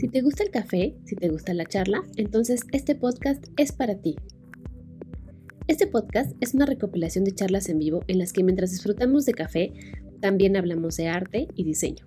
Si 0.00 0.08
te 0.08 0.22
gusta 0.22 0.42
el 0.42 0.50
café, 0.50 0.96
si 1.04 1.14
te 1.14 1.28
gusta 1.28 1.52
la 1.52 1.66
charla, 1.66 2.02
entonces 2.16 2.62
este 2.72 2.94
podcast 2.94 3.44
es 3.58 3.70
para 3.70 3.96
ti. 3.96 4.16
Este 5.68 5.86
podcast 5.86 6.34
es 6.40 6.54
una 6.54 6.64
recopilación 6.64 7.22
de 7.24 7.34
charlas 7.34 7.68
en 7.68 7.78
vivo 7.78 8.02
en 8.08 8.18
las 8.18 8.32
que 8.32 8.42
mientras 8.42 8.70
disfrutamos 8.70 9.26
de 9.26 9.34
café, 9.34 9.74
también 10.22 10.56
hablamos 10.56 10.96
de 10.96 11.08
arte 11.08 11.48
y 11.54 11.64
diseño. 11.64 12.06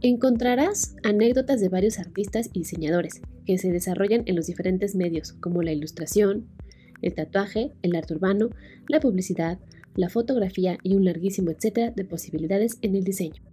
Encontrarás 0.00 0.96
anécdotas 1.04 1.60
de 1.60 1.68
varios 1.68 2.00
artistas 2.00 2.50
y 2.52 2.58
diseñadores 2.58 3.20
que 3.46 3.56
se 3.56 3.70
desarrollan 3.70 4.24
en 4.26 4.34
los 4.34 4.48
diferentes 4.48 4.96
medios 4.96 5.32
como 5.34 5.62
la 5.62 5.70
ilustración, 5.70 6.48
el 7.02 7.14
tatuaje, 7.14 7.70
el 7.82 7.94
arte 7.94 8.14
urbano, 8.14 8.50
la 8.88 8.98
publicidad, 8.98 9.60
la 9.94 10.08
fotografía 10.08 10.76
y 10.82 10.96
un 10.96 11.04
larguísimo 11.04 11.52
etcétera 11.52 11.92
de 11.92 12.04
posibilidades 12.04 12.78
en 12.82 12.96
el 12.96 13.04
diseño. 13.04 13.44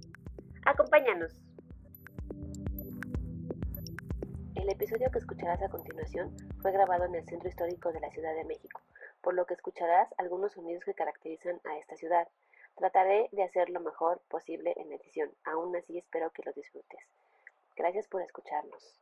Acompáñanos. 0.65 1.42
El 4.63 4.69
episodio 4.69 5.11
que 5.11 5.19
escucharás 5.19 5.61
a 5.61 5.67
continuación 5.67 6.33
fue 6.61 6.71
grabado 6.71 7.03
en 7.03 7.15
el 7.15 7.25
Centro 7.25 7.49
Histórico 7.49 7.91
de 7.91 7.99
la 7.99 8.09
Ciudad 8.11 8.33
de 8.33 8.45
México, 8.45 8.79
por 9.19 9.33
lo 9.33 9.45
que 9.45 9.55
escucharás 9.55 10.07
algunos 10.17 10.53
sonidos 10.53 10.85
que 10.85 10.93
caracterizan 10.93 11.59
a 11.65 11.77
esta 11.79 11.97
ciudad. 11.97 12.29
Trataré 12.77 13.27
de 13.33 13.43
hacer 13.43 13.69
lo 13.69 13.81
mejor 13.81 14.21
posible 14.29 14.73
en 14.77 14.93
edición, 14.93 15.29
aún 15.43 15.75
así 15.75 15.97
espero 15.97 16.31
que 16.31 16.43
lo 16.45 16.53
disfrutes. 16.53 17.01
Gracias 17.75 18.07
por 18.07 18.21
escucharnos. 18.21 19.01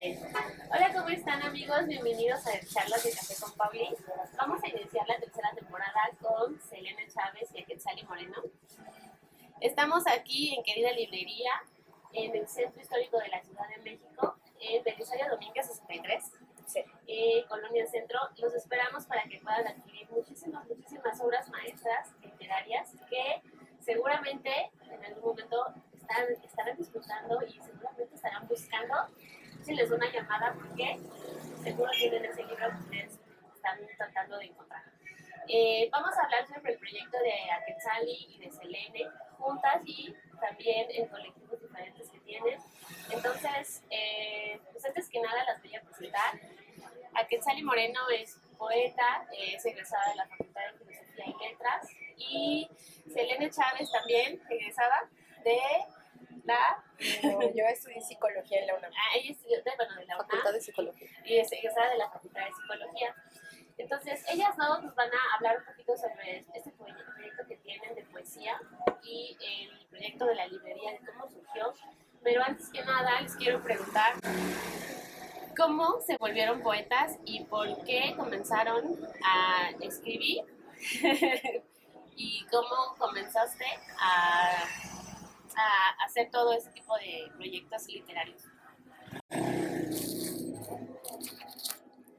Hola, 0.00 0.92
¿cómo 0.94 1.08
están 1.08 1.42
amigos? 1.42 1.84
Bienvenidos 1.88 2.46
a 2.46 2.52
Charlas 2.60 3.02
de 3.02 3.10
Café 3.10 3.34
con 3.42 3.52
Pauli. 3.54 3.88
Vamos 4.38 4.62
a 4.62 4.68
iniciar 4.68 5.08
la 5.08 5.18
tercera 5.18 5.50
temporada 5.56 6.08
con 6.20 6.56
Selena 6.60 7.02
Chávez 7.12 7.50
y 7.52 7.64
Quetzali 7.64 8.04
Moreno. 8.04 8.36
Estamos 9.60 10.06
aquí 10.06 10.54
en 10.54 10.62
Querida 10.62 10.92
Librería, 10.92 11.50
en 12.12 12.36
el 12.36 12.46
Centro 12.46 12.80
Histórico 12.80 13.18
de 13.18 13.28
la 13.28 13.42
Ciudad 13.42 13.68
de 13.68 13.82
México, 13.82 14.36
en 14.62 14.82
Belisario 14.84 15.28
Domínguez 15.28 15.66
63, 15.66 16.32
eh, 17.06 17.44
Colonia 17.48 17.86
Centro. 17.86 18.18
Los 18.38 18.54
esperamos 18.54 19.06
para 19.06 19.22
que 19.24 19.38
puedan 19.40 19.66
adquirir 19.66 20.08
muchísimas, 20.10 20.66
muchísimas 20.68 21.20
obras 21.20 21.48
maestras 21.50 22.12
literarias 22.22 22.92
que 23.08 23.42
seguramente 23.80 24.70
en 24.90 25.04
algún 25.04 25.30
momento 25.30 25.66
están, 25.92 26.26
estarán 26.44 26.76
disfrutando 26.76 27.42
y 27.42 27.60
seguramente 27.60 28.14
estarán 28.14 28.46
buscando 28.46 28.94
si 29.62 29.74
les 29.74 29.88
doy 29.88 29.98
una 29.98 30.12
llamada 30.12 30.54
porque 30.54 30.98
seguro 31.62 31.90
tienen 31.92 32.24
ese 32.24 32.44
libro 32.44 32.70
que 32.70 32.84
ustedes 32.84 33.20
están 33.54 33.78
tratando 33.96 34.38
de 34.38 34.46
encontrar. 34.46 34.82
Eh, 35.48 35.88
vamos 35.90 36.16
a 36.16 36.22
hablar 36.24 36.46
sobre 36.46 36.72
el 36.72 36.78
proyecto 36.78 37.18
de 37.18 37.50
Aquetzali 37.50 38.26
y 38.30 38.38
de 38.38 38.50
Selene 38.50 39.10
juntas 39.38 39.82
y 39.84 40.14
también 40.40 40.86
en 40.90 41.08
colectivos 41.08 41.61
tienen. 42.42 42.60
Entonces, 43.10 43.82
eh, 43.90 44.60
pues 44.72 44.84
antes 44.84 45.08
que 45.08 45.20
nada 45.20 45.44
las 45.44 45.62
voy 45.62 45.74
a 45.74 45.82
presentar. 45.82 46.40
Aquetzali 47.14 47.62
Moreno 47.62 48.00
es 48.08 48.38
poeta, 48.56 49.26
es 49.36 49.64
egresada 49.66 50.10
de 50.10 50.16
la 50.16 50.26
Facultad 50.28 50.60
de 50.72 50.78
Filosofía 50.78 51.26
y 51.26 51.48
Letras 51.48 51.88
y 52.16 52.70
Selene 53.12 53.50
Chávez 53.50 53.90
también, 53.90 54.40
egresada 54.48 55.10
de 55.44 55.60
la... 56.44 56.82
yo 57.54 57.64
estudié 57.66 58.00
psicología 58.00 58.60
en 58.60 58.66
la 58.68 58.76
UNAM. 58.76 58.92
Ah, 58.92 59.16
ella 59.16 59.32
estudió, 59.32 59.58
bueno, 59.64 59.94
de 59.94 60.06
la 60.06 60.14
UNAM. 60.14 60.18
Facultad 60.18 60.52
de 60.52 60.60
Psicología. 60.60 61.08
Y 61.24 61.36
es 61.38 61.52
egresada 61.52 61.90
de 61.90 61.98
la 61.98 62.10
Facultad 62.10 62.44
de 62.44 62.52
Psicología. 62.52 63.14
Entonces, 63.78 64.24
ellas 64.28 64.56
dos 64.56 64.82
nos 64.82 64.94
van 64.94 65.08
a 65.08 65.36
hablar 65.36 65.58
un 65.58 65.64
poquito 65.64 65.96
sobre 65.96 66.44
este 66.54 66.70
proyecto 66.72 67.46
que 67.48 67.56
tienen 67.56 67.94
de 67.94 68.02
poesía 68.04 68.60
y 69.02 69.36
el 69.40 69.86
proyecto 69.88 70.26
de 70.26 70.34
la 70.34 70.46
librería, 70.46 70.92
de 70.92 71.00
cómo 71.06 71.28
surgió. 71.28 71.74
Pero 72.22 72.42
antes 72.42 72.70
que 72.70 72.84
nada, 72.84 73.20
les 73.20 73.34
quiero 73.36 73.62
preguntar 73.62 74.14
cómo 75.56 76.00
se 76.00 76.16
volvieron 76.18 76.62
poetas 76.62 77.18
y 77.24 77.44
por 77.44 77.84
qué 77.84 78.14
comenzaron 78.16 78.98
a 79.24 79.70
escribir 79.80 80.44
y 82.16 82.46
cómo 82.50 82.94
comenzaste 82.98 83.64
a, 83.98 84.64
a 85.56 86.04
hacer 86.04 86.30
todo 86.30 86.52
ese 86.52 86.70
tipo 86.70 86.96
de 86.96 87.30
proyectos 87.36 87.86
literarios. 87.88 88.51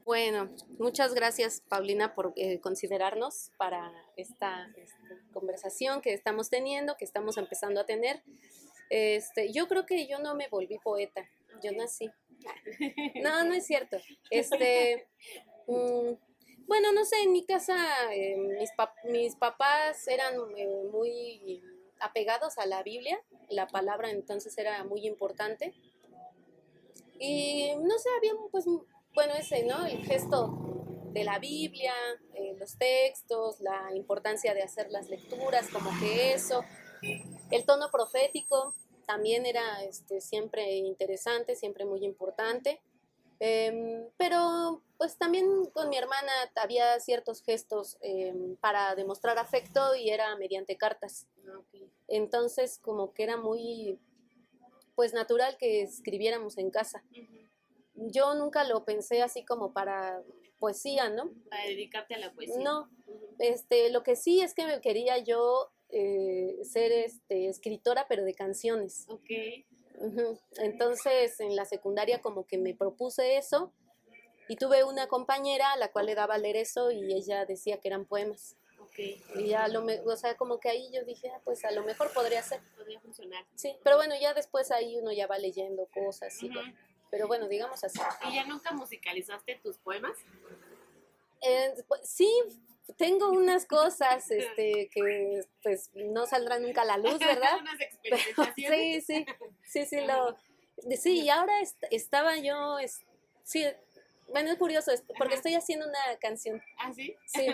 Bueno, 0.04 0.50
muchas 0.78 1.14
gracias 1.14 1.62
Paulina 1.66 2.14
por 2.14 2.34
eh, 2.36 2.60
considerarnos 2.60 3.50
para 3.56 3.90
esta, 4.16 4.70
esta, 4.76 4.98
conversación 5.32 6.02
que 6.02 6.12
estamos 6.12 6.50
teniendo, 6.50 6.96
que 6.98 7.06
estamos 7.06 7.38
empezando 7.38 7.80
a 7.80 7.86
tener. 7.86 8.22
Este, 8.90 9.50
yo 9.50 9.66
creo 9.66 9.86
que 9.86 10.06
yo 10.06 10.18
no 10.18 10.34
me 10.34 10.48
volví 10.48 10.78
poeta, 10.78 11.26
yo 11.62 11.72
nací. 11.72 12.10
No, 13.22 13.44
no 13.44 13.54
es 13.54 13.66
cierto. 13.66 13.96
Este, 14.28 15.08
mm, 15.68 16.12
bueno, 16.66 16.92
no 16.92 17.04
sé, 17.06 17.22
en 17.22 17.32
mi 17.32 17.46
casa 17.46 17.74
eh, 18.12 18.36
mis, 18.36 18.70
mis, 19.04 19.36
papás 19.36 20.06
eran 20.06 20.34
eh, 20.56 20.68
muy 20.92 21.62
apegados 21.98 22.58
a 22.58 22.66
la 22.66 22.82
Biblia, 22.82 23.18
la 23.48 23.66
palabra 23.68 24.10
entonces 24.10 24.56
era 24.58 24.84
muy 24.84 25.06
importante. 25.06 25.72
Y 27.18 27.72
no 27.76 27.98
sé, 27.98 28.10
había 28.18 28.32
pues 28.50 28.66
bueno, 29.14 29.34
ese, 29.34 29.64
¿no? 29.64 29.86
El 29.86 30.04
gesto 30.04 30.74
de 31.12 31.24
la 31.24 31.38
Biblia, 31.38 31.94
eh, 32.34 32.56
los 32.58 32.76
textos, 32.76 33.60
la 33.60 33.94
importancia 33.94 34.52
de 34.52 34.62
hacer 34.62 34.90
las 34.90 35.08
lecturas, 35.08 35.68
como 35.70 35.90
que 36.00 36.34
eso. 36.34 36.64
El 37.50 37.64
tono 37.64 37.90
profético 37.90 38.74
también 39.06 39.46
era 39.46 39.84
este, 39.84 40.20
siempre 40.20 40.76
interesante, 40.76 41.54
siempre 41.54 41.84
muy 41.84 42.04
importante. 42.04 42.80
Em, 43.40 44.08
pero 44.16 44.82
pues 44.96 45.16
también 45.18 45.66
con 45.72 45.88
mi 45.88 45.96
hermana 45.96 46.32
había 46.54 46.98
ciertos 47.00 47.42
gestos 47.42 47.98
em, 48.00 48.56
para 48.56 48.94
demostrar 48.94 49.38
afecto 49.38 49.94
y 49.94 50.10
era 50.10 50.34
mediante 50.36 50.76
cartas. 50.76 51.26
Entonces 52.08 52.78
como 52.78 53.12
que 53.12 53.24
era 53.24 53.36
muy 53.36 53.98
pues 54.94 55.12
natural 55.12 55.56
que 55.58 55.82
escribiéramos 55.82 56.56
en 56.58 56.70
casa 56.70 57.02
yo 57.94 58.34
nunca 58.34 58.64
lo 58.64 58.84
pensé 58.84 59.22
así 59.22 59.44
como 59.44 59.72
para 59.72 60.22
poesía, 60.58 61.08
¿no? 61.10 61.30
Para 61.50 61.64
dedicarte 61.64 62.14
a 62.14 62.18
la 62.18 62.32
poesía. 62.32 62.62
No, 62.62 62.90
este, 63.38 63.90
lo 63.90 64.02
que 64.02 64.16
sí 64.16 64.40
es 64.40 64.54
que 64.54 64.66
me 64.66 64.80
quería 64.80 65.18
yo 65.18 65.70
eh, 65.90 66.58
ser 66.64 66.92
este, 66.92 67.48
escritora, 67.48 68.06
pero 68.08 68.24
de 68.24 68.34
canciones. 68.34 69.06
Ok. 69.08 69.30
Entonces, 70.56 71.38
en 71.40 71.54
la 71.54 71.64
secundaria 71.64 72.20
como 72.20 72.46
que 72.46 72.58
me 72.58 72.74
propuse 72.74 73.36
eso 73.36 73.72
y 74.48 74.56
tuve 74.56 74.84
una 74.84 75.06
compañera 75.06 75.72
a 75.72 75.76
la 75.76 75.92
cual 75.92 76.06
le 76.06 76.14
daba 76.14 76.34
a 76.34 76.38
leer 76.38 76.56
eso 76.56 76.90
y 76.90 77.12
ella 77.12 77.46
decía 77.46 77.78
que 77.78 77.88
eran 77.88 78.04
poemas. 78.04 78.56
Okay. 78.88 79.22
Y 79.36 79.48
ya 79.48 79.66
lo 79.68 79.84
o 79.84 80.16
sea, 80.16 80.36
como 80.36 80.60
que 80.60 80.68
ahí 80.68 80.90
yo 80.92 81.04
dije, 81.04 81.28
ah, 81.30 81.40
pues 81.44 81.64
a 81.64 81.70
lo 81.72 81.84
mejor 81.84 82.12
podría 82.12 82.42
ser. 82.42 82.60
Podría 82.76 83.00
funcionar. 83.00 83.44
Sí, 83.54 83.76
pero 83.82 83.96
bueno, 83.96 84.14
ya 84.20 84.34
después 84.34 84.70
ahí 84.70 84.96
uno 84.96 85.12
ya 85.12 85.26
va 85.26 85.38
leyendo 85.38 85.86
cosas 85.86 86.40
y 86.42 86.50
pero 87.14 87.28
bueno, 87.28 87.46
digamos 87.46 87.84
así. 87.84 88.00
¿Y 88.28 88.34
ya 88.34 88.44
nunca 88.44 88.72
musicalizaste 88.72 89.54
tus 89.62 89.78
poemas? 89.78 90.18
Eh, 91.42 91.72
pues, 91.86 92.00
sí, 92.02 92.28
tengo 92.96 93.30
unas 93.30 93.66
cosas 93.66 94.28
este, 94.32 94.88
que 94.92 95.42
pues 95.62 95.92
no 95.94 96.26
saldrán 96.26 96.62
nunca 96.62 96.82
a 96.82 96.86
la 96.86 96.98
luz, 96.98 97.18
¿verdad? 97.20 97.60
sí, 98.56 99.00
sí, 99.00 99.26
sí, 99.62 99.86
sí, 99.86 100.00
lo, 100.00 100.36
sí, 100.96 101.20
y 101.20 101.30
ahora 101.30 101.52
estaba 101.92 102.36
yo, 102.38 102.78
sí, 103.44 103.64
bueno, 104.26 104.50
es 104.50 104.58
curioso, 104.58 104.90
porque 105.16 105.36
estoy 105.36 105.54
haciendo 105.54 105.86
una 105.86 106.18
canción. 106.20 106.60
¿Ah, 106.78 106.92
sí? 106.92 107.14
Sí. 107.26 107.46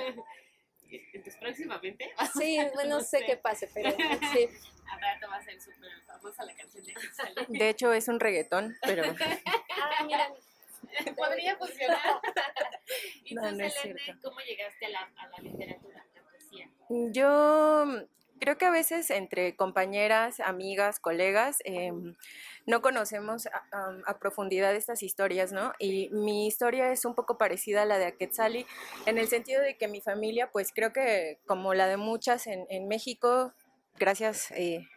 Entonces, 1.13 1.37
próximamente. 1.41 2.13
Sí, 2.39 2.59
bueno, 2.75 2.97
no 2.97 3.01
sé 3.01 3.25
qué 3.27 3.37
pase, 3.37 3.69
pero 3.73 3.91
sí. 4.33 4.49
A 4.91 4.99
rato 4.99 5.29
va 5.29 5.37
a 5.37 5.43
ser 5.43 5.61
súper 5.61 5.91
famosa 6.07 6.45
la 6.45 6.55
canción 6.55 6.85
de 6.85 6.95
Quetzal. 6.95 7.35
De 7.49 7.69
hecho, 7.69 7.93
es 7.93 8.09
un 8.09 8.21
reggaetón, 8.21 8.77
pero. 8.83 9.05
ah, 9.47 10.05
mira. 10.05 10.33
Podría 11.17 11.57
funcionar. 11.57 12.01
¿Y 13.25 13.35
tú, 13.35 13.41
Selene, 13.41 14.19
cómo 14.23 14.41
llegaste 14.41 14.87
a 14.87 14.89
la, 14.89 15.01
a 15.17 15.29
la 15.29 15.39
literatura, 15.39 16.03
a 16.03 16.17
la 16.17 16.23
poesía? 16.29 16.69
Yo 16.89 18.07
creo 18.41 18.59
que 18.59 18.65
a 18.65 18.71
veces 18.71 19.11
entre 19.11 19.55
compañeras, 19.55 20.41
amigas, 20.41 20.99
colegas, 20.99 21.59
eh, 21.65 21.93
no 22.67 22.83
conocemos 22.83 23.49
a, 24.07 24.19
profundidad 24.19 24.75
estas 24.75 25.03
historias, 25.03 25.53
¿no? 25.53 25.73
Y 25.79 26.09
mi 26.11 26.47
historia 26.47 26.91
es 26.91 27.05
un 27.05 27.15
poco 27.15 27.39
parecida 27.39 27.83
a 27.83 27.85
la 27.85 27.99
de 27.99 28.07
Aquetzali, 28.07 28.67
en 29.07 29.19
el 29.19 29.29
sentido 29.29 29.63
de 29.63 29.77
que 29.77 29.89
mi 29.89 30.01
familia, 30.01 30.51
pues 30.51 30.73
creo 30.73 30.93
que 30.93 31.39
como 31.47 31.75
la 31.75 31.87
de 31.87 31.97
muchas 31.97 32.47
en, 32.47 32.89
México, 32.89 33.53
gracias 33.99 34.51
eh, 34.53 34.89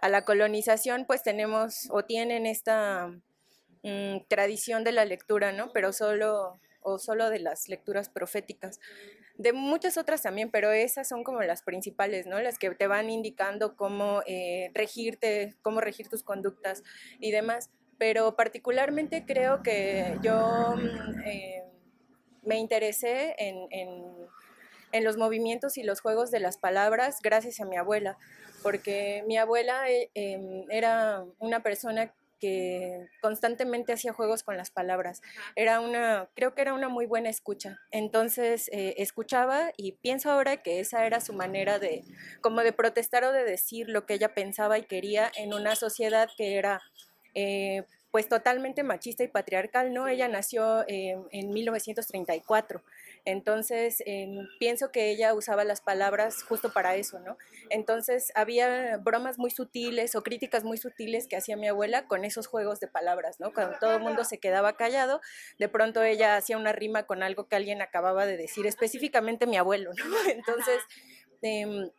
a 0.00 0.08
la 0.08 0.24
colonización, 0.24 1.04
pues 1.06 1.22
tenemos 1.22 1.88
o 1.90 2.04
tienen 2.04 2.46
esta 2.46 3.08
mmm, 3.82 4.18
tradición 4.28 4.84
de 4.84 4.92
la 4.92 5.04
lectura, 5.04 5.52
¿no? 5.52 5.72
Pero 5.72 5.92
solo 5.92 6.58
o 6.80 6.98
solo 6.98 7.30
de 7.30 7.40
las 7.40 7.68
lecturas 7.68 8.08
proféticas. 8.08 8.80
De 9.38 9.52
muchas 9.52 9.98
otras 9.98 10.22
también, 10.22 10.50
pero 10.50 10.72
esas 10.72 11.08
son 11.08 11.22
como 11.22 11.42
las 11.42 11.62
principales, 11.62 12.26
¿no? 12.26 12.40
Las 12.40 12.58
que 12.58 12.70
te 12.70 12.86
van 12.86 13.10
indicando 13.10 13.76
cómo 13.76 14.22
eh, 14.26 14.70
regirte, 14.74 15.54
cómo 15.60 15.80
regir 15.80 16.08
tus 16.08 16.22
conductas 16.22 16.82
y 17.20 17.30
demás. 17.30 17.70
pero 17.98 18.36
particularmente 18.36 19.24
creo 19.26 19.62
que 19.62 20.18
yo 20.22 20.74
mm, 20.76 21.20
eh, 21.24 21.64
me 22.42 22.58
interesé 22.58 23.34
en, 23.38 23.66
en, 23.70 25.04
los 25.04 25.18
movimientos 25.18 25.76
y 25.76 25.82
los 25.82 26.00
juegos 26.00 26.30
de 26.30 26.40
las 26.40 26.56
palabras 26.56 27.18
gracias 27.22 27.60
a 27.60 27.66
mi 27.66 27.76
abuela, 27.76 28.16
porque 28.62 29.22
mi 29.26 29.36
abuela 29.36 29.90
eh, 29.90 30.10
em, 30.14 30.64
era 30.70 31.24
una 31.38 31.62
persona 31.62 32.14
que 32.40 33.08
constantemente 33.20 33.92
hacía 33.92 34.12
juegos 34.12 34.42
con 34.42 34.56
las 34.56 34.70
palabras. 34.70 35.22
Era 35.54 35.80
una, 35.80 36.28
creo 36.34 36.54
que 36.54 36.62
era 36.62 36.74
una 36.74 36.88
muy 36.88 37.06
buena 37.06 37.28
escucha. 37.28 37.78
Entonces 37.90 38.68
eh, 38.72 38.94
escuchaba 38.98 39.72
y 39.76 39.92
pienso 39.92 40.30
ahora 40.30 40.62
que 40.62 40.80
esa 40.80 41.06
era 41.06 41.20
su 41.20 41.32
manera 41.32 41.78
de, 41.78 42.04
como 42.40 42.62
de 42.62 42.72
protestar 42.72 43.24
o 43.24 43.32
de 43.32 43.44
decir 43.44 43.88
lo 43.88 44.06
que 44.06 44.14
ella 44.14 44.34
pensaba 44.34 44.78
y 44.78 44.84
quería 44.84 45.30
en 45.36 45.54
una 45.54 45.76
sociedad 45.76 46.28
que 46.36 46.56
era 46.56 46.82
eh, 47.34 47.84
pues 48.10 48.28
totalmente 48.28 48.82
machista 48.82 49.24
y 49.24 49.28
patriarcal, 49.28 49.92
¿no? 49.92 50.08
Ella 50.08 50.26
nació 50.26 50.84
en 50.88 51.50
1934. 51.52 52.82
Entonces, 53.26 54.02
pienso 54.60 54.92
que 54.92 55.10
ella 55.10 55.34
usaba 55.34 55.64
las 55.64 55.80
palabras 55.80 56.44
justo 56.44 56.72
para 56.72 56.94
eso, 56.94 57.18
¿no? 57.18 57.36
Entonces, 57.70 58.32
había 58.36 58.98
bromas 58.98 59.36
muy 59.36 59.50
sutiles 59.50 60.14
o 60.14 60.22
críticas 60.22 60.62
muy 60.62 60.78
sutiles 60.78 61.26
que 61.26 61.36
hacía 61.36 61.56
mi 61.56 61.66
abuela 61.66 62.06
con 62.06 62.24
esos 62.24 62.46
juegos 62.46 62.78
de 62.78 62.86
palabras, 62.86 63.40
¿no? 63.40 63.52
Cuando 63.52 63.76
todo 63.80 63.96
el 63.96 64.02
mundo 64.02 64.22
se 64.24 64.38
quedaba 64.38 64.76
callado, 64.76 65.20
de 65.58 65.68
pronto 65.68 66.04
ella 66.04 66.36
hacía 66.36 66.56
una 66.56 66.72
rima 66.72 67.02
con 67.02 67.24
algo 67.24 67.48
que 67.48 67.56
alguien 67.56 67.82
acababa 67.82 68.26
de 68.26 68.36
decir, 68.36 68.64
específicamente 68.64 69.46
mi 69.46 69.56
abuelo, 69.56 69.90
¿no? 69.92 70.04
Entonces, 70.30 70.80
eh, 71.42 71.90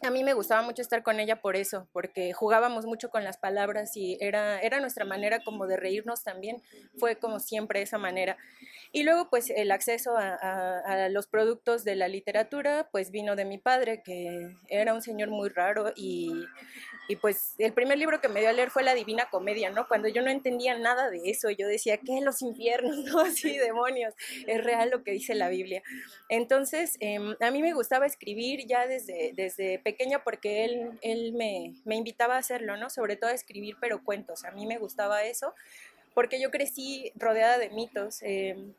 a 0.00 0.10
mí 0.10 0.24
me 0.24 0.34
gustaba 0.34 0.62
mucho 0.62 0.82
estar 0.82 1.02
con 1.02 1.20
ella 1.20 1.40
por 1.40 1.54
eso, 1.54 1.86
porque 1.92 2.32
jugábamos 2.32 2.86
mucho 2.86 3.10
con 3.10 3.24
las 3.24 3.36
palabras 3.36 3.96
y 3.96 4.16
era, 4.20 4.60
era 4.60 4.80
nuestra 4.80 5.04
manera 5.04 5.44
como 5.44 5.66
de 5.66 5.76
reírnos 5.76 6.24
también, 6.24 6.62
fue 6.98 7.16
como 7.16 7.38
siempre 7.38 7.82
esa 7.82 7.98
manera. 7.98 8.36
Y 8.90 9.04
luego 9.04 9.30
pues 9.30 9.50
el 9.50 9.70
acceso 9.70 10.16
a, 10.16 11.08
los 11.10 11.26
productos 11.26 11.84
de 11.84 11.96
la 11.96 12.08
literatura 12.08 12.88
pues 12.92 13.10
vino 13.10 13.36
de 13.36 13.44
mi 13.44 13.58
padre, 13.58 14.02
que 14.02 14.54
era 14.68 14.92
un 14.92 15.02
señor 15.02 15.30
muy 15.30 15.48
raro 15.48 15.92
y, 15.96 16.30
y 17.08 17.16
pues 17.16 17.54
el 17.58 17.72
primer 17.72 17.98
libro 17.98 18.20
que 18.20 18.28
me 18.28 18.40
dio 18.40 18.50
a 18.50 18.52
leer 18.52 18.70
fue 18.70 18.82
La 18.82 18.94
Divina 18.94 19.28
Comedia, 19.30 19.70
¿no? 19.70 19.88
Cuando 19.88 20.08
yo 20.08 20.22
no 20.22 20.30
entendía 20.30 20.76
nada 20.78 21.10
de 21.10 21.20
eso, 21.24 21.50
yo 21.50 21.66
decía, 21.66 21.98
¿qué? 21.98 22.20
Los 22.20 22.42
infiernos, 22.42 22.96
¿no? 23.04 23.20
Así, 23.20 23.56
demonios, 23.56 24.14
es 24.46 24.62
real 24.62 24.90
lo 24.90 25.02
que 25.02 25.12
dice 25.12 25.34
la 25.34 25.48
Biblia. 25.48 25.82
Entonces, 26.28 26.96
em, 27.00 27.34
a 27.40 27.50
mí 27.50 27.62
me 27.62 27.72
gustaba 27.72 28.06
escribir 28.06 28.66
ya 28.66 28.86
desde, 28.86 29.32
desde 29.34 29.78
pequeña 29.82 30.24
porque 30.24 30.64
él, 30.64 30.98
él 31.02 31.32
me, 31.34 31.74
me, 31.84 31.96
invitaba 31.96 32.36
a 32.36 32.38
hacerlo, 32.38 32.76
¿no? 32.76 32.90
Sobre 32.90 33.16
todo 33.16 33.30
a 33.30 33.34
escribir, 33.34 33.76
pero 33.80 34.02
cuentos. 34.02 34.44
A 34.44 34.50
mí 34.50 34.66
me 34.66 34.78
gustaba 34.78 35.24
eso 35.24 35.54
porque 36.14 36.40
yo 36.40 36.50
crecí 36.50 37.12
rodeada 37.16 37.58
de 37.58 37.70
mitos. 37.70 38.22
Em, 38.22 38.74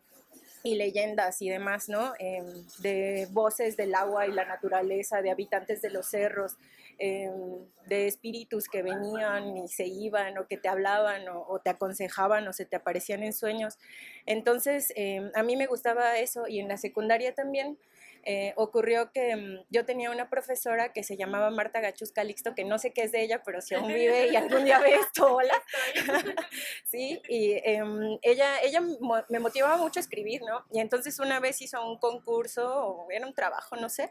y 0.65 0.75
leyendas 0.75 1.41
y 1.41 1.49
demás, 1.49 1.89
¿no? 1.89 2.13
Em, 2.19 2.45
de 2.79 3.27
voces 3.31 3.75
del 3.75 3.93
agua 3.95 4.27
y 4.27 4.31
la 4.31 4.45
naturaleza, 4.45 5.21
de 5.21 5.29
habitantes 5.29 5.81
de 5.81 5.89
los 5.89 6.07
cerros, 6.07 6.55
de 6.99 8.07
espíritus 8.07 8.69
que 8.69 8.81
venían 8.81 9.57
y 9.57 9.67
se 9.67 9.85
iban 9.85 10.37
o 10.37 10.47
que 10.47 10.57
te 10.57 10.69
hablaban 10.69 11.27
o, 11.27 11.59
te 11.59 11.71
aconsejaban 11.71 12.47
o 12.47 12.53
se 12.53 12.65
te 12.65 12.77
aparecían 12.77 13.23
en 13.23 13.33
sueños. 13.33 13.77
Entonces, 14.25 14.93
a 15.33 15.43
mí 15.43 15.57
me 15.57 15.65
gustaba 15.65 16.17
eso 16.19 16.47
y 16.47 16.59
en 16.59 16.69
la 16.69 16.77
secundaria 16.77 17.33
también 17.33 17.77
eh, 18.25 18.53
ocurrió 18.55 19.11
que 19.11 19.35
mm, 19.35 19.65
yo 19.69 19.85
tenía 19.85 20.09
una 20.09 20.29
profesora 20.29 20.93
que 20.93 21.03
se 21.03 21.17
llamaba 21.17 21.49
Marta 21.49 21.81
Gachus 21.81 22.13
Calixto, 22.13 22.55
que 22.55 22.63
no 22.63 22.79
sé 22.79 22.93
qué 22.93 23.03
es 23.03 23.11
de 23.11 23.21
ella, 23.21 23.43
pero 23.43 23.61
si 23.61 23.75
aún 23.75 23.89
vive 23.89 24.27
y 24.27 24.35
algún 24.37 24.63
día 24.63 24.79
ve 24.79 24.95
esto, 24.95 25.35
hola. 25.35 25.61
sí, 26.85 27.21
y 27.27 27.53
em, 27.63 28.17
ella, 28.21 28.61
ella 28.61 28.81
me 29.29 29.39
motivaba 29.39 29.77
mucho 29.77 29.99
a 29.99 30.01
escribir, 30.01 30.41
¿no? 30.41 30.65
Y 30.71 30.79
entonces 30.79 31.19
una 31.19 31.39
vez 31.41 31.61
hizo 31.61 31.85
un 31.85 31.97
concurso, 31.97 32.65
o 32.65 33.11
era 33.11 33.27
un 33.27 33.33
trabajo, 33.33 33.75
no 33.75 33.89
sé, 33.89 34.09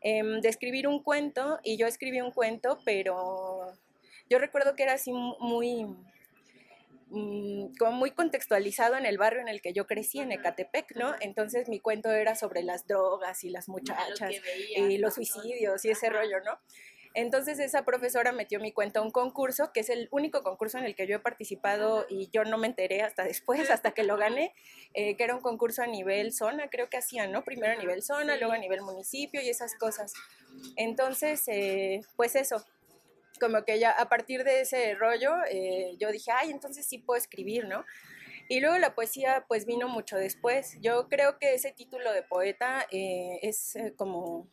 em, 0.00 0.40
de 0.40 0.48
escribir 0.48 0.86
un 0.86 1.02
cuento, 1.02 1.58
y 1.64 1.76
yo 1.76 1.88
escribí 1.88 2.20
un 2.20 2.30
cuento, 2.30 2.78
pero 2.84 3.72
yo 4.28 4.38
recuerdo 4.38 4.76
que 4.76 4.84
era 4.84 4.92
así 4.92 5.12
muy 5.12 5.86
como 7.10 7.92
muy 7.92 8.12
contextualizado 8.12 8.96
en 8.96 9.06
el 9.06 9.18
barrio 9.18 9.40
en 9.40 9.48
el 9.48 9.60
que 9.60 9.72
yo 9.72 9.86
crecí, 9.86 10.20
en 10.20 10.32
Ecatepec, 10.32 10.94
¿no? 10.96 11.14
Entonces 11.20 11.68
mi 11.68 11.80
cuento 11.80 12.10
era 12.10 12.36
sobre 12.36 12.62
las 12.62 12.86
drogas 12.86 13.42
y 13.44 13.50
las 13.50 13.68
muchachas 13.68 14.32
y 14.76 14.98
los 14.98 15.14
suicidios 15.14 15.84
y 15.84 15.90
ese 15.90 16.08
rollo, 16.08 16.40
¿no? 16.44 16.58
Entonces 17.12 17.58
esa 17.58 17.84
profesora 17.84 18.30
metió 18.30 18.60
mi 18.60 18.72
cuento 18.72 19.00
a 19.00 19.02
un 19.02 19.10
concurso, 19.10 19.72
que 19.72 19.80
es 19.80 19.90
el 19.90 20.08
único 20.12 20.42
concurso 20.42 20.78
en 20.78 20.84
el 20.84 20.94
que 20.94 21.08
yo 21.08 21.16
he 21.16 21.18
participado 21.18 22.06
y 22.08 22.30
yo 22.30 22.44
no 22.44 22.56
me 22.56 22.68
enteré 22.68 23.02
hasta 23.02 23.24
después, 23.24 23.68
hasta 23.70 23.90
que 23.90 24.04
lo 24.04 24.16
gané, 24.16 24.54
eh, 24.94 25.16
que 25.16 25.24
era 25.24 25.34
un 25.34 25.42
concurso 25.42 25.82
a 25.82 25.86
nivel 25.86 26.32
zona, 26.32 26.68
creo 26.70 26.88
que 26.88 26.98
hacían, 26.98 27.32
¿no? 27.32 27.42
Primero 27.42 27.72
a 27.72 27.76
nivel 27.76 28.02
zona, 28.02 28.36
luego 28.36 28.52
a 28.52 28.58
nivel 28.58 28.82
municipio 28.82 29.42
y 29.42 29.48
esas 29.48 29.74
cosas. 29.74 30.12
Entonces, 30.76 31.42
eh, 31.48 32.02
pues 32.14 32.36
eso, 32.36 32.64
como 33.40 33.64
que 33.64 33.78
ya 33.78 33.90
a 33.90 34.08
partir 34.08 34.44
de 34.44 34.60
ese 34.60 34.94
rollo 34.94 35.34
eh, 35.50 35.96
yo 35.98 36.12
dije, 36.12 36.30
ay, 36.32 36.50
entonces 36.50 36.86
sí 36.86 36.98
puedo 36.98 37.18
escribir, 37.18 37.66
¿no? 37.66 37.84
Y 38.48 38.60
luego 38.60 38.78
la 38.78 38.94
poesía 38.94 39.44
pues 39.48 39.64
vino 39.64 39.88
mucho 39.88 40.16
después. 40.16 40.76
Yo 40.80 41.08
creo 41.08 41.38
que 41.38 41.54
ese 41.54 41.72
título 41.72 42.12
de 42.12 42.22
poeta 42.22 42.86
eh, 42.90 43.38
es 43.42 43.76
eh, 43.76 43.94
como 43.96 44.48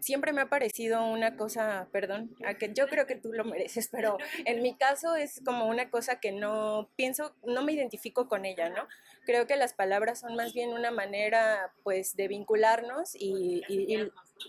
siempre 0.00 0.32
me 0.32 0.42
ha 0.42 0.48
parecido 0.48 1.04
una 1.04 1.36
cosa, 1.36 1.88
perdón, 1.92 2.34
a 2.44 2.54
que 2.54 2.72
yo 2.72 2.88
creo 2.88 3.06
que 3.06 3.16
tú 3.16 3.32
lo 3.32 3.44
mereces, 3.44 3.88
pero 3.90 4.18
en 4.44 4.62
mi 4.62 4.76
caso 4.76 5.16
es 5.16 5.40
como 5.44 5.66
una 5.66 5.90
cosa 5.90 6.20
que 6.20 6.32
no 6.32 6.90
pienso, 6.96 7.34
no 7.44 7.62
me 7.62 7.72
identifico 7.72 8.28
con 8.28 8.44
ella, 8.44 8.68
¿no? 8.68 8.86
Creo 9.24 9.46
que 9.46 9.56
las 9.56 9.74
palabras 9.74 10.20
son 10.20 10.36
más 10.36 10.52
bien 10.52 10.70
una 10.70 10.90
manera, 10.90 11.72
pues, 11.82 12.16
de 12.16 12.28
vincularnos 12.28 13.14
y, 13.14 13.62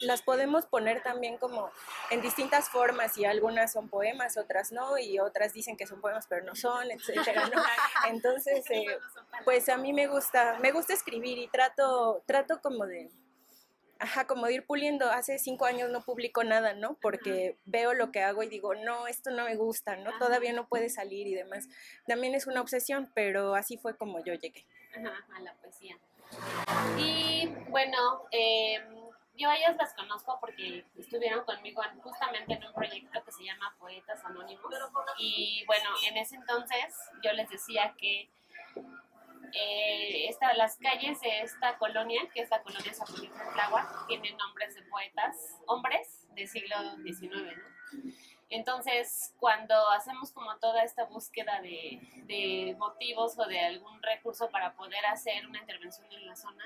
las 0.01 0.21
podemos 0.21 0.65
poner 0.65 1.01
también 1.01 1.37
como 1.37 1.71
en 2.11 2.21
distintas 2.21 2.69
formas 2.69 3.17
y 3.17 3.25
algunas 3.25 3.71
son 3.71 3.89
poemas, 3.89 4.37
otras 4.37 4.71
no, 4.71 4.97
y 4.97 5.19
otras 5.19 5.53
dicen 5.53 5.77
que 5.77 5.87
son 5.87 6.01
poemas 6.01 6.27
pero 6.27 6.43
no 6.43 6.55
son, 6.55 6.91
etcétera, 6.91 7.47
¿no? 7.47 7.61
Entonces, 8.09 8.69
eh, 8.69 8.85
pues 9.45 9.69
a 9.69 9.77
mí 9.77 9.93
me 9.93 10.07
gusta, 10.07 10.57
me 10.59 10.71
gusta 10.71 10.93
escribir 10.93 11.37
y 11.37 11.47
trato, 11.47 12.21
trato 12.25 12.59
como 12.61 12.85
de 12.85 13.09
ajá, 13.99 14.27
como 14.27 14.45
de 14.45 14.55
ir 14.55 14.65
puliendo. 14.65 15.09
Hace 15.09 15.39
cinco 15.39 15.65
años 15.65 15.89
no 15.89 16.01
publico 16.01 16.43
nada, 16.43 16.73
¿no? 16.73 16.97
Porque 17.01 17.57
veo 17.65 17.93
lo 17.93 18.11
que 18.11 18.21
hago 18.21 18.43
y 18.43 18.49
digo, 18.49 18.75
no, 18.75 19.07
esto 19.07 19.31
no 19.31 19.45
me 19.45 19.55
gusta, 19.55 19.95
¿no? 19.95 20.17
Todavía 20.19 20.53
no 20.53 20.67
puede 20.67 20.89
salir 20.89 21.27
y 21.27 21.33
demás. 21.33 21.67
También 22.07 22.35
es 22.35 22.47
una 22.47 22.61
obsesión, 22.61 23.11
pero 23.13 23.55
así 23.55 23.77
fue 23.77 23.95
como 23.97 24.23
yo 24.23 24.33
llegué. 24.33 24.65
Ajá, 24.95 25.25
a 25.35 25.39
la 25.41 25.53
poesía. 25.55 25.97
Y 26.97 27.47
bueno, 27.69 28.23
em, 28.31 28.96
yo 29.37 29.49
a 29.49 29.55
ellas 29.55 29.75
las 29.77 29.93
conozco 29.93 30.37
porque 30.39 30.85
estuvieron 30.97 31.45
conmigo 31.45 31.81
justamente 32.01 32.53
en 32.53 32.65
un 32.65 32.73
proyecto 32.73 33.23
que 33.23 33.31
se 33.31 33.43
llama 33.43 33.75
Poetas 33.79 34.23
Anónimos. 34.25 34.65
Y 35.17 35.63
bueno, 35.65 35.89
en 36.07 36.17
ese 36.17 36.35
entonces 36.35 36.95
yo 37.23 37.31
les 37.33 37.49
decía 37.49 37.93
que 37.97 38.29
eh, 39.53 40.27
esta, 40.27 40.53
las 40.53 40.77
calles 40.77 41.21
de 41.21 41.41
esta 41.41 41.77
colonia, 41.77 42.21
que 42.33 42.41
es 42.41 42.49
la 42.49 42.61
colonia 42.61 42.93
Zapolitla 42.93 43.51
Tláhuac, 43.53 44.07
tienen 44.07 44.35
nombres 44.37 44.75
de 44.75 44.81
poetas, 44.83 45.35
hombres 45.67 46.27
del 46.35 46.47
siglo 46.47 46.75
XIX, 47.03 47.31
¿no? 47.57 47.77
Entonces, 48.49 49.33
cuando 49.39 49.75
hacemos 49.89 50.31
como 50.31 50.57
toda 50.57 50.81
esta 50.83 51.03
búsqueda 51.03 51.61
de, 51.61 51.99
de, 52.27 52.75
motivos 52.77 53.37
o 53.37 53.45
de 53.45 53.59
algún 53.59 54.01
recurso 54.01 54.49
para 54.49 54.73
poder 54.73 55.05
hacer 55.07 55.45
una 55.47 55.59
intervención 55.59 56.07
en 56.13 56.25
la 56.25 56.35
zona, 56.35 56.63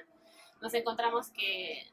nos 0.62 0.74
encontramos 0.76 1.32
que 1.32 1.92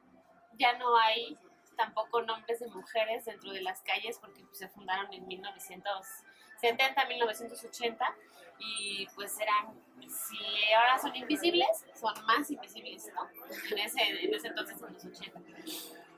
ya 0.58 0.76
no 0.78 0.96
hay 0.98 1.38
tampoco 1.76 2.22
nombres 2.22 2.60
de 2.60 2.68
mujeres 2.68 3.24
dentro 3.24 3.52
de 3.52 3.62
las 3.62 3.80
calles 3.82 4.18
porque 4.18 4.44
pues, 4.44 4.58
se 4.58 4.68
fundaron 4.68 5.12
en 5.12 5.26
1970, 5.26 7.04
1980 7.06 8.16
y 8.58 9.06
pues 9.14 9.38
eran, 9.38 9.80
si 10.08 10.72
ahora 10.74 10.98
son 10.98 11.14
invisibles, 11.14 11.86
son 11.94 12.12
más 12.26 12.50
invisibles, 12.50 13.08
¿no? 13.14 13.28
En 13.70 13.78
ese, 13.78 14.02
en 14.02 14.34
ese 14.34 14.48
entonces, 14.48 14.82
en 14.82 14.92
los 14.94 15.04
80. 15.04 15.40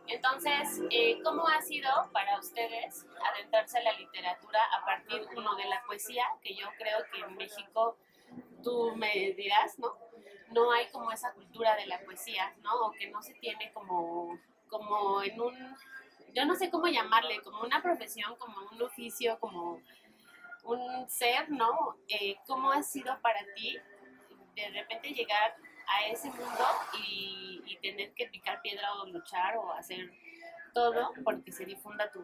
Entonces, 0.07 0.83
eh, 0.91 1.21
¿cómo 1.23 1.47
ha 1.47 1.61
sido 1.61 1.89
para 2.13 2.39
ustedes 2.39 3.07
adentrarse 3.33 3.79
a 3.79 3.83
la 3.83 3.93
literatura 3.93 4.59
a 4.77 4.85
partir, 4.85 5.23
uno, 5.37 5.55
de 5.55 5.67
la 5.67 5.83
poesía, 5.87 6.25
que 6.43 6.55
yo 6.55 6.67
creo 6.79 6.99
que 7.13 7.21
en 7.21 7.37
México, 7.37 7.97
tú 8.65 8.97
me 8.97 9.33
dirás, 9.37 9.79
¿no? 9.79 9.95
No 10.51 10.73
hay 10.73 10.89
como 10.91 11.13
esa 11.13 11.33
cultura 11.33 11.77
de 11.77 11.87
la 11.87 12.01
poesía, 12.01 12.55
¿no? 12.63 12.87
O 12.87 12.93
que 12.93 13.11
no 13.11 13.23
se 13.23 13.35
tiene 13.35 13.73
como, 13.73 14.39
como 14.69 15.23
en 15.23 15.41
un, 15.41 15.77
yo 16.35 16.45
no 16.45 16.55
sé 16.55 16.71
cómo 16.71 16.87
llamarle, 16.87 17.41
como 17.43 17.63
una 17.63 17.83
profesión, 17.83 18.37
como 18.37 18.69
un 18.71 18.83
oficio, 18.83 19.39
como 19.39 19.81
un 20.65 21.09
ser, 21.09 21.51
¿no? 21.51 21.97
Eh, 22.09 22.37
¿Cómo 22.47 22.71
ha 22.73 22.83
sido 22.83 23.19
para 23.21 23.41
ti 23.55 23.77
de 24.55 24.69
repente 24.71 25.11
llegar 25.13 25.55
a 25.87 26.07
ese 26.07 26.29
mundo 26.29 26.65
y, 27.03 27.39
tener 27.81 28.13
que 28.13 28.27
picar 28.27 28.61
piedra 28.61 28.93
o 28.93 29.07
luchar 29.07 29.57
o 29.57 29.73
hacer 29.73 30.13
todo 30.75 31.15
porque 31.25 31.51
se 31.51 31.65
difunda 31.65 32.11
tu, 32.13 32.23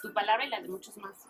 tu 0.00 0.14
palabra 0.14 0.44
y 0.44 0.48
la 0.48 0.60
de 0.60 0.68
muchos 0.68 0.96
más? 0.98 1.26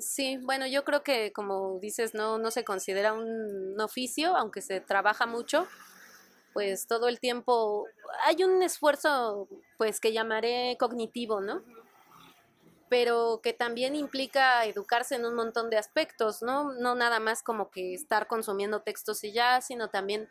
Sí, 0.00 0.38
bueno, 0.38 0.66
yo 0.66 0.84
creo 0.84 1.02
que 1.02 1.32
como 1.32 1.78
dices, 1.80 2.14
no, 2.14 2.38
no 2.38 2.50
se 2.50 2.64
considera 2.64 3.12
un 3.12 3.80
oficio, 3.80 4.36
aunque 4.36 4.62
se 4.62 4.80
trabaja 4.80 5.26
mucho, 5.26 5.66
pues 6.52 6.86
todo 6.86 7.08
el 7.08 7.20
tiempo 7.20 7.86
hay 8.24 8.42
un 8.42 8.62
esfuerzo, 8.62 9.48
pues 9.76 10.00
que 10.00 10.12
llamaré 10.12 10.76
cognitivo, 10.78 11.40
¿no? 11.40 11.62
Pero 12.88 13.40
que 13.42 13.52
también 13.52 13.94
implica 13.94 14.64
educarse 14.64 15.16
en 15.16 15.26
un 15.26 15.34
montón 15.34 15.70
de 15.70 15.76
aspectos, 15.76 16.42
¿no? 16.42 16.72
No 16.72 16.94
nada 16.94 17.20
más 17.20 17.42
como 17.42 17.70
que 17.70 17.94
estar 17.94 18.26
consumiendo 18.26 18.80
textos 18.80 19.22
y 19.24 19.32
ya, 19.32 19.60
sino 19.60 19.90
también 19.90 20.28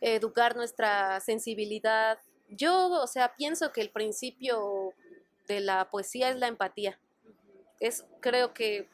educar 0.00 0.56
nuestra 0.56 1.20
sensibilidad. 1.20 2.18
Yo, 2.48 2.90
o 2.90 3.06
sea, 3.06 3.34
pienso 3.36 3.72
que 3.72 3.80
el 3.80 3.90
principio 3.90 4.94
de 5.46 5.60
la 5.60 5.90
poesía 5.90 6.30
es 6.30 6.36
la 6.36 6.46
empatía. 6.46 6.98
Es, 7.80 8.04
creo 8.20 8.54
que 8.54 8.88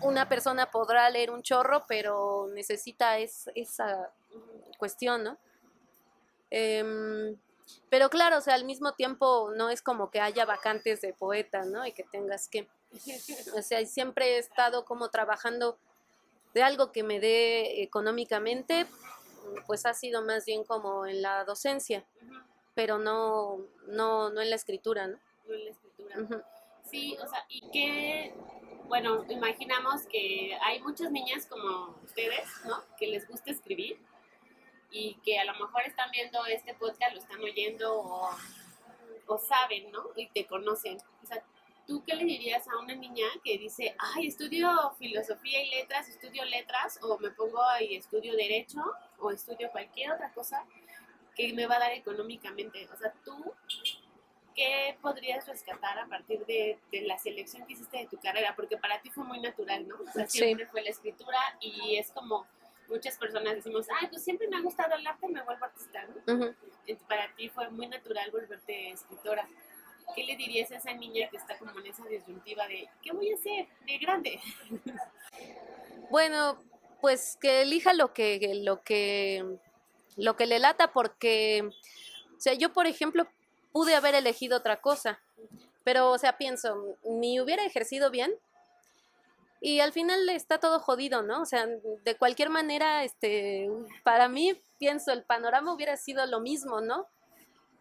una 0.00 0.28
persona 0.28 0.70
podrá 0.70 1.08
leer 1.10 1.30
un 1.30 1.42
chorro, 1.42 1.84
pero 1.86 2.48
necesita 2.52 3.18
esa 3.18 4.10
cuestión, 4.78 5.24
¿no? 5.24 5.38
Em, 6.50 7.36
pero 7.88 8.10
claro, 8.10 8.38
o 8.38 8.40
sea, 8.40 8.54
al 8.54 8.64
mismo 8.64 8.92
tiempo 8.92 9.50
no 9.56 9.70
es 9.70 9.82
como 9.82 10.10
que 10.10 10.20
haya 10.20 10.44
vacantes 10.44 11.00
de 11.00 11.14
poeta, 11.14 11.64
¿no? 11.64 11.86
Y 11.86 11.92
que 11.92 12.04
tengas 12.04 12.48
que... 12.48 12.68
O 13.56 13.62
sea, 13.62 13.84
siempre 13.86 14.36
he 14.36 14.38
estado 14.38 14.84
como 14.84 15.08
trabajando 15.08 15.78
de 16.52 16.62
algo 16.62 16.92
que 16.92 17.02
me 17.02 17.18
dé 17.18 17.82
económicamente, 17.82 18.86
pues 19.66 19.86
ha 19.86 19.94
sido 19.94 20.22
más 20.22 20.44
bien 20.44 20.64
como 20.64 21.06
en 21.06 21.22
la 21.22 21.44
docencia, 21.44 22.04
pero 22.74 22.98
no, 22.98 23.58
no, 23.88 24.30
no 24.30 24.40
en 24.40 24.50
la 24.50 24.56
escritura, 24.56 25.08
¿no? 25.08 25.18
No 25.48 25.54
en 25.54 25.64
la 25.64 25.70
escritura. 25.70 26.53
Sí, 26.90 27.16
o 27.22 27.26
sea, 27.26 27.44
y 27.48 27.60
que, 27.70 28.34
bueno, 28.86 29.24
imaginamos 29.28 30.06
que 30.06 30.56
hay 30.62 30.80
muchas 30.82 31.10
niñas 31.10 31.46
como 31.46 31.98
ustedes, 32.04 32.46
¿no? 32.66 32.82
Que 32.98 33.06
les 33.06 33.26
gusta 33.26 33.50
escribir 33.50 33.98
y 34.90 35.14
que 35.24 35.38
a 35.38 35.44
lo 35.44 35.52
mejor 35.54 35.82
están 35.86 36.10
viendo 36.12 36.44
este 36.46 36.72
podcast, 36.74 37.14
lo 37.14 37.20
están 37.20 37.40
oyendo 37.40 38.30
o, 39.26 39.38
saben, 39.38 39.90
¿no? 39.90 40.04
Y 40.14 40.28
te 40.28 40.46
conocen. 40.46 40.98
O 41.22 41.26
sea, 41.26 41.42
¿tú 41.86 42.04
qué 42.06 42.14
le 42.14 42.24
dirías 42.24 42.68
a 42.68 42.78
una 42.78 42.94
niña 42.94 43.26
que 43.42 43.58
dice, 43.58 43.96
ay, 43.98 44.28
estudio 44.28 44.68
filosofía 44.96 45.64
y 45.64 45.70
letras, 45.70 46.08
estudio 46.08 46.44
letras, 46.44 47.00
o 47.02 47.18
me 47.18 47.30
pongo 47.30 47.60
y 47.80 47.96
estudio 47.96 48.36
derecho, 48.36 48.80
o 49.18 49.32
estudio 49.32 49.70
cualquier 49.72 50.12
otra 50.12 50.32
cosa 50.32 50.64
que 51.34 51.52
me 51.52 51.66
va 51.66 51.76
a 51.76 51.80
dar 51.80 51.92
económicamente? 51.92 52.88
O 52.92 52.96
sea, 52.96 53.12
tú, 53.24 53.52
¿qué 54.54 54.96
podrías 55.02 55.46
rescatar 55.46 55.98
a 55.98 56.06
partir 56.06 56.44
de, 56.46 56.78
de 56.90 57.02
la 57.02 57.18
selección 57.18 57.66
que 57.66 57.74
hiciste 57.74 57.98
de 57.98 58.06
tu 58.06 58.18
carrera? 58.18 58.54
Porque 58.56 58.76
para 58.76 59.00
ti 59.00 59.10
fue 59.10 59.24
muy 59.24 59.40
natural, 59.40 59.86
¿no? 59.86 59.96
O 59.96 60.12
sea, 60.12 60.28
siempre 60.28 60.66
fue 60.66 60.82
la 60.82 60.90
escritura 60.90 61.38
y 61.60 61.96
es 61.96 62.10
como 62.12 62.46
muchas 62.88 63.16
personas 63.16 63.54
decimos, 63.54 63.86
ay, 64.00 64.08
pues 64.08 64.22
siempre 64.22 64.48
me 64.48 64.56
ha 64.56 64.60
gustado 64.60 64.94
el 64.94 65.06
arte, 65.06 65.28
me 65.28 65.42
vuelvo 65.42 65.64
artista, 65.64 66.06
¿no? 66.26 66.54
Para 67.08 67.34
ti 67.34 67.48
fue 67.48 67.70
muy 67.70 67.88
natural 67.88 68.30
volverte 68.30 68.90
escritora. 68.90 69.48
¿Qué 70.14 70.22
le 70.22 70.36
dirías 70.36 70.70
a 70.70 70.76
esa 70.76 70.92
niña 70.92 71.28
que 71.30 71.38
está 71.38 71.56
como 71.56 71.78
en 71.78 71.86
esa 71.86 72.04
disyuntiva 72.04 72.68
de, 72.68 72.88
¿qué 73.02 73.12
voy 73.12 73.32
a 73.32 73.34
hacer 73.34 73.66
de 73.86 73.98
grande? 73.98 74.40
Bueno, 76.10 76.62
pues 77.00 77.38
que 77.40 77.62
elija 77.62 77.94
lo 77.94 78.12
que, 78.12 78.60
lo 78.62 78.82
que, 78.82 79.56
lo 80.16 80.36
que 80.36 80.46
le 80.46 80.58
lata, 80.58 80.92
porque, 80.92 81.68
o 82.36 82.40
sea, 82.40 82.52
yo, 82.52 82.72
por 82.72 82.86
ejemplo, 82.86 83.26
pude 83.74 83.96
haber 83.96 84.14
elegido 84.14 84.56
otra 84.56 84.80
cosa, 84.80 85.20
pero, 85.82 86.12
o 86.12 86.16
sea, 86.16 86.38
pienso, 86.38 86.96
ni 87.02 87.40
hubiera 87.40 87.66
ejercido 87.66 88.08
bien, 88.08 88.32
y 89.60 89.80
al 89.80 89.92
final 89.92 90.28
está 90.28 90.60
todo 90.60 90.78
jodido, 90.78 91.22
¿no? 91.22 91.42
O 91.42 91.44
sea, 91.44 91.66
de 91.66 92.14
cualquier 92.16 92.50
manera, 92.50 93.02
este, 93.02 93.68
para 94.04 94.28
mí, 94.28 94.62
pienso, 94.78 95.10
el 95.10 95.24
panorama 95.24 95.74
hubiera 95.74 95.96
sido 95.96 96.24
lo 96.26 96.38
mismo, 96.38 96.80
¿no? 96.80 97.08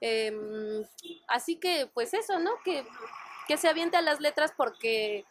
Em, 0.01 0.83
así 1.27 1.57
que, 1.57 1.87
pues 1.93 2.15
eso, 2.15 2.39
¿no? 2.39 2.51
Que, 2.65 2.83
que 3.47 3.57
se 3.57 3.67
aviente 3.67 3.95
a 3.95 4.01
las 4.01 4.19
letras 4.19 4.51
porque, 4.57 5.25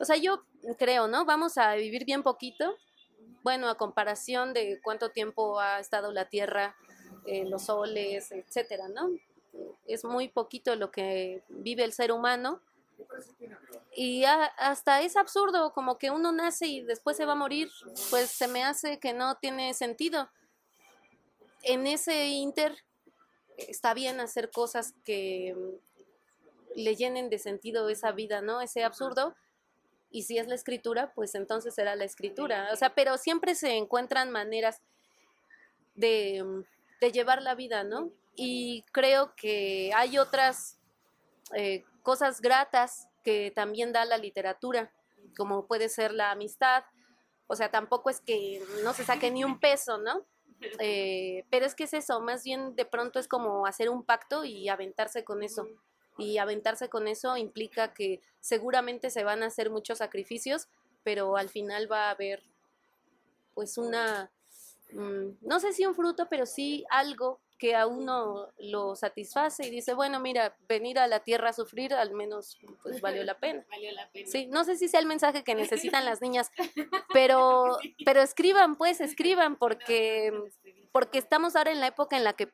o 0.00 0.04
sea, 0.04 0.16
yo 0.16 0.42
creo, 0.78 1.06
¿no? 1.06 1.24
Vamos 1.24 1.58
a 1.58 1.76
vivir 1.76 2.04
bien 2.04 2.24
poquito. 2.24 2.74
Bueno, 3.44 3.68
a 3.68 3.76
comparación 3.76 4.52
de 4.52 4.80
cuánto 4.82 5.10
tiempo 5.10 5.60
ha 5.60 5.78
estado 5.78 6.10
la 6.10 6.24
Tierra, 6.24 6.74
eh, 7.24 7.44
los 7.44 7.66
soles, 7.66 8.32
etcétera, 8.32 8.88
¿no? 8.88 9.10
Es 9.86 10.04
muy 10.04 10.28
poquito 10.28 10.76
lo 10.76 10.90
que 10.90 11.42
vive 11.48 11.84
el 11.84 11.92
ser 11.92 12.12
humano 12.12 12.60
y 13.94 14.24
hasta 14.24 15.02
es 15.02 15.16
absurdo, 15.16 15.72
como 15.72 15.98
que 15.98 16.10
uno 16.10 16.32
nace 16.32 16.66
y 16.66 16.80
después 16.80 17.16
se 17.16 17.26
va 17.26 17.32
a 17.32 17.36
morir, 17.36 17.70
pues 18.10 18.30
se 18.30 18.48
me 18.48 18.64
hace 18.64 18.98
que 18.98 19.12
no 19.12 19.36
tiene 19.36 19.74
sentido. 19.74 20.30
En 21.62 21.86
ese 21.86 22.28
inter 22.28 22.74
está 23.58 23.92
bien 23.92 24.20
hacer 24.20 24.50
cosas 24.50 24.94
que 25.04 25.54
le 26.74 26.96
llenen 26.96 27.28
de 27.28 27.38
sentido 27.38 27.88
esa 27.90 28.12
vida, 28.12 28.40
¿no? 28.40 28.62
Ese 28.62 28.82
absurdo. 28.82 29.34
Y 30.10 30.22
si 30.22 30.38
es 30.38 30.46
la 30.46 30.54
escritura, 30.54 31.12
pues 31.14 31.34
entonces 31.34 31.74
será 31.74 31.94
la 31.94 32.04
escritura. 32.04 32.70
O 32.72 32.76
sea, 32.76 32.94
pero 32.94 33.18
siempre 33.18 33.54
se 33.54 33.76
encuentran 33.76 34.30
maneras 34.30 34.80
de, 35.94 36.64
de 37.00 37.12
llevar 37.12 37.42
la 37.42 37.54
vida, 37.54 37.84
¿no? 37.84 38.10
Y 38.34 38.84
creo 38.92 39.34
que 39.36 39.92
hay 39.94 40.18
otras 40.18 40.78
eh, 41.54 41.84
cosas 42.02 42.40
gratas 42.40 43.08
que 43.22 43.52
también 43.54 43.92
da 43.92 44.04
la 44.04 44.18
literatura, 44.18 44.92
como 45.36 45.66
puede 45.66 45.88
ser 45.88 46.12
la 46.12 46.30
amistad. 46.30 46.84
O 47.46 47.56
sea, 47.56 47.70
tampoco 47.70 48.10
es 48.10 48.20
que 48.20 48.62
no 48.82 48.92
se 48.94 49.04
saque 49.04 49.30
ni 49.30 49.44
un 49.44 49.60
peso, 49.60 49.98
¿no? 49.98 50.24
Eh, 50.78 51.44
pero 51.50 51.66
es 51.66 51.74
que 51.74 51.84
es 51.84 51.94
eso, 51.94 52.20
más 52.20 52.44
bien 52.44 52.76
de 52.76 52.84
pronto 52.84 53.18
es 53.18 53.26
como 53.28 53.66
hacer 53.66 53.90
un 53.90 54.04
pacto 54.04 54.44
y 54.44 54.68
aventarse 54.68 55.24
con 55.24 55.42
eso. 55.42 55.66
Y 56.18 56.38
aventarse 56.38 56.88
con 56.88 57.08
eso 57.08 57.36
implica 57.36 57.94
que 57.94 58.20
seguramente 58.40 59.10
se 59.10 59.24
van 59.24 59.42
a 59.42 59.46
hacer 59.46 59.70
muchos 59.70 59.98
sacrificios, 59.98 60.68
pero 61.02 61.36
al 61.36 61.48
final 61.48 61.90
va 61.90 62.08
a 62.08 62.10
haber 62.10 62.42
pues 63.54 63.76
una, 63.78 64.30
mm, 64.92 65.38
no 65.40 65.60
sé 65.60 65.72
si 65.72 65.84
un 65.84 65.94
fruto, 65.94 66.28
pero 66.28 66.46
sí 66.46 66.84
algo 66.90 67.40
que 67.62 67.76
a 67.76 67.86
uno 67.86 68.48
lo 68.58 68.96
satisface 68.96 69.64
y 69.64 69.70
dice, 69.70 69.94
bueno, 69.94 70.18
mira, 70.18 70.56
venir 70.68 70.98
a 70.98 71.06
la 71.06 71.20
tierra 71.20 71.50
a 71.50 71.52
sufrir 71.52 71.94
al 71.94 72.10
menos 72.10 72.58
pues 72.82 73.00
valió 73.00 73.22
la 73.22 73.38
pena. 73.38 73.64
Valió 73.70 73.92
la 73.92 74.10
pena. 74.10 74.26
Sí, 74.26 74.48
no 74.48 74.64
sé 74.64 74.76
si 74.76 74.88
sea 74.88 74.98
el 74.98 75.06
mensaje 75.06 75.44
que 75.44 75.54
necesitan 75.54 76.04
las 76.04 76.20
niñas, 76.20 76.50
pero 77.12 77.78
pero 78.04 78.20
escriban, 78.20 78.74
pues 78.74 79.00
escriban 79.00 79.54
porque 79.54 80.32
porque 80.90 81.18
estamos 81.18 81.54
ahora 81.54 81.70
en 81.70 81.78
la 81.78 81.86
época 81.86 82.16
en 82.16 82.24
la 82.24 82.32
que 82.32 82.50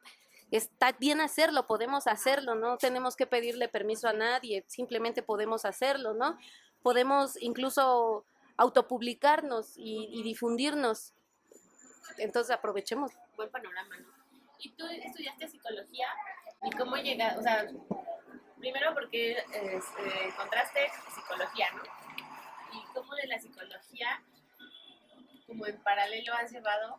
está 0.51 0.93
bien 0.93 1.23
hacerlo, 1.23 1.67
podemos 1.67 2.07
hacerlo, 2.07 2.55
no 2.55 2.77
tenemos 2.77 3.17
que 3.17 3.27
pedirle 3.27 3.67
permiso 3.71 4.09
a 4.09 4.13
nadie, 4.13 4.67
simplemente 4.69 5.23
podemos 5.23 5.65
hacerlo, 5.65 6.13
¿no? 6.13 6.37
Podemos 6.83 7.41
incluso 7.41 8.27
autopublicarnos 8.59 9.73
y, 9.79 10.07
y 10.13 10.23
difundirnos. 10.23 11.15
Entonces 12.19 12.55
aprovechemos. 12.55 13.13
Buen 13.39 13.51
panorama, 13.51 13.97
¿no? 13.97 14.18
¿Y 14.59 14.71
tú 14.71 14.87
estudiaste 14.87 15.49
psicología? 15.49 16.09
¿Y 16.63 16.71
cómo 16.71 16.97
llegaste? 16.97 17.39
O 17.39 17.43
sea, 17.43 17.67
primero 18.59 18.93
porque 18.95 19.33
este, 19.33 20.29
encontraste 20.29 20.81
psicología, 21.15 21.67
¿no? 21.77 21.83
¿Y 22.73 22.85
cómo 22.93 23.15
de 23.15 23.27
la 23.29 23.39
psicología, 23.39 24.23
como 25.47 25.67
en 25.67 25.81
paralelo, 25.83 26.35
has 26.35 26.51
llevado 26.51 26.99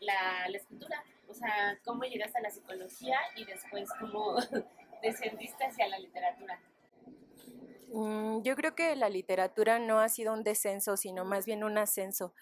la, 0.00 0.48
la 0.48 0.56
escritura? 0.56 1.04
O 1.28 1.34
sea, 1.34 1.78
¿cómo 1.84 2.04
llegaste 2.04 2.38
a 2.38 2.42
la 2.42 2.50
psicología 2.50 3.18
y 3.36 3.44
después 3.44 3.88
cómo 4.00 4.36
descendiste 5.02 5.64
hacia 5.64 5.88
la 5.88 5.98
literatura? 5.98 6.58
Mm, 7.92 8.42
yo 8.42 8.56
creo 8.56 8.74
que 8.74 8.96
la 8.96 9.08
literatura 9.08 9.78
no 9.78 10.00
ha 10.00 10.08
sido 10.08 10.32
un 10.32 10.42
descenso, 10.42 10.96
sino 10.96 11.24
más 11.24 11.46
bien 11.46 11.64
un 11.64 11.78
ascenso, 11.78 12.34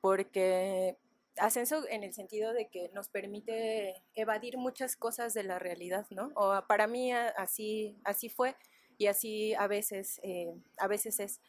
porque 0.00 0.96
ascenso 1.38 1.88
en 1.88 2.04
el 2.04 2.12
sentido 2.14 2.52
de 2.52 2.68
que 2.68 2.90
nos 2.94 3.08
permite 3.08 4.02
evadir 4.14 4.58
muchas 4.58 4.96
cosas 4.96 5.34
de 5.34 5.44
la 5.44 5.58
realidad, 5.58 6.06
¿no? 6.10 6.30
O 6.34 6.52
para 6.66 6.86
mí 6.86 7.12
así, 7.12 7.96
así 8.04 8.28
fue 8.28 8.56
y 8.98 9.06
así 9.06 9.54
a 9.54 9.66
veces, 9.66 10.20
eh, 10.22 10.52
a 10.78 10.88
veces 10.88 11.20
es. 11.20 11.40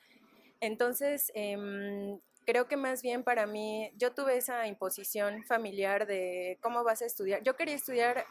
Entonces, 0.61 1.31
em, 1.35 2.19
creo 2.45 2.67
que 2.67 2.77
más 2.77 3.01
bien 3.01 3.23
para 3.23 3.45
mí, 3.45 3.91
yo 3.97 4.13
tuve 4.13 4.37
esa 4.37 4.67
imposición 4.67 5.43
familiar 5.43 6.07
de 6.07 6.57
cómo 6.61 6.83
vas 6.83 7.01
a 7.01 7.05
estudiar. 7.05 7.43
Yo 7.43 7.55
quería 7.55 7.75
estudiar 7.75 8.25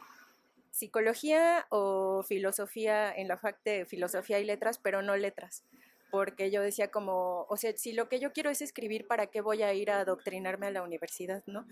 psicología 0.71 1.67
o 1.69 2.23
filosofía 2.23 3.13
en 3.15 3.27
la 3.27 3.37
fac 3.37 3.61
de 3.63 3.85
filosofía 3.85 4.39
y 4.39 4.45
letras, 4.45 4.79
pero 4.79 5.01
no 5.03 5.15
letras 5.15 5.63
porque 6.13 6.51
yo 6.51 6.61
decía 6.61 6.91
como, 6.91 7.47
o 7.49 7.57
sea, 7.57 7.75
si 7.75 7.91
lo 7.91 8.07
que 8.07 8.19
yo 8.19 8.33
quiero 8.33 8.51
es 8.51 8.61
escribir, 8.61 9.07
¿para 9.07 9.25
qué 9.25 9.41
voy 9.41 9.63
a 9.63 9.73
ir 9.73 9.89
a 9.89 10.01
adoctrinarme 10.01 10.67
a 10.67 10.69
la 10.69 10.83
universidad, 10.83 11.41
no? 11.47 11.65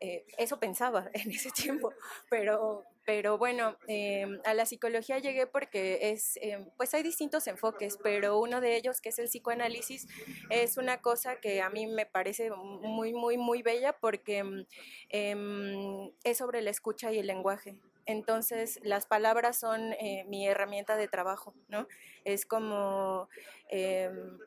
Eh, 0.00 0.26
eso 0.36 0.60
pensaba 0.60 1.08
en 1.14 1.30
ese 1.30 1.50
tiempo, 1.50 1.94
pero, 2.28 2.84
pero 3.06 3.38
bueno, 3.38 3.78
em, 3.88 4.38
a 4.44 4.52
la 4.52 4.66
psicología 4.66 5.18
llegué 5.18 5.46
porque 5.46 6.10
es, 6.10 6.38
em, 6.42 6.68
pues 6.76 6.92
hay 6.92 7.02
distintos 7.02 7.46
enfoques, 7.46 7.96
pero 8.02 8.38
uno 8.38 8.60
de 8.60 8.76
ellos, 8.76 9.00
que 9.00 9.08
es 9.08 9.18
el 9.18 9.28
psicoanálisis, 9.28 10.06
es 10.50 10.76
una 10.76 11.00
cosa 11.00 11.36
que 11.40 11.62
a 11.62 11.70
mí 11.70 11.86
me 11.86 12.04
parece 12.04 12.50
muy, 12.50 13.14
muy, 13.14 13.38
muy 13.38 13.62
bella 13.62 13.94
porque 13.98 14.44
em, 15.08 16.10
es 16.22 16.36
sobre 16.36 16.60
la 16.60 16.68
escucha 16.68 17.10
y 17.12 17.18
el 17.18 17.28
lenguaje. 17.28 17.78
Entonces, 18.06 18.78
las 18.82 19.06
palabras 19.06 19.58
son 19.58 19.92
eh, 19.94 20.24
mi 20.28 20.46
herramienta 20.46 20.96
de 20.96 21.08
trabajo, 21.08 21.54
¿no? 21.68 21.88
Es 22.24 22.46
como 22.46 23.28
em, 23.68 24.38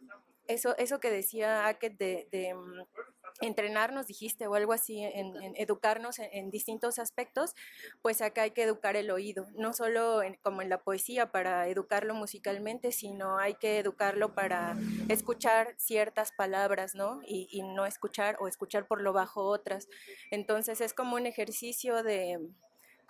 eso, 0.48 0.76
eso 0.78 1.00
que 1.00 1.12
decía 1.12 1.64
Hackett 1.64 1.98
de, 1.98 2.54
mm, 2.56 2.82
entrenarnos, 3.42 4.08
dijiste, 4.08 4.48
o 4.48 4.56
algo 4.56 4.74
así, 4.74 5.02
en, 5.04 5.34
educarnos 5.56 6.20
en, 6.20 6.50
distintos 6.50 7.00
aspectos, 7.00 7.54
pues 8.02 8.22
acá 8.22 8.42
hay 8.42 8.52
que 8.52 8.64
educar 8.64 8.96
el 8.96 9.12
oído, 9.12 9.46
no 9.56 9.74
solo 9.74 10.22
como 10.42 10.62
en 10.62 10.70
la 10.70 10.82
poesía 10.82 11.32
para 11.32 11.68
educarlo 11.68 12.16
musicalmente, 12.16 12.92
sino 12.92 13.38
hay 13.38 13.56
que 13.56 13.80
educarlo 13.80 14.34
para 14.34 14.78
escuchar 15.08 15.76
ciertas 15.78 16.32
palabras, 16.32 16.96
¿no? 16.96 17.22
Y 17.26 17.62
no 17.62 17.86
escuchar 17.86 18.38
o 18.40 18.48
escuchar 18.48 18.88
por 18.88 19.02
lo 19.02 19.14
bajo 19.14 19.44
otras. 19.44 19.88
Entonces 20.32 20.82
es 20.82 20.94
como 20.94 21.16
un 21.16 21.28
ejercicio 21.28 22.04
de 22.04 22.40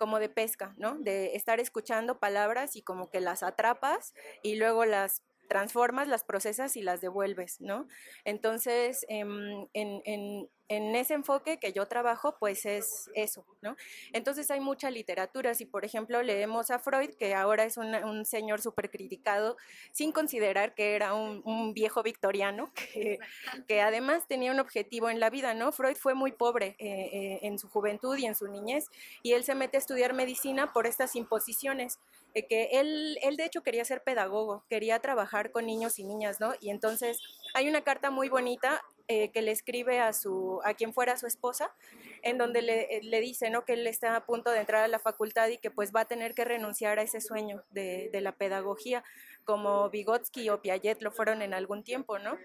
como 0.00 0.18
de 0.18 0.30
pesca, 0.30 0.74
¿no? 0.78 0.96
De 0.98 1.36
estar 1.36 1.60
escuchando 1.60 2.18
palabras 2.18 2.74
y 2.74 2.80
como 2.80 3.10
que 3.10 3.20
las 3.20 3.42
atrapas 3.42 4.14
y 4.42 4.56
luego 4.56 4.86
las 4.86 5.22
transformas, 5.46 6.08
las 6.08 6.24
procesas 6.24 6.74
y 6.76 6.80
las 6.80 7.02
devuelves, 7.02 7.60
¿no? 7.60 7.86
Entonces, 8.24 9.04
em, 9.10 9.66
en, 9.74 10.00
en, 10.06 10.48
en 10.70 10.94
ese 10.94 11.14
enfoque 11.14 11.58
que 11.58 11.72
yo 11.72 11.86
trabajo, 11.86 12.36
pues 12.38 12.64
es 12.64 13.10
eso, 13.16 13.44
¿no? 13.60 13.76
Entonces 14.12 14.48
hay 14.52 14.60
mucha 14.60 14.88
literatura. 14.88 15.52
Si, 15.52 15.66
por 15.66 15.84
ejemplo, 15.84 16.22
leemos 16.22 16.70
a 16.70 16.78
Freud, 16.78 17.10
que 17.18 17.34
ahora 17.34 17.64
es 17.64 17.76
un 17.76 18.24
señor 18.24 18.60
súper 18.60 18.88
criticado, 18.88 19.56
sin 19.90 20.12
considerar 20.12 20.76
que 20.76 20.94
era 20.94 21.14
un, 21.14 21.74
viejo 21.74 22.04
victoriano, 22.04 22.72
que, 23.66 23.80
además 23.80 24.28
tenía 24.28 24.52
un 24.52 24.60
objetivo 24.60 25.10
en 25.10 25.18
la 25.18 25.28
vida, 25.28 25.54
¿no? 25.54 25.72
Freud 25.72 25.96
fue 25.96 26.14
muy 26.14 26.30
pobre 26.30 26.76
eh, 26.78 27.10
eh, 27.12 27.38
en 27.42 27.58
su 27.58 27.68
juventud 27.68 28.16
y 28.16 28.26
en 28.26 28.36
su 28.36 28.46
niñez, 28.46 28.86
y 29.24 29.32
él 29.32 29.42
se 29.42 29.56
mete 29.56 29.76
a 29.76 29.80
estudiar 29.80 30.14
medicina 30.14 30.72
por 30.72 30.86
estas 30.86 31.16
imposiciones. 31.16 31.98
Eh, 32.34 32.46
que 32.46 32.68
él, 32.74 33.18
él 33.22 33.36
de 33.36 33.44
hecho 33.44 33.64
quería 33.64 33.84
ser 33.84 34.04
pedagogo, 34.04 34.62
quería 34.68 35.00
trabajar 35.00 35.50
con 35.50 35.66
niños 35.66 35.98
y 35.98 36.04
niñas, 36.04 36.38
¿no? 36.38 36.54
Y 36.60 36.70
entonces 36.70 37.18
hay 37.54 37.68
una 37.68 37.80
carta 37.80 38.12
muy 38.12 38.28
bonita 38.28 38.80
eh, 39.12 39.32
que 39.32 39.42
le 39.42 39.50
escribe 39.50 39.98
a, 39.98 40.12
su, 40.12 40.60
a 40.62 40.74
quien 40.74 40.94
fuera 40.94 41.16
su 41.16 41.26
esposa, 41.26 41.74
en 42.22 42.38
donde 42.38 42.62
le, 42.62 42.82
eh, 42.96 43.00
le, 43.02 43.20
dice 43.20 43.50
¿no? 43.50 43.64
que 43.64 43.72
él 43.72 43.84
está 43.88 44.14
a 44.14 44.24
punto 44.24 44.52
de 44.52 44.60
entrar 44.60 44.84
a 44.84 44.86
la 44.86 45.00
facultad 45.00 45.48
y 45.48 45.58
que 45.58 45.68
pues 45.72 45.90
va 45.92 46.02
a 46.02 46.04
tener 46.04 46.32
que 46.32 46.44
renunciar 46.44 47.00
a 47.00 47.02
ese 47.02 47.20
sueño 47.20 47.64
de, 47.70 48.08
de 48.12 48.20
la 48.20 48.36
pedagogía, 48.36 49.02
como 49.42 49.90
Vygotsky 49.90 50.48
o 50.50 50.62
Piaget 50.62 51.02
lo 51.02 51.10
fueron 51.10 51.42
en 51.42 51.54
algún 51.54 51.82
tiempo, 51.82 52.20
¿no? 52.20 52.38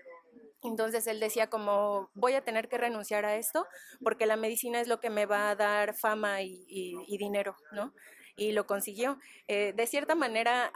Entonces 0.64 1.06
él 1.06 1.20
decía 1.20 1.52
como 1.52 2.10
voy 2.16 2.34
a 2.34 2.44
tener 2.44 2.68
que 2.68 2.80
renunciar 2.80 3.26
a 3.26 3.36
esto 3.36 3.68
porque 4.04 4.26
la 4.26 4.36
medicina 4.36 4.82
es 4.82 4.88
lo 4.88 5.00
que 5.00 5.12
me 5.12 5.28
va 5.28 5.52
a 5.52 5.56
dar 5.56 5.94
fama 5.94 6.42
y, 6.42 6.66
y 6.68 7.18
dinero, 7.20 7.56
¿no? 7.74 7.94
Y 8.36 8.52
lo 8.52 8.66
consiguió. 8.66 9.20
Eh, 9.48 9.74
de 9.76 9.88
cierta 9.88 10.16
manera, 10.16 10.72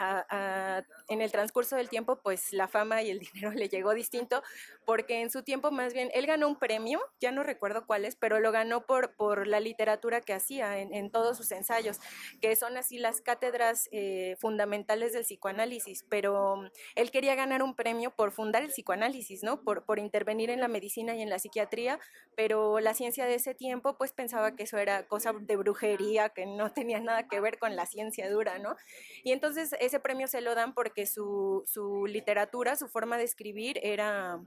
en 1.07 1.21
el 1.21 1.31
transcurso 1.31 1.75
del 1.75 1.89
tiempo, 1.89 2.19
pues 2.21 2.53
la 2.53 2.67
fama 2.67 3.01
y 3.01 3.09
el 3.09 3.19
dinero 3.33 3.51
le 3.51 3.69
llegó 3.69 3.93
distinto, 3.93 4.41
porque 4.85 5.21
en 5.21 5.29
su 5.29 5.43
tiempo 5.43 5.71
más 5.71 5.93
bien, 5.93 6.09
él 6.13 6.25
ganó 6.25 6.47
un 6.47 6.57
premio, 6.57 7.01
ya 7.19 7.31
no 7.31 7.43
recuerdo 7.43 7.85
cuál 7.85 8.05
es, 8.05 8.15
pero 8.15 8.39
lo 8.39 8.51
ganó 8.51 8.85
por, 8.85 9.15
por 9.15 9.47
la 9.47 9.59
literatura 9.59 10.21
que 10.21 10.33
hacía 10.33 10.79
en, 10.79 11.09
todos 11.11 11.37
sus 11.37 11.51
ensayos, 11.51 11.99
que 12.41 12.55
son 12.55 12.77
así 12.77 12.99
las 12.99 13.21
cátedras 13.21 13.89
eh, 13.91 14.35
fundamentales 14.39 15.13
del 15.13 15.23
psicoanálisis, 15.23 16.05
pero 16.09 16.69
él 16.95 17.11
quería 17.11 17.35
ganar 17.35 17.63
un 17.63 17.75
premio 17.75 18.11
por 18.11 18.31
fundar 18.31 18.63
el 18.63 18.69
psicoanálisis, 18.69 19.43
¿no? 19.43 19.61
Por, 19.61 19.85
por 19.85 19.99
intervenir 19.99 20.49
en 20.49 20.59
la 20.59 20.67
medicina 20.67 21.15
y 21.15 21.21
en 21.21 21.29
la 21.29 21.39
psiquiatría, 21.39 21.99
pero 22.35 22.79
la 22.79 22.93
ciencia 22.93 23.25
de 23.25 23.35
ese 23.35 23.55
tiempo 23.55 23.97
pues 23.97 24.13
pensaba 24.13 24.55
que 24.55 24.63
eso 24.63 24.77
era 24.77 25.07
cosa 25.07 25.33
de 25.33 25.55
brujería, 25.55 26.29
que 26.29 26.45
no 26.45 26.71
tenía 26.71 26.99
nada 26.99 27.27
que 27.27 27.39
ver 27.39 27.48
con 27.57 27.75
la 27.75 27.85
ciencia 27.85 28.29
dura, 28.29 28.59
¿no? 28.59 28.75
Y 29.23 29.31
entonces 29.31 29.75
ese 29.79 29.99
premio 29.99 30.27
se 30.27 30.41
lo 30.41 30.53
dan 30.53 30.73
porque 30.73 31.05
su, 31.05 31.63
literatura, 32.07 32.75
su 32.75 32.87
forma 32.87 33.17
de 33.17 33.23
escribir 33.23 33.79
era 33.81 34.39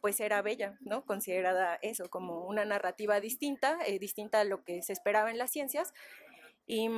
pues 0.00 0.18
era 0.20 0.40
bella, 0.40 0.78
¿no? 0.80 1.04
Considerada 1.04 1.78
eso 1.82 2.08
como 2.08 2.46
una 2.46 2.64
narrativa 2.64 3.20
distinta, 3.20 3.78
eh, 3.86 3.98
distinta 3.98 4.40
a 4.40 4.44
lo 4.44 4.64
que 4.64 4.82
se 4.82 4.94
esperaba 4.94 5.30
en 5.30 5.36
las 5.36 5.50
ciencias. 5.50 5.92
Y, 6.66 6.88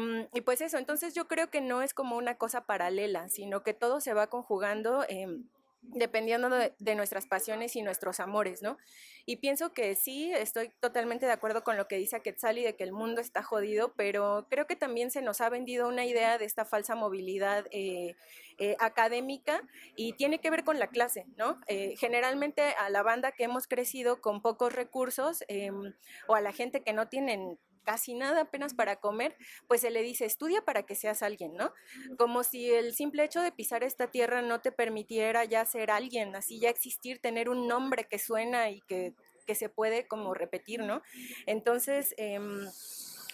pues 0.44 0.60
eso, 0.60 0.76
entonces 0.76 1.14
yo 1.14 1.26
creo 1.26 1.48
que 1.48 1.62
no 1.62 1.80
es 1.80 1.94
como 1.94 2.16
una 2.16 2.36
cosa 2.36 2.66
paralela, 2.66 3.30
sino 3.30 3.62
que 3.62 3.72
todo 3.72 4.00
se 4.02 4.12
va 4.12 4.26
conjugando. 4.26 5.04
Em, 5.08 5.48
dependiendo 5.82 6.48
de, 6.48 6.94
nuestras 6.94 7.26
pasiones 7.26 7.74
y 7.76 7.82
nuestros 7.82 8.20
amores, 8.20 8.62
¿no? 8.62 8.78
Y 9.26 9.36
pienso 9.36 9.72
que 9.72 9.94
sí, 9.94 10.32
estoy 10.32 10.70
totalmente 10.80 11.26
de 11.26 11.32
acuerdo 11.32 11.64
con 11.64 11.76
lo 11.76 11.86
que 11.88 11.96
dice 11.96 12.20
Quetzali 12.22 12.62
de 12.62 12.76
que 12.76 12.84
el 12.84 12.92
mundo 12.92 13.20
está 13.20 13.42
jodido, 13.42 13.92
pero 13.94 14.46
creo 14.48 14.66
que 14.66 14.76
también 14.76 15.10
se 15.10 15.22
nos 15.22 15.40
ha 15.40 15.48
vendido 15.48 15.88
una 15.88 16.04
idea 16.04 16.38
de 16.38 16.44
esta 16.44 16.64
falsa 16.64 16.94
movilidad 16.94 17.66
eh, 17.70 18.16
eh, 18.58 18.76
académica 18.78 19.62
y 19.96 20.12
tiene 20.14 20.38
que 20.38 20.50
ver 20.50 20.64
con 20.64 20.78
la 20.78 20.86
clase, 20.86 21.26
¿no? 21.36 21.60
Eh, 21.66 21.94
generalmente 21.98 22.62
a 22.62 22.88
la 22.90 23.02
banda 23.02 23.32
que 23.32 23.44
hemos 23.44 23.66
crecido 23.66 24.20
con 24.20 24.40
pocos 24.40 24.72
recursos 24.72 25.44
em, 25.48 25.94
o 26.28 26.34
a 26.34 26.40
la 26.40 26.52
gente 26.52 26.82
que 26.82 26.92
no 26.92 27.08
tienen 27.08 27.58
casi 27.84 28.14
nada 28.14 28.42
apenas 28.42 28.74
para 28.74 28.96
comer, 28.96 29.36
pues 29.68 29.80
se 29.80 29.90
le 29.90 30.02
dice, 30.02 30.24
estudia 30.24 30.64
para 30.64 30.84
que 30.84 30.94
seas 30.94 31.22
alguien, 31.22 31.54
¿no? 31.54 31.72
Como 32.18 32.44
si 32.44 32.70
el 32.70 32.94
simple 32.94 33.24
hecho 33.24 33.40
de 33.40 33.52
pisar 33.52 33.84
esta 33.84 34.10
tierra 34.10 34.42
no 34.42 34.60
te 34.60 34.72
permitiera 34.72 35.44
ya 35.44 35.64
ser 35.64 35.90
alguien, 35.90 36.34
así 36.36 36.60
ya 36.60 36.70
existir, 36.70 37.20
tener 37.20 37.48
un 37.48 37.66
nombre 37.66 38.04
que 38.04 38.18
suena 38.18 38.70
y 38.70 38.80
que, 38.82 39.14
que 39.46 39.54
se 39.54 39.68
puede 39.68 40.06
como 40.06 40.34
repetir, 40.34 40.80
¿no? 40.80 41.02
Entonces, 41.46 42.14
eh, 42.16 42.38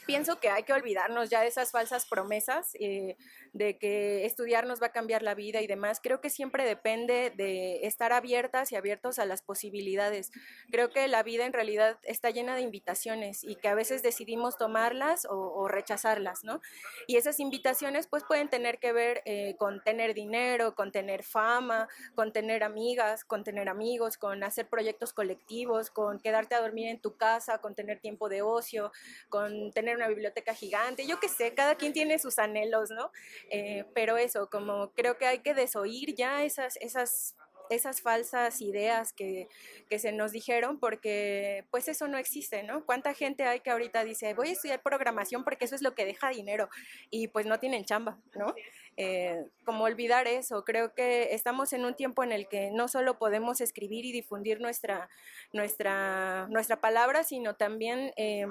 pienso 0.09 0.41
que 0.41 0.49
hay 0.49 0.63
que 0.63 0.73
olvidarnos 0.73 1.29
ya 1.29 1.43
de 1.43 1.49
esas 1.49 1.71
falsas 1.71 2.07
promesas 2.07 2.71
eh, 2.81 3.19
de 3.59 3.77
que 3.77 4.25
estudiar 4.25 4.67
nos 4.67 4.81
va 4.81 4.87
a 4.87 4.93
cambiar 4.93 5.23
la 5.23 5.35
vida 5.35 5.61
y 5.61 5.67
demás. 5.67 6.01
Creo 6.03 6.21
que 6.21 6.31
siempre 6.31 6.65
depende 6.65 7.33
de 7.37 7.87
estar 7.87 8.13
abiertas 8.13 8.73
y 8.73 8.77
abiertos 8.77 9.19
a 9.19 9.25
las 9.25 9.43
posibilidades. 9.43 10.31
Creo 10.71 10.91
que 10.91 11.07
la 11.09 11.23
vida 11.23 11.45
en 11.45 11.53
realidad 11.53 11.99
está 12.05 12.31
llena 12.31 12.55
de 12.55 12.63
invitaciones 12.63 13.43
y 13.43 13.57
que 13.57 13.69
a 13.69 13.75
veces 13.75 14.03
decidimos 14.03 14.57
tomarlas 14.57 15.27
o, 15.29 15.69
rechazarlas, 15.69 16.45
¿no? 16.45 16.61
Y 17.09 17.17
esas 17.17 17.41
invitaciones 17.41 18.07
pues 18.07 18.23
pueden 18.25 18.49
tener 18.49 18.79
que 18.79 18.93
ver 18.93 19.23
eh, 19.25 19.57
con 19.59 19.83
tener 19.83 20.15
dinero, 20.15 20.75
con 20.75 20.93
tener 20.93 21.25
fama, 21.25 21.89
con 22.15 22.33
tener 22.33 22.63
amigas, 22.63 23.25
con 23.25 23.45
tener 23.45 23.69
amigos, 23.69 24.17
con 24.17 24.43
hacer 24.45 24.69
proyectos 24.69 25.13
colectivos, 25.13 25.91
con 25.91 26.21
quedarte 26.21 26.55
a 26.55 26.61
dormir 26.61 26.89
en 26.89 27.01
tu 27.01 27.17
casa, 27.17 27.59
con 27.59 27.75
tener 27.75 27.99
tiempo 27.99 28.29
de 28.29 28.43
ocio, 28.43 28.93
con 29.29 29.73
tener 29.73 29.97
una 29.97 30.09
biblioteca 30.09 30.55
gigante, 30.55 31.07
yo 31.07 31.19
qué 31.21 31.29
sé, 31.29 31.55
cada 31.55 31.75
quien 31.75 31.93
tiene 31.93 32.19
sus 32.19 32.39
anhelos, 32.39 32.91
¿no? 32.91 33.11
Eh, 33.51 33.85
pero 33.95 34.17
eso, 34.17 34.49
como 34.51 34.93
creo 34.93 35.17
que 35.19 35.27
hay 35.27 35.39
que 35.41 35.55
desoír 35.55 36.15
ya 36.15 36.45
esas, 36.45 36.77
esas 36.77 37.37
esas 37.71 38.01
falsas 38.01 38.61
ideas 38.61 39.13
que, 39.13 39.49
que, 39.89 39.99
se 39.99 40.13
nos 40.13 40.33
dijeron 40.33 40.79
porque 40.79 41.65
pues 41.71 41.89
eso 41.89 42.09
no 42.09 42.19
existe, 42.19 42.63
¿no? 42.63 42.85
¿Cuánta 42.85 43.15
gente 43.15 43.45
hay 43.45 43.61
que 43.61 43.71
ahorita 43.71 44.05
dice 44.05 44.35
voy 44.35 44.49
a 44.49 44.53
estudiar 44.53 44.83
programación 44.83 45.45
porque 45.45 45.65
eso 45.65 45.75
es 45.75 45.83
lo 45.83 45.95
que 45.95 46.05
deja 46.05 46.31
dinero 46.31 46.69
y 47.11 47.29
pues 47.29 47.47
no 47.47 47.59
tienen 47.59 47.85
chamba, 47.85 48.19
¿no? 48.35 48.55
Eh, 48.97 49.45
como 49.65 49.85
olvidar 49.85 50.27
eso, 50.27 50.65
creo 50.65 50.95
que 50.95 51.35
estamos 51.35 51.73
en 51.73 51.85
un 51.85 51.95
tiempo 51.95 52.25
en 52.25 52.33
el 52.33 52.49
que 52.49 52.71
no 52.71 52.89
solo 52.89 53.19
podemos 53.19 53.61
escribir 53.61 54.05
y 54.05 54.13
difundir 54.13 54.61
nuestra, 54.61 55.09
nuestra, 55.53 56.47
nuestra 56.49 56.81
palabra, 56.81 57.25
sino 57.25 57.55
también... 57.55 58.13
Eh, 58.17 58.47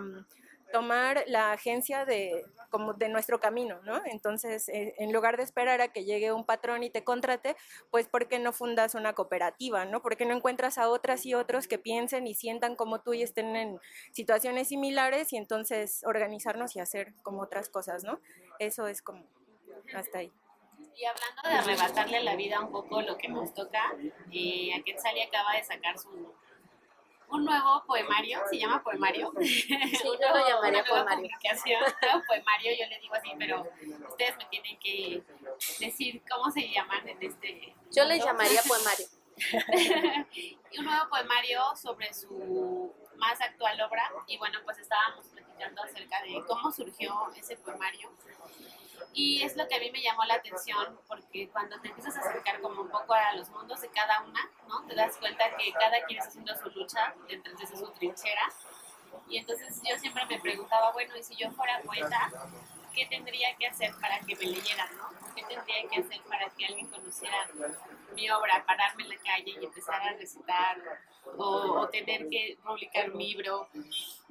tomar 0.71 1.23
la 1.27 1.51
agencia 1.53 2.06
de, 2.06 2.45
como 2.69 2.93
de 2.93 3.10
nuestro 3.10 3.39
camino, 3.39 3.80
¿no? 3.84 4.01
Entonces, 4.06 4.69
eh, 4.69 4.95
en 4.97 5.13
lugar 5.13 5.38
de 5.38 5.43
esperar 5.43 5.82
a 5.82 5.88
que 5.89 6.06
llegue 6.06 6.32
un 6.32 6.45
patrón 6.45 6.84
y 6.84 6.89
te 6.89 7.03
contrate, 7.03 7.56
pues 7.89 8.08
¿por 8.08 8.27
qué 8.27 8.39
no 8.39 8.51
fundas 8.51 8.95
una 8.95 9.13
cooperativa, 9.13 9.86
¿no? 9.86 10.01
¿Por 10.01 10.17
qué 10.17 10.25
no 10.25 10.36
encuentras 10.36 10.77
a 10.77 10.89
otras 10.89 11.25
y 11.25 11.34
otros 11.34 11.67
que 11.67 11.77
piensen 11.77 12.27
y 12.27 12.36
sientan 12.36 12.75
como 12.75 13.01
tú 13.01 13.13
y 13.13 13.23
estén 13.23 13.56
en 13.56 13.80
situaciones 14.12 14.67
similares 14.67 15.34
y 15.34 15.38
entonces 15.38 16.03
organizarnos 16.06 16.75
y 16.75 16.80
hacer 16.80 17.13
como 17.23 17.41
otras 17.41 17.69
cosas, 17.69 18.03
¿no? 18.03 18.19
Eso 18.60 18.88
es 18.88 19.01
como 19.01 19.25
hasta 19.93 20.19
ahí. 20.19 20.32
Y 20.95 21.06
hablando 21.06 21.41
de 21.43 21.56
arrebatarle 21.56 22.23
la 22.23 22.36
vida 22.36 22.60
un 22.60 22.71
poco 22.71 23.01
lo 23.01 23.17
que 23.17 23.27
nos 23.27 23.53
toca, 23.53 23.95
eh, 24.32 24.84
Quetzali 24.84 25.21
acaba 25.21 25.53
de 25.53 25.63
sacar 25.63 25.97
su 25.97 26.34
un 27.29 27.45
nuevo 27.45 27.83
poemario, 27.85 28.41
se 28.49 28.57
llama 28.57 28.81
poemario. 28.81 29.31
Sí, 29.41 29.67
yo 30.03 30.29
lo 30.33 30.47
llamaría 30.47 30.83
poemario. 30.83 31.23
Publicación, 31.23 31.81
nuevo 32.01 32.23
poemario, 32.25 32.71
yo 32.79 32.87
le 32.87 32.99
digo 32.99 33.15
así, 33.15 33.29
pero 33.37 33.67
ustedes 34.09 34.37
me 34.37 34.45
tienen 34.45 34.79
que 34.79 35.23
decir 35.79 36.21
cómo 36.29 36.49
se 36.51 36.69
llaman 36.69 37.07
en 37.07 37.21
este. 37.21 37.75
Yo 37.91 38.05
le 38.05 38.19
llamaría 38.19 38.61
poemario. 38.67 39.07
un 40.77 40.85
nuevo 40.85 41.09
poemario 41.09 41.61
sobre 41.75 42.13
su 42.13 42.93
más 43.17 43.39
actual 43.41 43.79
obra. 43.81 44.09
Y 44.27 44.37
bueno, 44.37 44.59
pues 44.63 44.77
estábamos 44.79 45.25
platicando 45.27 45.83
acerca 45.83 46.21
de 46.23 46.43
cómo 46.47 46.71
surgió 46.71 47.31
ese 47.35 47.57
poemario. 47.57 48.09
Y 49.13 49.41
es 49.43 49.55
lo 49.55 49.67
que 49.67 49.75
a 49.75 49.79
mí 49.79 49.91
me 49.91 50.01
llamó 50.01 50.23
la 50.25 50.36
atención, 50.36 50.99
porque 51.07 51.49
cuando 51.49 51.79
te 51.79 51.88
empiezas 51.88 52.15
a 52.17 52.19
acercar 52.19 52.62
como 52.62 52.81
un 52.81 52.89
poco 52.89 53.13
a 53.13 53.33
los 53.33 53.49
mundos 53.49 53.81
de 53.81 53.89
cada 53.89 54.21
una, 54.21 54.49
¿no? 54.67 54.86
Te 54.86 54.95
das 54.95 55.17
cuenta 55.17 55.55
que 55.57 55.71
cada 55.73 56.03
quien 56.05 56.19
está 56.19 56.29
haciendo 56.29 56.55
su 56.55 56.69
lucha 56.69 57.15
dentro 57.27 57.55
de 57.55 57.67
su 57.67 57.91
trinchera. 57.91 58.51
Y 59.27 59.38
entonces 59.38 59.81
yo 59.83 59.97
siempre 59.97 60.25
me 60.27 60.39
preguntaba, 60.39 60.91
bueno, 60.91 61.15
¿y 61.17 61.23
si 61.23 61.36
yo 61.36 61.51
fuera 61.51 61.81
poeta, 61.81 62.31
qué 62.93 63.05
tendría 63.07 63.55
que 63.55 63.67
hacer 63.67 63.93
para 63.99 64.19
que 64.19 64.36
me 64.36 64.45
leyeran, 64.45 64.95
¿no? 64.97 65.10
¿Qué 65.38 65.43
tendría 65.43 65.88
que 65.88 66.00
hacer 66.00 66.21
para 66.23 66.50
que 66.50 66.65
alguien 66.65 66.88
conociera 66.88 67.47
mi 68.15 68.28
obra, 68.32 68.65
pararme 68.65 69.04
en 69.04 69.10
la 69.10 69.17
calle 69.17 69.56
y 69.62 69.65
empezar 69.65 70.02
a 70.02 70.13
recitar, 70.13 70.82
o, 71.38 71.88
tener 71.89 72.28
que 72.28 72.58
publicar 72.65 73.12
un 73.12 73.19
libro, 73.19 73.69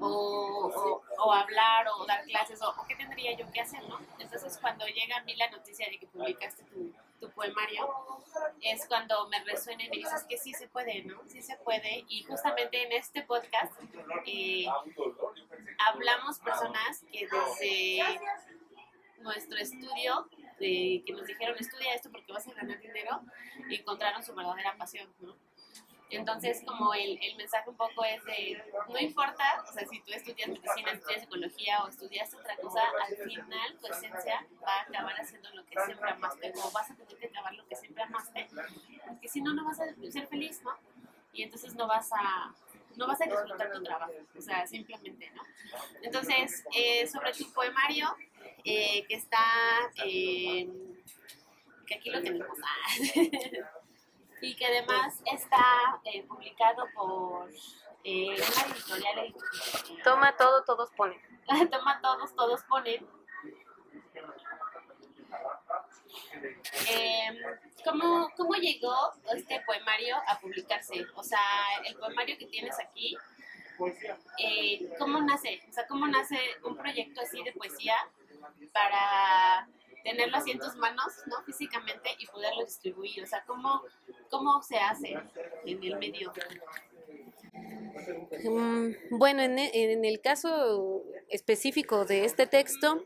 o, 0.00 0.98
o, 1.18 1.32
hablar, 1.32 1.86
o 1.94 2.04
dar 2.06 2.24
clases, 2.24 2.60
o, 2.60 2.74
qué 2.88 2.96
tendría 2.96 3.36
yo 3.36 3.48
que 3.52 3.60
hacer, 3.60 3.88
¿no? 3.88 4.00
Entonces 4.18 4.58
cuando 4.60 4.84
llega 4.86 5.18
a 5.18 5.22
mí 5.22 5.36
la 5.36 5.48
noticia 5.48 5.88
de 5.88 5.98
que 6.00 6.08
publicaste 6.08 6.64
tu, 6.64 6.92
tu 7.20 7.30
poemario, 7.30 7.88
es 8.60 8.84
cuando 8.86 9.28
me 9.28 9.44
resuena 9.44 9.84
y 9.84 9.88
me 9.88 9.98
dices 9.98 10.24
que 10.28 10.36
sí 10.38 10.52
se 10.54 10.66
puede, 10.66 11.04
¿no? 11.04 11.20
Sí 11.28 11.40
se 11.40 11.56
puede. 11.58 12.04
Y 12.08 12.24
justamente 12.24 12.82
en 12.82 12.90
este 12.90 13.22
podcast 13.22 13.72
eh, 14.26 14.66
hablamos 15.78 16.40
personas 16.40 17.04
que 17.12 17.28
desde 17.28 18.20
nuestro 19.18 19.58
estudio, 19.58 20.28
que 20.58 21.12
nos 21.12 21.26
dijeron 21.26 21.56
estudia 21.58 21.94
esto 21.94 22.10
porque 22.10 22.32
vas 22.32 22.46
a 22.48 22.52
ganar 22.52 22.78
dinero, 22.80 23.22
encontraron 23.70 24.22
su 24.22 24.34
verdadera 24.34 24.76
pasión, 24.76 25.08
¿no? 25.20 25.36
Entonces, 26.08 26.62
como 26.64 26.94
el, 26.94 27.18
el, 27.20 27.36
mensaje 27.36 27.68
un 27.68 27.76
poco 27.76 28.04
es 28.04 28.24
de, 28.24 28.62
no 28.88 28.98
importa, 28.98 29.64
o 29.68 29.72
sea, 29.72 29.84
si 29.88 30.00
tú 30.00 30.12
estudias 30.12 30.48
medicina, 30.48 30.92
estudias 30.92 31.22
psicología 31.22 31.82
o 31.82 31.88
estudias 31.88 32.32
otra 32.32 32.56
cosa, 32.58 32.80
al 33.04 33.16
final 33.16 33.78
tu 33.80 33.86
esencia 33.88 34.46
va 34.62 34.72
a 34.72 34.82
acabar 34.82 35.20
haciendo 35.20 35.50
lo 35.50 35.66
que 35.66 35.80
siempre 35.84 36.10
amaste, 36.10 36.52
o 36.62 36.70
vas 36.70 36.90
a 36.92 36.94
tener 36.94 37.16
que 37.16 37.26
acabar 37.26 37.54
lo 37.54 37.66
que 37.66 37.74
siempre 37.74 38.04
amaste, 38.04 38.48
porque 39.08 39.28
si 39.28 39.40
no, 39.40 39.52
no 39.52 39.64
vas 39.64 39.80
a 39.80 39.86
ser 40.10 40.28
feliz, 40.28 40.62
¿no? 40.62 40.76
Y 41.32 41.42
entonces 41.42 41.74
no 41.74 41.88
vas 41.88 42.08
a, 42.12 42.54
no 42.94 43.08
vas 43.08 43.20
a 43.20 43.24
disfrutar 43.24 43.72
tu 43.72 43.82
trabajo, 43.82 44.12
o 44.38 44.40
sea, 44.40 44.64
simplemente, 44.64 45.30
¿no? 45.30 45.42
Entonces, 46.02 46.64
eh, 46.76 47.04
sobre 47.08 47.32
tu 47.32 47.52
poemario, 47.52 48.16
eh, 48.64 49.04
que 49.06 49.14
está, 49.14 49.44
eh, 50.04 50.68
que 51.86 51.94
aquí 51.94 52.10
lo 52.10 52.22
tenemos, 52.22 52.58
y 54.40 54.54
que 54.54 54.66
además 54.66 55.22
está 55.24 56.00
eh, 56.04 56.22
publicado 56.24 56.84
por 56.94 57.50
eh, 58.04 58.36
una 58.36 58.74
editorial. 58.74 59.34
Toma 60.04 60.36
todo, 60.36 60.62
todos 60.64 60.90
ponen. 60.90 61.20
Toma 61.70 62.00
todos, 62.00 62.34
todos 62.34 62.62
ponen. 62.64 63.06
Eh, 66.88 67.42
¿cómo, 67.84 68.28
¿Cómo 68.36 68.54
llegó 68.54 69.12
este 69.34 69.60
poemario 69.62 70.16
a 70.26 70.38
publicarse? 70.38 71.04
O 71.14 71.22
sea, 71.22 71.40
el 71.84 71.96
poemario 71.96 72.36
que 72.38 72.46
tienes 72.46 72.78
aquí, 72.78 73.16
eh, 74.38 74.88
¿cómo 74.98 75.20
nace? 75.20 75.62
O 75.68 75.72
sea, 75.72 75.86
¿cómo 75.86 76.06
nace 76.06 76.38
un 76.62 76.76
proyecto 76.76 77.20
así 77.20 77.42
de 77.42 77.52
poesía 77.52 77.96
para 78.72 79.68
tenerlo 80.06 80.36
así 80.36 80.52
en 80.52 80.58
tus 80.58 80.76
manos, 80.76 81.12
¿no? 81.26 81.42
Físicamente 81.44 82.10
y 82.18 82.26
poderlo 82.26 82.64
distribuir. 82.64 83.22
O 83.24 83.26
sea, 83.26 83.44
¿cómo, 83.44 83.82
cómo 84.30 84.62
se 84.62 84.78
hace 84.78 85.18
en 85.64 85.82
el 85.82 85.98
medio? 85.98 86.32
Mm, 88.44 88.92
bueno, 89.10 89.42
en, 89.42 89.58
e, 89.58 89.70
en 89.92 90.04
el 90.04 90.20
caso 90.20 91.02
específico 91.28 92.04
de 92.04 92.24
este 92.24 92.46
texto, 92.46 93.04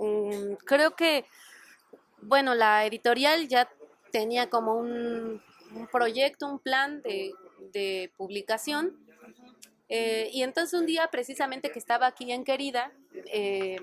mm, 0.00 0.54
creo 0.64 0.94
que, 0.94 1.24
bueno, 2.22 2.54
la 2.54 2.86
editorial 2.86 3.48
ya 3.48 3.68
tenía 4.12 4.48
como 4.48 4.74
un, 4.74 5.42
proyecto, 5.92 6.46
un 6.46 6.58
plan 6.58 7.02
de, 7.02 7.34
de 7.72 8.10
publicación. 8.16 8.96
Eh, 9.88 10.30
y 10.32 10.42
entonces 10.42 10.78
un 10.78 10.86
día, 10.86 11.08
precisamente 11.10 11.70
que 11.70 11.78
estaba 11.78 12.06
aquí 12.06 12.30
en 12.30 12.44
Querida, 12.44 12.92
eh, 13.26 13.78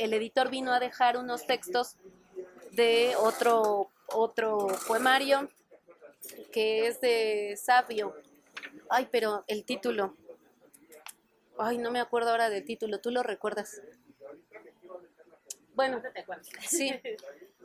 el 0.00 0.14
editor 0.14 0.50
vino 0.50 0.72
a 0.72 0.80
dejar 0.80 1.18
unos 1.18 1.46
textos 1.46 1.96
de 2.72 3.14
otro, 3.16 3.90
otro 4.06 4.68
poemario 4.86 5.48
que 6.52 6.86
es 6.86 7.00
de 7.00 7.54
Sabio. 7.56 8.14
Ay, 8.88 9.08
pero 9.10 9.44
el 9.46 9.64
título. 9.64 10.16
Ay, 11.58 11.76
no 11.76 11.90
me 11.90 12.00
acuerdo 12.00 12.30
ahora 12.30 12.48
del 12.48 12.64
título. 12.64 13.00
¿Tú 13.00 13.10
lo 13.10 13.22
recuerdas? 13.22 13.82
Bueno, 15.74 16.02
sí. 16.66 16.92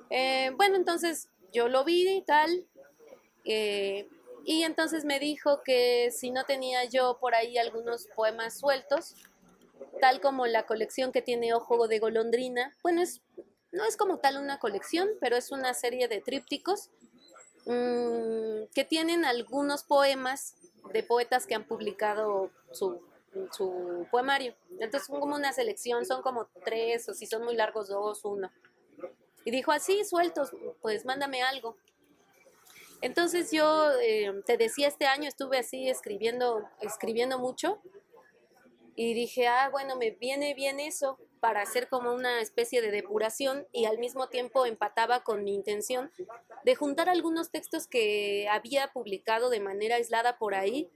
Eh, 0.09 0.51
bueno, 0.55 0.75
entonces 0.75 1.29
yo 1.53 1.69
lo 1.69 1.85
vi 1.85 2.07
y 2.07 2.21
tal. 2.21 2.67
Eh, 3.45 4.09
y 4.43 4.63
entonces 4.63 5.05
me 5.05 5.19
dijo 5.19 5.63
que 5.63 6.11
si 6.11 6.31
no 6.31 6.43
tenía 6.43 6.83
yo 6.85 7.17
por 7.19 7.33
ahí 7.33 7.57
algunos 7.57 8.07
poemas 8.15 8.59
sueltos, 8.59 9.15
tal 9.99 10.21
como 10.21 10.45
la 10.45 10.65
colección 10.65 11.11
que 11.11 11.21
tiene 11.21 11.53
Ojo 11.53 11.87
de 11.87 11.99
Golondrina. 11.99 12.75
Bueno, 12.83 13.01
es, 13.01 13.21
no 13.71 13.85
es 13.85 13.97
como 13.97 14.19
tal 14.19 14.37
una 14.37 14.59
colección, 14.59 15.09
pero 15.19 15.35
es 15.35 15.51
una 15.51 15.73
serie 15.73 16.07
de 16.07 16.21
trípticos 16.21 16.89
mm, 17.65 18.65
que 18.73 18.85
tienen 18.87 19.25
algunos 19.25 19.83
poemas 19.83 20.55
de 20.93 21.03
poetas 21.03 21.47
que 21.47 21.55
han 21.55 21.65
publicado 21.65 22.51
su, 22.71 23.01
su 23.51 24.07
poemario. 24.11 24.55
Entonces 24.79 25.07
son 25.07 25.19
como 25.19 25.35
una 25.35 25.53
selección, 25.53 26.05
son 26.05 26.21
como 26.21 26.47
tres, 26.63 27.09
o 27.09 27.13
si 27.13 27.25
son 27.25 27.43
muy 27.43 27.55
largos, 27.55 27.87
dos, 27.87 28.23
uno. 28.25 28.51
Y 29.43 29.51
dijo, 29.51 29.71
así, 29.71 30.03
sueltos, 30.03 30.51
pues 30.81 31.05
mándame 31.05 31.43
algo. 31.43 31.77
Entonces 33.01 33.51
yo 33.51 33.91
eh, 34.01 34.41
te 34.45 34.57
decía, 34.57 34.87
este 34.87 35.05
año 35.05 35.27
estuve 35.27 35.59
así 35.59 35.89
escribiendo, 35.89 36.67
escribiendo 36.81 37.37
mucho 37.37 37.79
y 38.95 39.13
dije, 39.13 39.47
ah, 39.47 39.69
bueno, 39.69 39.97
me 39.97 40.11
viene 40.11 40.53
bien 40.53 40.79
eso 40.79 41.19
para 41.41 41.61
hacer 41.61 41.89
como 41.89 42.13
una 42.13 42.39
especie 42.39 42.81
de 42.81 42.91
depuración 42.91 43.67
y 43.73 43.85
al 43.85 43.97
mismo 43.97 44.29
tiempo 44.29 44.65
empataba 44.65 45.23
con 45.23 45.43
mi 45.43 45.53
intención 45.53 46.11
de 46.63 46.75
juntar 46.75 47.09
algunos 47.09 47.51
textos 47.51 47.87
que 47.87 48.47
había 48.49 48.87
publicado 48.87 49.49
de 49.49 49.59
manera 49.59 49.97
aislada 49.97 50.37
por 50.37 50.55
ahí, 50.55 50.89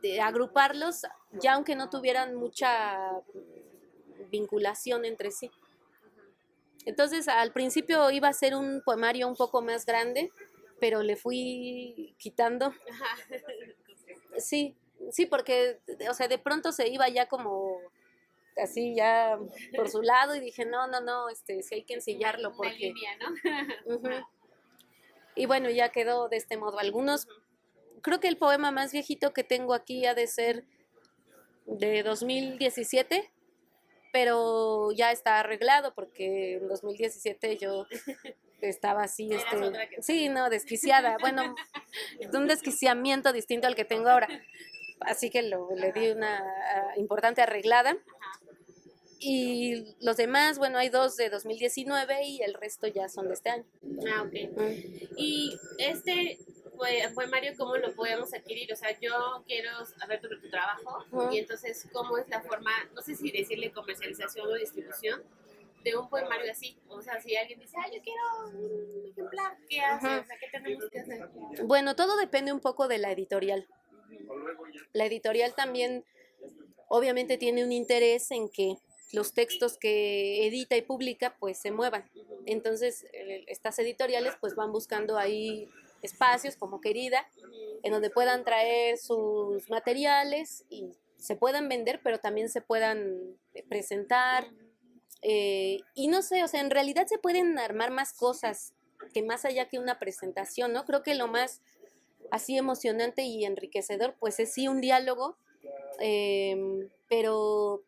de 0.00 0.20
agruparlos, 0.20 1.02
ya 1.32 1.54
aunque 1.54 1.76
no 1.76 1.90
tuvieran 1.90 2.34
mucha 2.34 2.98
vinculación 4.30 5.04
entre 5.04 5.30
sí. 5.30 5.50
Entonces, 6.86 7.28
al 7.28 7.52
principio 7.52 8.10
iba 8.10 8.28
a 8.28 8.32
ser 8.32 8.54
un 8.54 8.80
poemario 8.82 9.28
un 9.28 9.36
poco 9.36 9.60
más 9.60 9.84
grande, 9.84 10.32
pero 10.80 11.02
le 11.02 11.16
fui 11.16 12.14
quitando. 12.18 12.72
Sí, 14.38 14.76
sí, 15.10 15.26
porque, 15.26 15.78
o 16.08 16.14
sea, 16.14 16.28
de 16.28 16.38
pronto 16.38 16.72
se 16.72 16.88
iba 16.88 17.08
ya 17.08 17.26
como 17.26 17.78
así 18.62 18.94
ya 18.94 19.38
por 19.76 19.88
su 19.88 20.02
lado 20.02 20.34
y 20.34 20.40
dije, 20.40 20.64
no, 20.64 20.86
no, 20.88 21.00
no, 21.00 21.28
este, 21.28 21.62
sí 21.62 21.76
hay 21.76 21.84
que 21.84 21.94
ensillarlo 21.94 22.52
porque... 22.56 22.92
¿no? 23.20 24.00
Y 25.34 25.46
bueno, 25.46 25.70
ya 25.70 25.90
quedó 25.90 26.28
de 26.28 26.36
este 26.36 26.56
modo. 26.56 26.80
Algunos, 26.80 27.28
creo 28.02 28.18
que 28.18 28.26
el 28.26 28.38
poema 28.38 28.72
más 28.72 28.90
viejito 28.90 29.32
que 29.32 29.44
tengo 29.44 29.72
aquí 29.72 30.04
ha 30.04 30.12
de 30.12 30.26
ser 30.26 30.64
de 31.64 32.02
2017, 32.02 33.30
pero 34.12 34.90
ya 34.90 35.12
está 35.12 35.38
arreglado 35.38 35.94
porque 35.94 36.54
en 36.54 36.66
2017 36.66 37.56
yo 37.56 37.86
estaba 38.60 39.04
así, 39.04 39.30
este, 39.32 40.02
sí, 40.02 40.28
no, 40.28 40.50
desquiciada, 40.50 41.18
bueno, 41.20 41.54
un 42.34 42.48
desquiciamiento 42.48 43.32
distinto 43.32 43.68
al 43.68 43.76
que 43.76 43.84
tengo 43.84 44.08
ahora 44.08 44.28
así 45.00 45.30
que 45.30 45.42
lo, 45.42 45.70
le 45.74 45.92
di 45.92 46.10
una 46.10 46.38
ah, 46.38 46.92
importante 46.96 47.42
arreglada. 47.42 47.96
Y 49.20 49.96
los 50.00 50.16
demás, 50.16 50.58
bueno, 50.58 50.78
hay 50.78 50.90
dos 50.90 51.16
de 51.16 51.28
2019 51.28 52.24
y 52.24 52.42
el 52.42 52.54
resto 52.54 52.86
ya 52.86 53.08
son 53.08 53.26
de 53.26 53.34
este 53.34 53.50
año. 53.50 53.64
Ah, 54.12 54.22
ok. 54.22 54.32
Mm. 54.56 55.14
Y 55.16 55.58
este 55.78 56.38
poemario, 57.14 57.52
¿cómo 57.56 57.76
lo 57.76 57.94
podemos 57.94 58.32
adquirir? 58.32 58.72
O 58.72 58.76
sea, 58.76 58.90
yo 59.00 59.42
quiero 59.46 59.84
saber 59.84 60.20
sobre 60.20 60.38
tu 60.38 60.48
trabajo 60.48 61.04
y 61.32 61.38
entonces, 61.38 61.88
¿cómo 61.92 62.18
es 62.18 62.28
la 62.28 62.40
forma, 62.40 62.70
no 62.94 63.02
sé 63.02 63.16
si 63.16 63.30
decirle 63.30 63.72
comercialización 63.72 64.46
o 64.46 64.54
distribución 64.54 65.22
de 65.82 65.96
un 65.96 66.08
poemario 66.08 66.50
así? 66.50 66.78
O 66.88 67.02
sea, 67.02 67.20
si 67.20 67.36
alguien 67.36 67.58
dice, 67.58 67.76
ah, 67.78 67.88
yo 67.92 68.00
quiero 68.02 68.22
un 68.54 69.10
ejemplar, 69.10 69.56
¿qué 69.68 69.80
hace? 69.80 70.06
O 70.06 70.24
sea, 70.24 70.38
¿qué 70.38 70.48
tenemos 70.50 70.88
que 70.90 71.00
hacer? 71.00 71.28
Bueno, 71.64 71.96
todo 71.96 72.16
depende 72.16 72.52
un 72.52 72.60
poco 72.60 72.86
de 72.88 72.98
la 72.98 73.10
editorial. 73.10 73.66
La 74.92 75.06
editorial 75.06 75.54
también 75.54 76.04
obviamente 76.88 77.36
tiene 77.38 77.64
un 77.64 77.72
interés 77.72 78.30
en 78.30 78.48
que 78.48 78.76
los 79.12 79.32
textos 79.32 79.78
que 79.78 80.46
edita 80.46 80.76
y 80.76 80.82
publica 80.82 81.36
pues 81.38 81.58
se 81.58 81.70
muevan. 81.70 82.08
Entonces, 82.46 83.06
estas 83.46 83.78
editoriales 83.78 84.34
pues 84.40 84.54
van 84.54 84.72
buscando 84.72 85.16
ahí 85.16 85.68
espacios 86.02 86.56
como 86.56 86.80
Querida, 86.80 87.26
en 87.82 87.92
donde 87.92 88.10
puedan 88.10 88.44
traer 88.44 88.98
sus 88.98 89.68
materiales 89.70 90.64
y 90.68 90.92
se 91.16 91.36
puedan 91.36 91.68
vender, 91.68 92.00
pero 92.02 92.18
también 92.18 92.48
se 92.48 92.60
puedan 92.60 93.36
eh, 93.54 93.64
presentar. 93.68 94.48
Eh, 95.22 95.80
y 95.94 96.06
no 96.06 96.22
sé, 96.22 96.44
o 96.44 96.48
sea, 96.48 96.60
en 96.60 96.70
realidad 96.70 97.06
se 97.06 97.18
pueden 97.18 97.58
armar 97.58 97.90
más 97.90 98.12
cosas 98.12 98.74
que 99.12 99.22
más 99.22 99.44
allá 99.44 99.68
que 99.68 99.78
una 99.78 99.98
presentación, 99.98 100.72
¿no? 100.72 100.84
Creo 100.84 101.02
que 101.02 101.14
lo 101.14 101.26
más 101.26 101.60
así 102.30 102.56
emocionante 102.56 103.22
y 103.22 103.44
enriquecedor, 103.44 104.14
pues 104.18 104.40
es 104.40 104.52
sí 104.52 104.68
un 104.68 104.80
diálogo, 104.80 105.36
em, 106.00 106.88
pero 107.08 107.82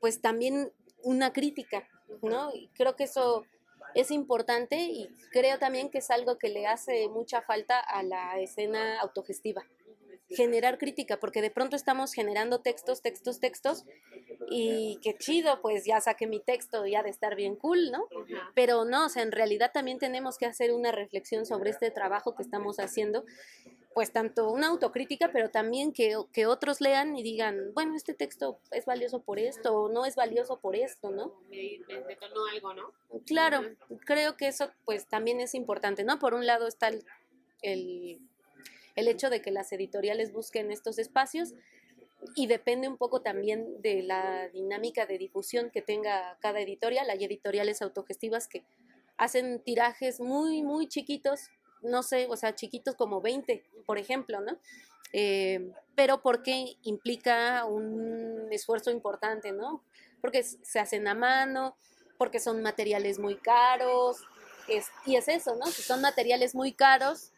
pues 0.00 0.20
también 0.20 0.72
una 1.02 1.32
crítica, 1.32 1.88
¿no? 2.22 2.52
Creo 2.74 2.96
que 2.96 3.04
eso 3.04 3.44
es 3.94 4.10
importante 4.10 4.76
y 4.76 5.08
creo 5.32 5.58
también 5.58 5.90
que 5.90 5.98
es 5.98 6.10
algo 6.10 6.38
que 6.38 6.48
le 6.48 6.66
hace 6.66 7.08
mucha 7.08 7.42
falta 7.42 7.78
a 7.78 8.02
la 8.02 8.38
escena 8.40 9.00
autogestiva. 9.00 9.64
Generar 10.28 10.78
crítica, 10.78 11.18
porque 11.18 11.42
de 11.42 11.50
pronto 11.50 11.74
estamos 11.74 12.12
generando 12.12 12.60
textos, 12.60 13.02
textos, 13.02 13.40
textos, 13.40 13.84
y 14.50 14.98
qué 15.00 15.16
chido, 15.16 15.60
pues 15.62 15.84
ya 15.84 16.00
saqué 16.00 16.26
mi 16.26 16.40
texto, 16.40 16.84
ya 16.84 17.04
de 17.04 17.10
estar 17.10 17.36
bien 17.36 17.54
cool, 17.54 17.92
¿no? 17.92 18.08
Pero 18.54 18.84
no, 18.84 19.06
o 19.06 19.08
sea, 19.08 19.22
en 19.22 19.30
realidad 19.30 19.70
también 19.72 19.98
tenemos 19.98 20.38
que 20.38 20.46
hacer 20.46 20.72
una 20.72 20.90
reflexión 20.90 21.46
sobre 21.46 21.70
este 21.70 21.92
trabajo 21.92 22.34
que 22.34 22.42
estamos 22.42 22.80
haciendo 22.80 23.24
pues 23.94 24.12
tanto 24.12 24.50
una 24.50 24.68
autocrítica, 24.68 25.30
pero 25.32 25.50
también 25.50 25.92
que, 25.92 26.16
que, 26.32 26.46
otros 26.46 26.80
lean 26.80 27.16
y 27.16 27.22
digan, 27.22 27.72
bueno, 27.74 27.96
este 27.96 28.14
texto 28.14 28.60
es 28.70 28.86
valioso 28.86 29.20
por 29.20 29.38
esto 29.38 29.74
o 29.74 29.88
no 29.88 30.04
es 30.04 30.14
valioso 30.14 30.60
por 30.60 30.76
esto, 30.76 31.10
¿no? 31.10 31.34
detonó 31.50 32.46
algo, 32.52 32.74
¿no? 32.74 32.92
Claro, 33.26 33.62
creo 34.04 34.36
que 34.36 34.46
eso 34.46 34.70
pues 34.84 35.06
también 35.06 35.40
es 35.40 35.54
importante, 35.54 36.04
¿no? 36.04 36.18
Por 36.18 36.34
un 36.34 36.46
lado 36.46 36.68
está 36.68 36.88
el, 36.88 37.04
el, 37.62 38.20
el 38.94 39.08
hecho 39.08 39.28
de 39.28 39.42
que 39.42 39.50
las 39.50 39.72
editoriales 39.72 40.32
busquen 40.32 40.70
estos 40.70 40.98
espacios 40.98 41.54
y 42.34 42.46
depende 42.46 42.88
un 42.88 42.96
poco 42.96 43.22
también 43.22 43.80
de 43.82 44.02
la 44.02 44.48
dinámica 44.48 45.06
de 45.06 45.18
difusión 45.18 45.70
que 45.70 45.82
tenga 45.82 46.38
cada 46.40 46.60
editorial. 46.60 47.08
Hay 47.10 47.24
editoriales 47.24 47.82
autogestivas 47.82 48.48
que 48.48 48.64
hacen 49.16 49.60
tirajes 49.60 50.20
muy, 50.20 50.62
muy 50.62 50.88
chiquitos 50.88 51.50
no 51.82 52.02
sé, 52.02 52.26
o 52.28 52.36
sea, 52.36 52.54
chiquitos 52.54 52.94
como 52.94 53.20
20, 53.20 53.64
por 53.86 53.98
ejemplo, 53.98 54.40
¿no? 54.40 54.58
Eh, 55.12 55.72
pero 55.94 56.22
porque 56.22 56.76
implica 56.82 57.64
un 57.64 58.48
esfuerzo 58.50 58.90
importante, 58.90 59.52
¿no? 59.52 59.82
Porque 60.20 60.42
se 60.42 60.78
hacen 60.78 61.08
a 61.08 61.14
mano, 61.14 61.76
porque 62.18 62.40
son 62.40 62.62
materiales 62.62 63.18
muy 63.18 63.36
caros, 63.36 64.18
y 65.04 65.16
es 65.16 65.28
eso, 65.28 65.56
¿no? 65.56 65.66
Si 65.66 65.82
son 65.82 66.00
materiales 66.00 66.54
muy 66.54 66.72
caros, 66.72 67.32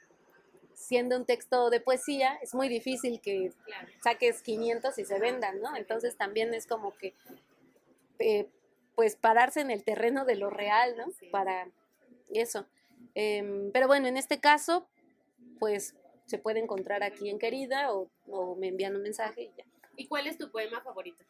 siendo 0.75 1.17
un 1.17 1.25
texto 1.25 1.71
de 1.71 1.81
poesía, 1.81 2.39
es 2.43 2.55
muy 2.55 2.69
difícil 2.69 3.21
que 3.21 3.53
saques 4.03 4.43
500 4.43 4.99
y 4.99 5.05
se 5.05 5.19
vendan, 5.19 5.61
¿no? 5.61 5.77
Entonces 5.77 6.17
también 6.17 6.55
es 6.55 6.67
como 6.67 6.97
que, 6.97 7.15
eh, 8.19 8.49
pues, 8.95 9.17
pararse 9.17 9.61
en 9.61 9.71
el 9.71 9.85
terreno 9.85 10.25
de 10.25 10.37
lo 10.37 10.51
real, 10.51 10.97
¿no? 10.97 11.07
Para 11.31 11.69
eso. 12.33 12.67
Em, 13.15 13.71
pero 13.73 13.87
bueno, 13.87 14.09
en 14.09 14.17
este 14.17 14.41
caso, 14.41 14.87
pues 15.59 15.95
se 16.27 16.39
puede 16.39 16.61
encontrar 16.61 17.03
aquí 17.03 17.29
en 17.29 17.39
Querida 17.39 17.93
o, 17.93 18.09
me 18.57 18.69
envían 18.69 18.97
un 18.97 19.03
mensaje 19.03 19.43
y 19.43 19.53
ya. 19.57 19.65
¿Y 19.97 20.07
cuál 20.07 20.27
es 20.27 20.39
tu 20.39 20.51
poema 20.51 20.81
favorito 20.81 21.23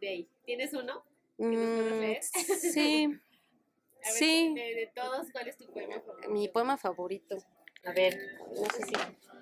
de 0.00 0.08
ahí? 0.08 0.28
¿Tienes 0.44 0.72
uno? 0.74 1.04
Mm, 1.38 2.14
sí. 2.20 3.08
sí. 4.02 4.54
De, 4.54 4.90
todos, 4.94 5.30
¿cuál 5.30 5.48
es 5.48 5.56
tu 5.56 5.66
poema 5.66 6.00
favorito? 6.00 6.30
Mi 6.30 6.48
poema 6.48 6.76
favorito. 6.76 7.36
A 7.84 7.92
ver, 7.92 8.18
no 8.54 8.68
sé 8.70 8.84
si 8.84 8.92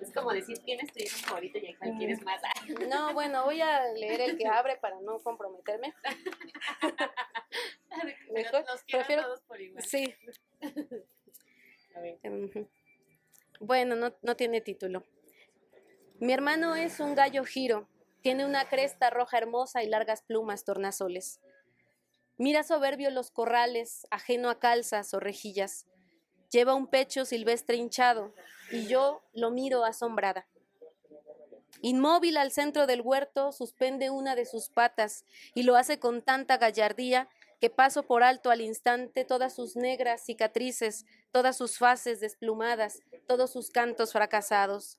es 0.01 0.13
como 0.13 0.31
decir 0.31 0.59
quién 0.63 0.79
es 0.79 0.93
tu 0.93 1.05
favorito 1.25 1.57
y 1.57 1.75
cuál 1.75 1.97
quieres 1.97 2.21
más. 2.23 2.41
No, 2.89 3.13
bueno, 3.13 3.43
voy 3.43 3.61
a 3.61 3.91
leer 3.93 4.21
el 4.21 4.37
que 4.37 4.47
abre 4.47 4.77
para 4.77 4.99
no 5.01 5.19
comprometerme. 5.19 5.93
Mejor, 8.31 8.63
los 8.67 8.83
prefiero 8.83 9.23
todos 9.23 9.41
por 9.41 9.61
igual. 9.61 9.83
Sí. 9.83 10.13
Bueno, 13.59 13.97
no, 13.97 14.15
no 14.21 14.37
tiene 14.37 14.61
título. 14.61 15.03
Mi 16.19 16.31
hermano 16.31 16.75
es 16.75 17.01
un 17.01 17.13
gallo 17.13 17.43
giro. 17.43 17.89
Tiene 18.21 18.45
una 18.45 18.69
cresta 18.69 19.09
roja 19.09 19.37
hermosa 19.37 19.83
y 19.83 19.89
largas 19.89 20.21
plumas 20.21 20.63
tornasoles. 20.63 21.41
Mira 22.37 22.63
soberbio 22.63 23.09
los 23.09 23.31
corrales, 23.31 24.07
ajeno 24.11 24.49
a 24.49 24.59
calzas 24.59 25.13
o 25.13 25.19
rejillas. 25.19 25.87
Lleva 26.49 26.73
un 26.73 26.87
pecho 26.87 27.25
silvestre 27.25 27.75
hinchado 27.77 28.33
y 28.71 28.87
yo 28.87 29.21
lo 29.33 29.51
miro 29.51 29.85
asombrada. 29.85 30.47
Inmóvil 31.81 32.37
al 32.37 32.51
centro 32.51 32.87
del 32.87 33.01
huerto, 33.01 33.51
suspende 33.51 34.09
una 34.09 34.35
de 34.35 34.45
sus 34.45 34.69
patas 34.69 35.25
y 35.53 35.63
lo 35.63 35.75
hace 35.75 35.99
con 35.99 36.21
tanta 36.21 36.57
gallardía 36.57 37.29
que 37.61 37.69
paso 37.69 38.03
por 38.03 38.23
alto 38.23 38.51
al 38.51 38.61
instante 38.61 39.25
todas 39.25 39.55
sus 39.55 39.75
negras 39.75 40.23
cicatrices, 40.25 41.05
todas 41.31 41.57
sus 41.57 41.77
faces 41.77 42.19
desplumadas, 42.19 43.01
todos 43.27 43.51
sus 43.51 43.69
cantos 43.69 44.11
fracasados. 44.11 44.97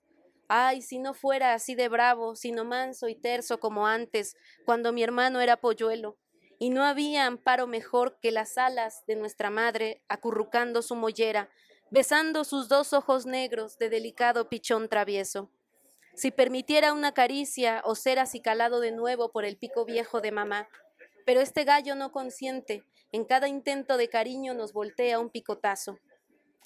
Ay, 0.48 0.82
si 0.82 0.98
no 0.98 1.14
fuera 1.14 1.54
así 1.54 1.74
de 1.74 1.88
bravo, 1.88 2.34
sino 2.34 2.64
manso 2.64 3.08
y 3.08 3.14
terso 3.14 3.60
como 3.60 3.86
antes, 3.86 4.36
cuando 4.64 4.92
mi 4.92 5.02
hermano 5.02 5.40
era 5.40 5.58
polluelo, 5.58 6.16
y 6.60 6.68
no 6.68 6.84
había 6.84 7.26
amparo 7.26 7.66
mejor 7.66 8.18
que 8.20 8.30
las 8.30 8.58
alas 8.58 9.02
de 9.06 9.16
nuestra 9.16 9.48
madre 9.48 10.02
acurrucando 10.08 10.82
su 10.82 10.94
mollera, 10.94 11.48
besando 11.90 12.44
sus 12.44 12.68
dos 12.68 12.92
ojos 12.92 13.24
negros 13.24 13.78
de 13.78 13.88
delicado 13.88 14.50
pichón 14.50 14.90
travieso. 14.90 15.50
Si 16.14 16.30
permitiera 16.30 16.92
una 16.92 17.12
caricia 17.12 17.80
o 17.86 17.94
ser 17.94 18.18
acicalado 18.18 18.80
de 18.80 18.92
nuevo 18.92 19.32
por 19.32 19.46
el 19.46 19.56
pico 19.56 19.86
viejo 19.86 20.20
de 20.20 20.32
mamá, 20.32 20.68
pero 21.24 21.40
este 21.40 21.64
gallo 21.64 21.94
no 21.94 22.12
consiente, 22.12 22.84
en 23.10 23.24
cada 23.24 23.48
intento 23.48 23.96
de 23.96 24.10
cariño 24.10 24.52
nos 24.52 24.74
voltea 24.74 25.18
un 25.18 25.30
picotazo. 25.30 25.98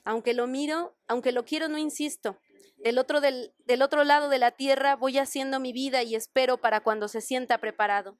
Aunque 0.04 0.34
lo 0.34 0.48
miro, 0.48 0.96
aunque 1.06 1.30
lo 1.30 1.44
quiero, 1.44 1.68
no 1.68 1.78
insisto. 1.78 2.40
Del 2.78 2.98
otro, 2.98 3.20
del, 3.20 3.54
del 3.64 3.80
otro 3.80 4.02
lado 4.02 4.28
de 4.28 4.38
la 4.38 4.50
tierra 4.50 4.96
voy 4.96 5.18
haciendo 5.18 5.60
mi 5.60 5.72
vida 5.72 6.02
y 6.02 6.16
espero 6.16 6.58
para 6.58 6.80
cuando 6.80 7.06
se 7.06 7.20
sienta 7.20 7.58
preparado. 7.58 8.18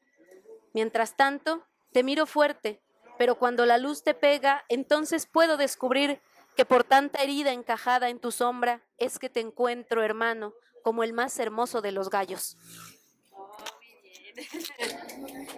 Mientras 0.74 1.16
tanto, 1.16 1.64
te 1.92 2.02
miro 2.02 2.26
fuerte, 2.26 2.82
pero 3.16 3.38
cuando 3.38 3.64
la 3.64 3.78
luz 3.78 4.02
te 4.02 4.12
pega, 4.12 4.64
entonces 4.68 5.26
puedo 5.26 5.56
descubrir 5.56 6.20
que 6.56 6.64
por 6.64 6.84
tanta 6.84 7.22
herida 7.22 7.52
encajada 7.52 8.08
en 8.10 8.18
tu 8.18 8.32
sombra 8.32 8.82
es 8.98 9.18
que 9.18 9.30
te 9.30 9.40
encuentro, 9.40 10.02
hermano, 10.02 10.52
como 10.82 11.04
el 11.04 11.12
más 11.12 11.38
hermoso 11.38 11.80
de 11.80 11.92
los 11.92 12.10
gallos. 12.10 12.56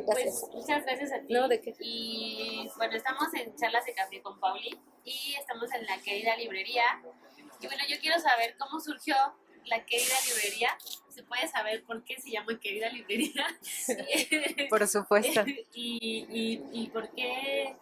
Pues 0.05 0.45
muchas 0.53 0.85
gracias 0.85 1.11
a 1.13 1.21
ti. 1.21 1.35
Y 1.81 2.71
bueno, 2.77 2.95
estamos 2.95 3.35
en 3.35 3.57
charlas 3.57 3.85
de 3.87 3.95
café 3.95 4.23
con 4.23 4.39
Pauli 4.39 4.79
y 5.03 5.35
estamos 5.35 5.73
en 5.73 5.85
la 5.87 5.99
querida 5.99 6.37
librería. 6.37 6.85
Y 7.61 7.67
bueno, 7.67 7.83
yo 7.89 7.97
quiero 8.01 8.21
saber 8.21 8.57
cómo 8.59 8.79
surgió 8.79 9.17
la 9.67 9.85
querida 9.85 10.15
librería. 10.27 10.77
¿Se 11.09 11.23
puede 11.23 11.49
saber 11.49 11.83
por 11.85 12.05
qué 12.05 12.21
se 12.21 12.31
llama 12.31 12.59
querida 12.61 12.91
librería? 12.91 13.47
por 14.71 14.87
supuesto. 14.87 15.43
y, 15.75 16.27
y, 16.31 16.63
y 16.73 16.87
por 16.89 17.09
qué 17.11 17.75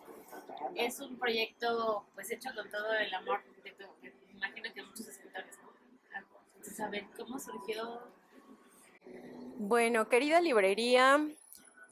es 0.76 1.00
un 1.00 1.18
proyecto 1.18 2.06
pues 2.14 2.30
hecho 2.30 2.50
con 2.54 2.70
todo 2.70 2.92
el 2.94 3.12
amor 3.14 3.42
de 3.62 3.72
tu, 3.72 3.84
imagino 4.30 4.72
que 4.72 4.82
muchos 4.82 5.08
escritores, 5.08 5.58
¿no? 5.58 5.74
Saber 6.74 7.04
cómo 7.16 7.38
surgió 7.38 8.02
bueno, 9.56 10.08
querida 10.08 10.40
librería, 10.40 11.20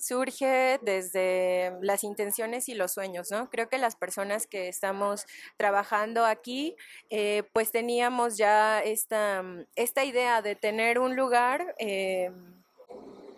surge 0.02 0.80
desde 0.82 1.78
las 1.80 2.02
intenciones 2.02 2.68
y 2.68 2.74
los 2.74 2.90
sueños, 2.90 3.30
¿no? 3.30 3.48
Creo 3.50 3.68
que 3.68 3.78
las 3.78 3.94
personas 3.94 4.48
que 4.48 4.68
estamos 4.68 5.26
trabajando 5.56 6.26
aquí, 6.26 6.74
eh, 7.08 7.44
pues 7.52 7.70
teníamos 7.70 8.36
ya 8.36 8.80
esta, 8.80 9.44
esta 9.76 10.04
idea 10.04 10.42
de 10.42 10.56
tener 10.56 10.98
un 10.98 11.14
lugar. 11.14 11.76
Eh, 11.78 12.32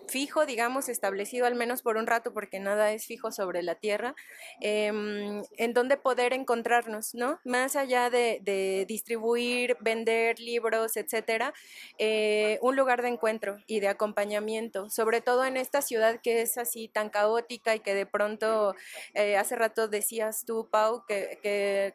fijo, 0.09 0.47
digamos, 0.47 0.89
establecido 0.89 1.47
al 1.47 1.55
menos 1.55 1.83
por 1.83 1.97
un 1.97 2.07
rato, 2.07 2.33
porque 2.33 2.61
nada 2.61 2.93
es 2.93 3.07
fijo 3.07 3.33
sobre 3.33 3.63
la 3.63 3.75
tierra, 3.75 4.15
em, 4.61 5.43
en 5.57 5.75
donde 5.75 5.97
poder 5.97 6.33
encontrarnos, 6.33 7.15
¿no? 7.15 7.41
Más 7.45 7.77
allá 7.77 8.11
de, 8.11 8.41
distribuir, 8.89 9.77
vender 9.81 10.39
libros, 10.39 10.97
etcétera, 10.97 11.53
eh, 11.99 12.59
un 12.63 12.77
lugar 12.77 13.03
de 13.03 13.09
encuentro 13.09 13.59
y 13.67 13.81
de 13.81 13.89
acompañamiento, 13.89 14.91
sobre 14.91 15.21
todo 15.21 15.45
en 15.45 15.57
esta 15.57 15.83
ciudad 15.83 16.21
que 16.23 16.43
es 16.43 16.59
así 16.59 16.89
tan 16.89 17.11
caótica 17.11 17.75
y 17.75 17.81
que 17.81 17.95
de 17.95 18.07
pronto, 18.07 18.75
eh, 19.15 19.37
hace 19.37 19.57
rato 19.57 19.89
decías 19.89 20.45
tú, 20.47 20.69
Pau, 20.71 21.05
que 21.07 21.95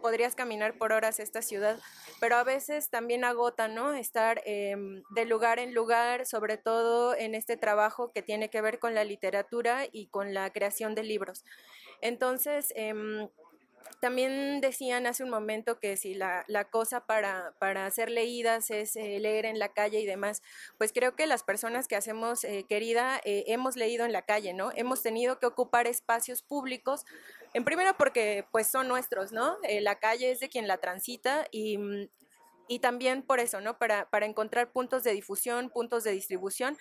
podrías 0.00 0.34
caminar 0.34 0.76
por 0.78 0.92
horas 0.92 1.20
esta 1.20 1.42
ciudad, 1.42 1.78
pero 2.20 2.36
a 2.36 2.44
veces 2.44 2.90
también 2.90 3.24
agota, 3.24 3.68
¿no? 3.68 3.94
Estar 3.94 4.42
em, 4.44 5.02
de 5.10 5.24
lugar 5.24 5.58
en 5.58 5.74
lugar, 5.74 6.26
sobre 6.26 6.56
todo 6.56 7.14
en 7.16 7.34
este 7.34 7.56
trabajo 7.56 8.12
que 8.12 8.22
tiene 8.22 8.50
que 8.50 8.60
ver 8.60 8.78
con 8.78 8.94
la 8.94 9.04
literatura 9.04 9.86
y 9.90 10.06
con 10.08 10.34
la 10.34 10.50
creación 10.50 10.94
de 10.94 11.04
libros. 11.04 11.44
Entonces, 12.00 12.72
em, 12.76 13.28
también 14.00 14.60
decían 14.60 15.06
hace 15.06 15.22
un 15.22 15.30
momento 15.30 15.78
que 15.78 15.96
si 15.96 16.14
la, 16.14 16.44
cosa 16.70 17.06
para, 17.06 17.54
para, 17.58 17.90
ser 17.90 18.10
leídas 18.10 18.70
es 18.70 18.96
eh, 18.96 19.18
leer 19.20 19.44
en 19.44 19.58
la 19.58 19.68
calle 19.68 20.00
y 20.00 20.06
demás, 20.06 20.42
pues 20.78 20.92
creo 20.92 21.14
que 21.16 21.26
las 21.26 21.42
personas 21.42 21.86
que 21.86 21.96
hacemos 21.96 22.44
eh, 22.44 22.64
querida 22.68 23.20
eh, 23.24 23.44
hemos 23.48 23.76
leído 23.76 24.04
en 24.06 24.12
la 24.12 24.22
calle, 24.22 24.54
¿no? 24.54 24.70
Hemos 24.74 25.02
tenido 25.02 25.38
que 25.38 25.46
ocupar 25.46 25.86
espacios 25.86 26.42
públicos, 26.42 27.04
en 27.54 27.64
primero 27.64 27.96
porque 27.96 28.44
pues 28.50 28.66
son 28.66 28.88
nuestros, 28.88 29.32
¿no? 29.32 29.56
la 29.80 29.98
calle 29.98 30.30
es 30.30 30.40
de 30.40 30.48
quien 30.48 30.68
la 30.68 30.78
transita 30.78 31.46
y, 31.50 31.78
y 32.68 32.78
también 32.78 33.22
por 33.22 33.40
eso, 33.40 33.60
¿no? 33.60 33.78
Para, 33.78 34.08
para 34.10 34.26
encontrar 34.26 34.72
puntos 34.72 35.02
de 35.02 35.12
difusión, 35.12 35.70
puntos 35.70 36.04
de 36.04 36.12
distribución, 36.12 36.76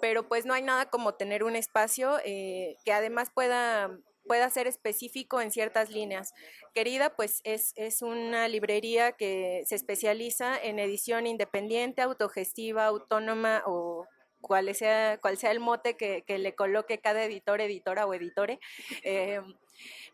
pero 0.00 0.28
pues 0.28 0.46
no 0.46 0.54
hay 0.54 0.62
nada 0.62 0.90
como 0.90 1.14
tener 1.14 1.44
un 1.44 1.56
espacio 1.56 2.18
que 2.24 2.92
además 2.92 3.30
pueda 3.34 3.90
pueda 4.30 4.48
ser 4.48 4.68
específico 4.68 5.40
en 5.40 5.50
ciertas 5.50 5.90
líneas. 5.90 6.34
Querida, 6.72 7.16
pues 7.16 7.40
es, 7.42 7.72
es 7.74 8.00
una 8.00 8.46
librería 8.46 9.10
que 9.10 9.64
se 9.66 9.74
especializa 9.74 10.56
en 10.56 10.78
edición 10.78 11.26
independiente, 11.26 12.00
autogestiva, 12.02 12.86
autónoma 12.86 13.64
o 13.66 14.06
cual 14.40 14.74
sea, 14.74 15.18
cual 15.18 15.36
sea 15.36 15.50
el 15.50 15.60
mote 15.60 15.96
que, 15.96 16.24
le 16.26 16.54
coloque 16.54 16.98
cada 16.98 17.24
editor, 17.24 17.60
editora 17.60 18.06
o 18.06 18.14
editore. 18.14 18.60
Eh, 19.02 19.40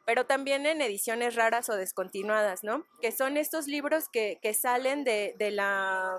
pero 0.04 0.26
también 0.26 0.66
en 0.66 0.80
ediciones 0.80 1.34
raras 1.34 1.68
o 1.68 1.74
descontinuadas, 1.74 2.62
¿no? 2.62 2.84
Que 3.00 3.10
son 3.10 3.36
estos 3.36 3.66
libros 3.66 4.08
que, 4.08 4.38
salen 4.54 5.02
de, 5.04 5.34
de, 5.38 5.50
la 5.50 6.18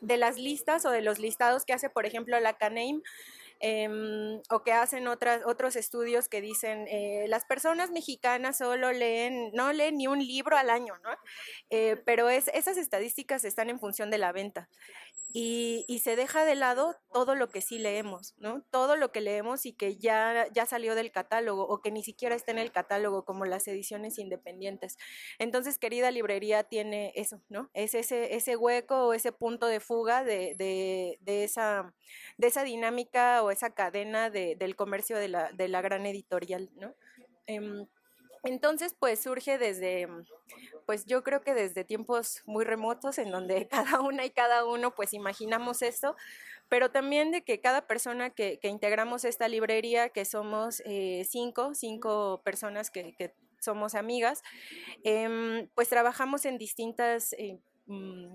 de 0.00 0.16
las 0.16 0.36
listas 0.36 0.84
o 0.84 0.90
de 0.90 1.00
los 1.00 1.18
listados 1.18 1.64
que 1.64 1.72
hace, 1.72 1.88
por 1.88 2.04
ejemplo, 2.04 2.38
la 2.38 2.58
CANEIM 2.58 3.02
Em, 3.62 4.40
o 4.48 4.62
que 4.62 4.72
hacen 4.72 5.06
otras, 5.06 5.42
otros 5.44 5.76
estudios 5.76 6.30
que 6.30 6.40
dicen 6.40 6.86
eh, 6.88 7.26
las 7.28 7.44
personas 7.44 7.90
mexicanas 7.90 8.56
solo 8.56 8.90
leen, 8.90 9.50
no 9.52 9.70
leen 9.74 9.98
ni 9.98 10.06
un 10.06 10.18
libro 10.18 10.56
al 10.56 10.70
año, 10.70 10.96
¿no? 11.04 11.10
Eh, 11.68 12.00
pero 12.06 12.30
es, 12.30 12.48
esas 12.54 12.78
estadísticas 12.78 13.44
están 13.44 13.68
en 13.68 13.78
función 13.78 14.10
de 14.10 14.16
la 14.16 14.32
venta 14.32 14.70
y, 15.32 16.00
se 16.02 16.16
deja 16.16 16.44
de 16.44 16.54
lado 16.54 16.96
todo 17.12 17.34
lo 17.34 17.50
que 17.50 17.60
sí 17.60 17.78
leemos, 17.78 18.34
¿no? 18.38 18.62
Todo 18.70 18.96
lo 18.96 19.12
que 19.12 19.20
leemos 19.20 19.64
y 19.66 19.72
que 19.72 19.96
ya, 19.96 20.48
ya 20.52 20.66
salió 20.66 20.94
del 20.94 21.12
catálogo 21.12 21.66
o 21.68 21.80
que 21.80 21.92
ni 21.92 22.02
siquiera 22.02 22.34
está 22.34 22.50
en 22.50 22.58
el 22.58 22.72
catálogo, 22.72 23.24
como 23.24 23.44
las 23.44 23.68
ediciones 23.68 24.18
independientes. 24.18 24.98
Entonces, 25.38 25.78
querida 25.78 26.10
librería 26.10 26.64
tiene 26.64 27.12
eso, 27.14 27.40
¿no? 27.48 27.70
Es 27.74 27.94
ese, 27.94 28.34
ese 28.34 28.56
hueco 28.56 29.06
o 29.06 29.12
ese 29.12 29.30
punto 29.30 29.66
de 29.66 29.80
fuga 29.80 30.24
de, 30.24 30.54
de, 30.56 31.18
de 31.20 31.44
esa, 31.44 31.94
de 32.36 32.46
esa 32.48 32.64
dinámica 32.64 33.42
o 33.42 33.50
esa 33.50 33.70
cadena 33.74 34.30
de, 34.30 34.56
del 34.56 34.74
comercio 34.74 35.16
de 35.16 35.28
la, 35.28 35.52
de 35.52 35.68
la 35.68 35.80
gran 35.80 36.06
editorial, 36.06 36.70
¿no? 36.74 36.94
Em, 37.46 37.86
entonces, 38.42 38.96
pues 38.98 39.20
surge 39.20 39.58
desde, 39.58 40.08
pues 40.90 41.04
yo 41.04 41.22
creo 41.22 41.40
que 41.40 41.54
desde 41.54 41.84
tiempos 41.84 42.42
muy 42.46 42.64
remotos 42.64 43.18
en 43.18 43.30
donde 43.30 43.68
cada 43.70 44.00
una 44.00 44.24
y 44.24 44.30
cada 44.30 44.64
uno 44.64 44.92
pues 44.92 45.14
imaginamos 45.14 45.82
esto, 45.82 46.16
pero 46.68 46.90
también 46.90 47.30
de 47.30 47.42
que 47.42 47.60
cada 47.60 47.86
persona 47.86 48.30
que, 48.30 48.58
integramos 48.64 49.24
esta 49.24 49.46
librería, 49.46 50.08
que 50.08 50.24
somos 50.24 50.82
eh, 50.84 51.24
cinco, 51.30 51.76
cinco 51.76 52.42
personas 52.44 52.90
que, 52.90 53.32
somos 53.60 53.94
amigas, 53.94 54.42
eh, 55.04 55.68
pues 55.76 55.88
trabajamos 55.88 56.44
en 56.44 56.58
distintas... 56.58 57.34
Eh, 57.34 57.60
mm, 57.86 58.34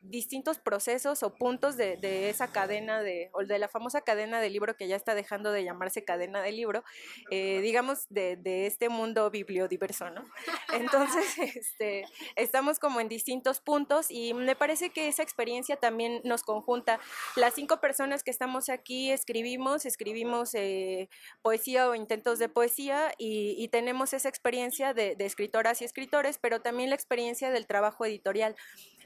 distintos 0.00 0.58
procesos 0.58 1.22
o 1.22 1.34
puntos 1.34 1.76
de, 1.76 1.96
de, 1.96 2.30
esa 2.30 2.48
cadena 2.48 3.02
de, 3.02 3.30
o 3.32 3.44
de 3.44 3.58
la 3.58 3.68
famosa 3.68 4.00
cadena 4.00 4.40
de 4.40 4.50
libro 4.50 4.76
que 4.76 4.88
ya 4.88 4.96
está 4.96 5.14
dejando 5.14 5.52
de 5.52 5.64
llamarse 5.64 6.04
cadena 6.04 6.40
de 6.42 6.52
libro, 6.52 6.84
eh, 7.30 7.60
digamos, 7.60 8.06
de, 8.08 8.36
de, 8.36 8.66
este 8.66 8.88
mundo 8.88 9.30
bibliodiverso, 9.30 10.10
¿no? 10.10 10.24
Entonces, 10.72 11.38
este, 11.38 12.04
estamos 12.36 12.78
como 12.78 13.00
en 13.00 13.08
distintos 13.08 13.60
puntos 13.60 14.10
y 14.10 14.32
me 14.32 14.56
parece 14.56 14.90
que 14.90 15.08
esa 15.08 15.22
experiencia 15.22 15.76
también 15.76 16.20
nos 16.24 16.42
conjunta. 16.42 16.98
Las 17.36 17.54
cinco 17.54 17.80
personas 17.80 18.24
que 18.24 18.30
estamos 18.30 18.68
aquí 18.68 19.10
escribimos, 19.10 19.84
escribimos 19.84 20.54
eh, 20.54 21.08
poesía 21.42 21.88
o 21.88 21.94
intentos 21.94 22.38
de 22.38 22.48
poesía 22.48 23.12
y, 23.18 23.54
y 23.58 23.68
tenemos 23.68 24.14
esa 24.14 24.28
experiencia 24.28 24.94
de, 24.94 25.14
de, 25.14 25.26
escritoras 25.26 25.82
y 25.82 25.84
escritores, 25.84 26.38
pero 26.38 26.60
también 26.60 26.90
la 26.90 26.96
experiencia 26.96 27.50
del 27.50 27.66
trabajo 27.66 28.04
editorial. 28.04 28.56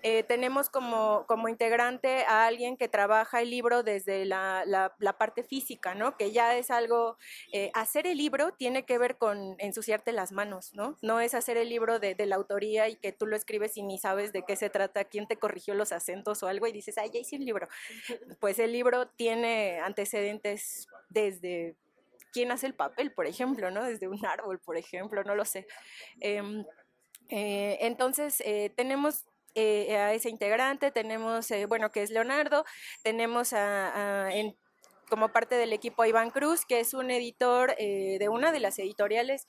Eh, 0.07 0.23
tenemos 0.23 0.69
como, 0.69 0.84
como, 0.91 1.49
integrante 1.49 2.25
a 2.25 2.47
alguien 2.47 2.77
que 2.77 2.89
trabaja 2.89 3.41
el 3.43 3.51
libro 3.51 3.83
desde 3.83 4.25
la, 4.25 4.65
la, 4.67 5.19
parte 5.19 5.43
física, 5.45 5.95
¿no? 5.95 6.17
Que 6.17 6.33
ya 6.33 6.57
es 6.57 6.71
algo, 6.71 7.17
eh, 7.53 7.71
hacer 7.75 8.07
el 8.07 8.19
libro 8.19 8.53
tiene 8.53 8.85
que 8.85 8.99
ver 8.99 9.17
con 9.17 9.57
ensuciarte 9.59 10.13
las 10.13 10.33
manos, 10.33 10.73
¿no? 10.75 10.97
No 11.03 11.21
es 11.21 11.35
hacer 11.35 11.57
el 11.57 11.69
libro 11.69 11.99
de, 11.99 12.15
de, 12.15 12.27
la 12.27 12.37
autoría 12.37 12.89
y 12.89 12.97
que 12.97 13.13
tú 13.13 13.27
lo 13.27 13.37
escribes 13.37 13.77
y 13.77 13.83
ni 13.83 13.99
sabes 13.99 14.33
de 14.33 14.43
qué 14.43 14.57
se 14.57 14.71
trata, 14.71 15.05
quién 15.05 15.27
te 15.27 15.37
corrigió 15.37 15.75
los 15.75 15.93
acentos 15.93 16.43
o 16.43 16.49
algo 16.49 16.67
y 16.67 16.73
dices, 16.73 16.99
ay, 16.99 17.11
ya 17.13 17.21
hice 17.21 17.37
el 17.37 17.45
libro. 17.45 17.69
Pues 18.41 18.59
el 18.59 18.73
libro 18.73 19.09
tiene 19.09 19.81
antecedentes 19.81 20.89
desde 21.09 21.77
quién 22.35 22.51
hace 22.51 22.67
el 22.67 22.75
papel, 22.75 23.13
por 23.13 23.27
ejemplo, 23.27 23.71
¿no? 23.71 23.85
Desde 23.85 24.09
un 24.09 24.27
árbol, 24.27 24.59
por 24.59 24.77
ejemplo, 24.77 25.23
no 25.23 25.37
lo 25.37 25.45
sé. 25.45 25.67
Em, 26.21 26.65
eh, 27.29 27.79
entonces, 27.81 28.41
eh, 28.41 28.73
tenemos 28.77 29.25
eh, 29.55 29.97
a 29.97 30.13
ese 30.13 30.31
integrante, 30.31 30.91
tenemos, 30.91 31.51
eh, 31.51 31.67
bueno, 31.67 31.91
que 31.91 32.03
es 32.03 32.11
Leonardo, 32.11 32.65
tenemos 33.03 33.53
a, 33.53 34.29
en, 34.33 34.57
como 35.09 35.29
parte 35.29 35.55
del 35.55 35.73
equipo 35.73 36.03
a 36.03 36.09
Iván 36.09 36.31
Cruz, 36.31 36.65
que 36.67 36.81
es 36.81 36.95
un 36.95 37.11
editor 37.11 37.75
eh, 37.79 38.17
de 38.19 38.29
una 38.29 38.53
de 38.53 38.61
las 38.61 38.79
editoriales 38.79 39.47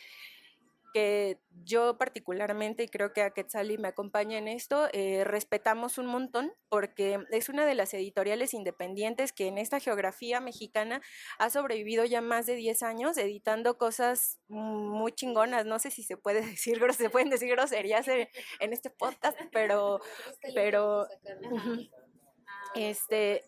que 0.95 1.41
yo 1.65 1.97
particularmente, 1.97 2.83
y 2.83 2.87
creo 2.87 3.11
que 3.11 3.21
a 3.21 3.31
Quetzali 3.31 3.77
me 3.77 3.89
acompaña 3.89 4.37
en 4.37 4.47
esto, 4.47 4.87
eh, 4.93 5.25
respetamos 5.25 5.97
un 5.97 6.05
montón 6.05 6.53
porque 6.69 7.19
es 7.31 7.49
una 7.49 7.65
de 7.65 7.75
las 7.75 7.93
editoriales 7.93 8.53
independientes 8.53 9.33
que 9.33 9.47
en 9.47 9.57
esta 9.57 9.81
geografía 9.81 10.39
mexicana 10.39 11.01
ha 11.37 11.49
sobrevivido 11.49 12.05
ya 12.05 12.21
más 12.21 12.45
de 12.45 12.55
10 12.55 12.81
años 12.83 13.17
editando 13.17 13.77
cosas 13.77 14.39
muy 14.47 15.11
chingonas. 15.11 15.65
No 15.65 15.79
sé 15.79 15.91
si 15.91 16.01
se 16.01 16.15
puede 16.15 16.39
decir, 16.57 16.79
se 16.93 17.09
pueden 17.09 17.29
decir 17.29 17.49
groserías 17.49 18.07
en, 18.07 18.29
en 18.61 18.71
este 18.71 18.89
podcast, 18.89 19.37
pero, 19.51 19.99
pero 20.55 21.07
este, 22.73 23.43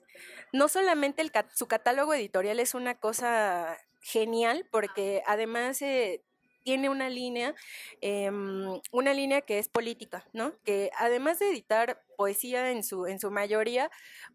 no 0.51 0.67
solamente 0.67 1.21
el, 1.21 1.31
su 1.55 1.69
catálogo 1.69 2.13
editorial 2.13 2.59
es 2.59 2.73
una 2.73 2.99
cosa 2.99 3.77
genial 4.01 4.67
porque 4.69 5.23
además 5.25 5.81
eh, 5.81 6.25
tiene 6.67 6.89
una 6.89 7.07
línea, 7.09 7.55
em, 8.01 8.81
una 8.91 9.13
línea 9.13 9.39
que 9.39 9.57
es 9.57 9.69
política, 9.69 10.25
¿no? 10.33 10.51
Que 10.65 10.91
además 10.97 11.39
de 11.39 11.49
editar 11.49 12.03
poesía 12.17 12.71
en 12.71 12.83
su, 12.83 13.05
en 13.07 13.21
su 13.21 13.31
mayoría, 13.31 13.89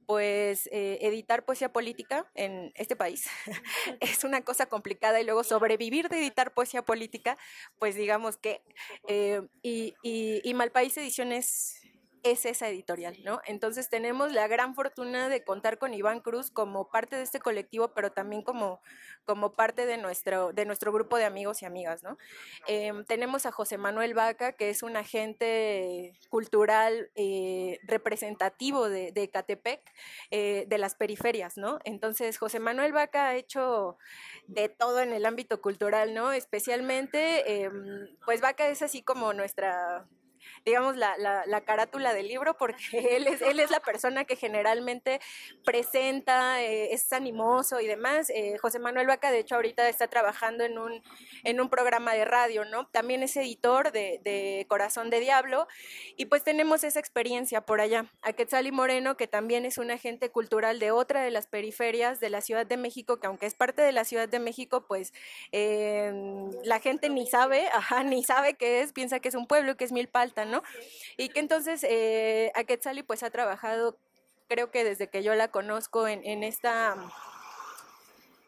pues 0.06 0.66
eh, 0.72 0.96
editar 1.02 1.44
poesía 1.44 1.74
política 1.74 2.30
en 2.34 2.72
este 2.74 2.96
país 2.96 3.26
es 4.00 4.24
una 4.24 4.40
cosa 4.40 4.64
complicada 4.64 5.20
y 5.20 5.24
luego 5.24 5.44
sobrevivir 5.44 6.08
de 6.08 6.20
editar 6.20 6.54
poesía 6.54 6.80
política, 6.80 7.36
pues 7.78 7.96
digamos 7.96 8.38
que, 8.38 8.62
eh, 9.08 9.42
y, 9.62 9.92
y, 10.02 10.40
y 10.42 10.54
Malpaís 10.54 10.96
Ediciones 10.96 11.81
es 12.22 12.44
esa 12.46 12.68
editorial, 12.68 13.16
¿no? 13.24 13.40
Entonces 13.46 13.88
tenemos 13.88 14.32
la 14.32 14.46
gran 14.46 14.74
fortuna 14.74 15.28
de 15.28 15.42
contar 15.44 15.78
con 15.78 15.92
Iván 15.94 16.20
Cruz 16.20 16.50
como 16.50 16.88
parte 16.90 17.16
de 17.16 17.22
este 17.22 17.40
colectivo, 17.40 17.92
pero 17.94 18.12
también 18.12 18.42
como, 18.42 18.80
como 19.24 19.52
parte 19.52 19.86
de 19.86 19.98
nuestro, 19.98 20.52
de 20.52 20.64
nuestro 20.64 20.92
grupo 20.92 21.16
de 21.16 21.24
amigos 21.24 21.62
y 21.62 21.66
amigas, 21.66 22.02
¿no? 22.02 22.18
Em, 22.66 23.04
tenemos 23.04 23.46
a 23.46 23.52
José 23.52 23.76
Manuel 23.78 24.14
Vaca, 24.14 24.52
que 24.52 24.70
es 24.70 24.82
un 24.82 24.96
agente 24.96 26.12
cultural 26.28 27.10
eh, 27.14 27.78
representativo 27.84 28.88
de, 28.88 29.12
de 29.12 29.30
Catepec, 29.30 29.80
eh, 30.30 30.64
de 30.68 30.78
las 30.78 30.94
periferias, 30.94 31.56
¿no? 31.56 31.78
Entonces 31.84 32.38
José 32.38 32.60
Manuel 32.60 32.92
Vaca 32.92 33.28
ha 33.28 33.34
hecho 33.34 33.96
de 34.46 34.68
todo 34.68 35.00
en 35.00 35.12
el 35.12 35.26
ámbito 35.26 35.60
cultural, 35.60 36.14
¿no? 36.14 36.32
Especialmente, 36.32 37.64
em, 37.64 38.16
pues 38.24 38.40
Vaca 38.40 38.68
es 38.68 38.82
así 38.82 39.02
como 39.02 39.32
nuestra 39.32 40.06
digamos, 40.64 40.96
la, 40.96 41.16
la, 41.18 41.60
carátula 41.62 42.14
del 42.14 42.28
libro, 42.28 42.56
porque 42.56 42.82
él 43.16 43.26
es, 43.26 43.42
él 43.42 43.60
es 43.60 43.70
la 43.70 43.80
persona 43.80 44.24
que 44.24 44.36
generalmente 44.36 45.20
presenta, 45.64 46.62
eh, 46.62 46.92
es 46.92 47.12
animoso 47.12 47.80
y 47.80 47.86
demás. 47.86 48.30
Eh, 48.30 48.58
José 48.58 48.78
Manuel 48.78 49.06
Vaca, 49.06 49.30
de 49.30 49.40
hecho, 49.40 49.54
ahorita 49.54 49.88
está 49.88 50.08
trabajando 50.08 50.64
en 50.64 50.78
un, 50.78 51.02
en 51.44 51.60
un 51.60 51.68
programa 51.68 52.14
de 52.14 52.24
radio, 52.24 52.64
¿no? 52.64 52.86
También 52.88 53.22
es 53.22 53.36
editor 53.36 53.92
de, 53.92 54.20
de 54.22 54.66
Corazón 54.68 55.10
de 55.10 55.20
Diablo, 55.20 55.66
y 56.16 56.26
pues 56.26 56.42
tenemos 56.42 56.84
esa 56.84 57.00
experiencia 57.00 57.62
por 57.62 57.80
allá. 57.80 58.06
A 58.22 58.32
Quetzali 58.32 58.72
Moreno, 58.72 59.16
que 59.16 59.26
también 59.26 59.64
es 59.64 59.78
un 59.78 59.90
agente 59.90 60.30
cultural 60.30 60.78
de 60.78 60.90
otra 60.90 61.22
de 61.22 61.30
las 61.30 61.46
periferias 61.46 62.20
de 62.20 62.30
la 62.30 62.40
Ciudad 62.40 62.66
de 62.66 62.76
México, 62.76 63.20
que 63.20 63.26
aunque 63.26 63.46
es 63.46 63.54
parte 63.54 63.82
de 63.82 63.92
la 63.92 64.04
Ciudad 64.04 64.28
de 64.28 64.38
México, 64.38 64.86
pues 64.86 65.12
eh, 65.52 66.12
la 66.64 66.80
gente 66.80 67.08
ni 67.08 67.26
sabe, 67.26 67.66
ajá, 67.72 68.04
ni 68.04 68.22
sabe 68.24 68.54
qué 68.54 68.82
es, 68.82 68.92
piensa 68.92 69.20
que 69.20 69.28
es 69.28 69.34
un 69.34 69.46
pueblo, 69.46 69.76
que 69.76 69.84
es 69.84 69.92
Milpalta, 69.92 70.44
¿no? 70.44 70.51
Y 71.16 71.28
que 71.28 71.40
entonces 71.40 71.84
eh, 71.84 72.52
Aquetzali 72.54 73.02
pues 73.02 73.22
ha 73.22 73.30
trabajado, 73.30 73.98
creo 74.48 74.70
que 74.70 74.84
desde 74.84 75.08
que 75.08 75.22
yo 75.22 75.34
la 75.34 75.48
conozco 75.48 76.08
en, 76.08 76.42
esta 76.42 76.96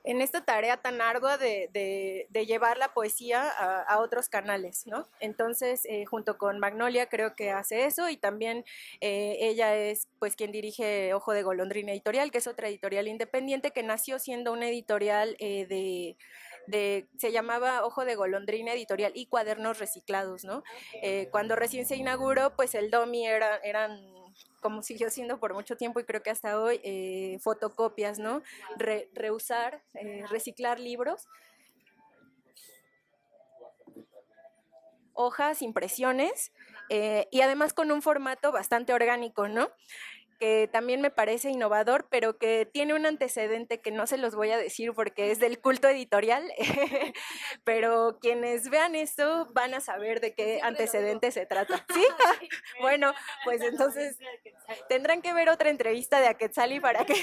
en 0.07 0.21
esta 0.21 0.45
tarea 0.45 0.77
tan 0.77 1.01
ardua 1.01 1.39
de, 1.39 1.71
de, 1.73 2.47
llevar 2.47 2.77
la 2.77 2.93
poesía 2.93 3.49
a, 3.49 3.99
otros 4.01 4.29
canales, 4.29 4.87
¿no? 4.87 5.09
Entonces, 5.19 5.87
eh, 5.87 6.05
junto 6.05 6.37
con 6.37 6.59
Magnolia 6.59 7.09
creo 7.09 7.35
que 7.35 7.51
hace 7.51 7.87
eso 7.87 8.11
y 8.11 8.19
también 8.19 8.67
eh, 9.01 9.39
ella 9.41 9.75
es 9.77 10.09
pues 10.19 10.37
quien 10.37 10.53
dirige 10.53 11.15
Ojo 11.15 11.33
de 11.33 11.43
Golondrina 11.43 11.93
Editorial, 11.93 12.31
que 12.31 12.39
es 12.39 12.47
otra 12.47 12.69
editorial 12.69 13.09
independiente 13.09 13.71
que 13.71 13.83
nació 13.83 14.19
siendo 14.19 14.53
una 14.53 14.69
editorial 14.69 15.37
eh, 15.39 15.65
de, 15.67 16.19
de, 16.67 17.09
se 17.19 17.33
llamaba 17.33 17.85
Ojo 17.85 18.05
de 18.05 18.15
Golondrina 18.15 18.73
Editorial 18.73 19.13
y 19.15 19.27
Cuadernos 19.27 19.79
Reciclados, 19.79 20.45
¿no? 20.45 20.63
cuando 21.31 21.57
recién 21.57 21.87
se 21.87 21.97
inauguró, 21.97 22.55
pues 22.57 22.75
el 22.75 22.91
DOMI 22.91 23.27
era, 23.27 23.57
eran 23.59 24.15
como 24.65 24.83
siguió 24.83 25.11
siendo 25.11 25.39
por 25.39 25.53
mucho 25.53 25.77
tiempo 25.77 26.01
y 26.01 26.05
creo 26.05 26.23
que 26.23 26.31
hasta 26.31 26.59
hoy, 26.59 26.81
eh, 26.85 27.39
fotocopias, 27.41 28.19
¿no? 28.19 28.43
reusar, 29.13 29.83
eh, 29.95 30.25
reciclar 30.31 30.81
libros. 30.81 31.29
hojas, 35.17 35.63
impresiones 35.63 36.51
eh, 36.91 37.29
y 37.31 37.43
además 37.43 37.73
con 37.73 37.93
un 37.93 38.03
formato 38.03 38.51
bastante 38.51 38.93
orgánico, 38.93 39.47
¿no? 39.47 39.71
Que 40.39 40.69
también 40.71 41.01
me 41.01 41.11
parece 41.11 41.51
innovador, 41.51 42.07
pero 42.11 42.39
que 42.39 42.67
tiene 42.67 42.95
un 42.95 43.07
antecedente 43.07 43.81
que 43.81 43.91
no 43.91 44.07
se 44.07 44.19
los 44.19 44.35
voy 44.35 44.51
a 44.51 44.59
decir 44.59 44.93
porque 44.95 45.31
es 45.31 45.39
del 45.39 45.61
culto 45.61 45.89
editorial, 45.89 46.43
pero 47.65 48.19
quienes 48.21 48.71
vean 48.71 48.95
esto 48.95 49.49
van 49.53 49.75
a 49.75 49.81
saber 49.81 50.21
de 50.21 50.35
qué 50.35 50.61
antecedente 50.63 51.31
se 51.31 51.47
trata. 51.47 51.85
¿Sí? 51.95 52.05
bueno, 52.81 53.13
pues 53.45 53.63
entonces 53.63 54.19
tendrán 54.89 55.23
que 55.23 55.33
ver 55.33 55.49
otra 55.49 55.71
entrevista 55.71 56.21
de 56.21 56.29
Aquetzali 56.29 56.81
para 56.81 57.05
que, 57.05 57.15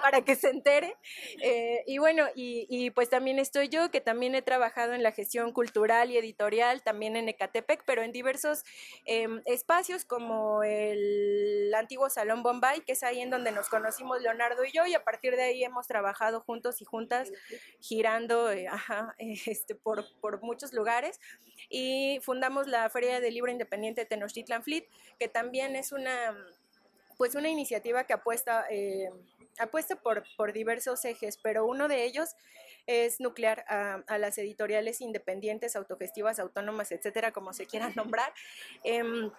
para 0.00 0.22
que 0.22 0.36
se 0.36 0.50
entere. 0.50 0.96
Eh, 1.42 1.84
y 1.86 1.98
bueno, 1.98 2.26
y, 2.34 2.90
pues 2.90 3.10
también 3.10 3.38
estoy 3.38 3.68
yo, 3.68 3.90
que 3.90 4.00
también 4.00 4.34
he 4.34 4.42
trabajado 4.42 4.92
en 4.92 5.02
la 5.02 5.12
gestión 5.12 5.52
cultural 5.52 6.10
y 6.10 6.18
editorial, 6.18 6.82
también 6.82 7.16
en 7.16 7.28
Ecatepec, 7.28 7.82
pero 7.84 8.02
en 8.02 8.12
diversos 8.12 8.64
em, 9.04 9.42
espacios 9.46 10.04
como 10.04 10.62
el 10.62 11.72
antiguo 11.74 12.08
Salón 12.16 12.42
Bombay, 12.42 12.80
que 12.80 12.92
es 12.92 13.02
ahí 13.02 13.20
en 13.20 13.28
donde 13.28 13.52
nos 13.52 13.68
conocimos 13.68 14.22
Leonardo 14.22 14.64
y 14.64 14.72
yo, 14.72 14.86
y 14.86 14.94
a 14.94 15.04
partir 15.04 15.36
de 15.36 15.42
ahí 15.42 15.62
hemos 15.62 15.86
trabajado 15.86 16.40
juntos 16.40 16.80
y 16.80 16.86
juntas, 16.86 17.30
girando 17.78 18.50
eh, 18.50 18.68
este, 19.46 19.74
por, 19.74 20.02
por, 20.22 20.40
muchos 20.40 20.72
lugares, 20.72 21.20
y 21.68 22.18
fundamos 22.22 22.68
la 22.68 22.88
Feria 22.88 23.20
del 23.20 23.34
Libro 23.34 23.52
Independiente 23.52 24.00
de 24.00 24.06
Tenochtitlan 24.06 24.62
Fleet, 24.62 24.88
que 25.18 25.28
también 25.28 25.76
es 25.76 25.92
una, 25.92 26.34
pues 27.18 27.34
una 27.34 27.50
iniciativa 27.50 28.04
que 28.04 28.14
apuesta... 28.14 28.64
Eh, 28.70 29.10
apuesta 29.58 29.96
por, 29.96 30.24
por 30.36 30.52
diversos 30.52 31.02
ejes, 31.06 31.38
pero 31.38 31.64
uno 31.64 31.88
de 31.88 32.04
ellos 32.04 32.36
es 32.86 33.20
nuclear 33.20 33.64
a, 33.68 34.18
las 34.18 34.36
editoriales 34.36 35.00
independientes, 35.00 35.76
autogestivas, 35.76 36.38
autónomas, 36.38 36.92
etcétera, 36.92 37.32
como 37.32 37.54
se 37.54 37.66
quieran 37.66 37.92
nombrar. 37.96 38.32
Em, 38.84 39.30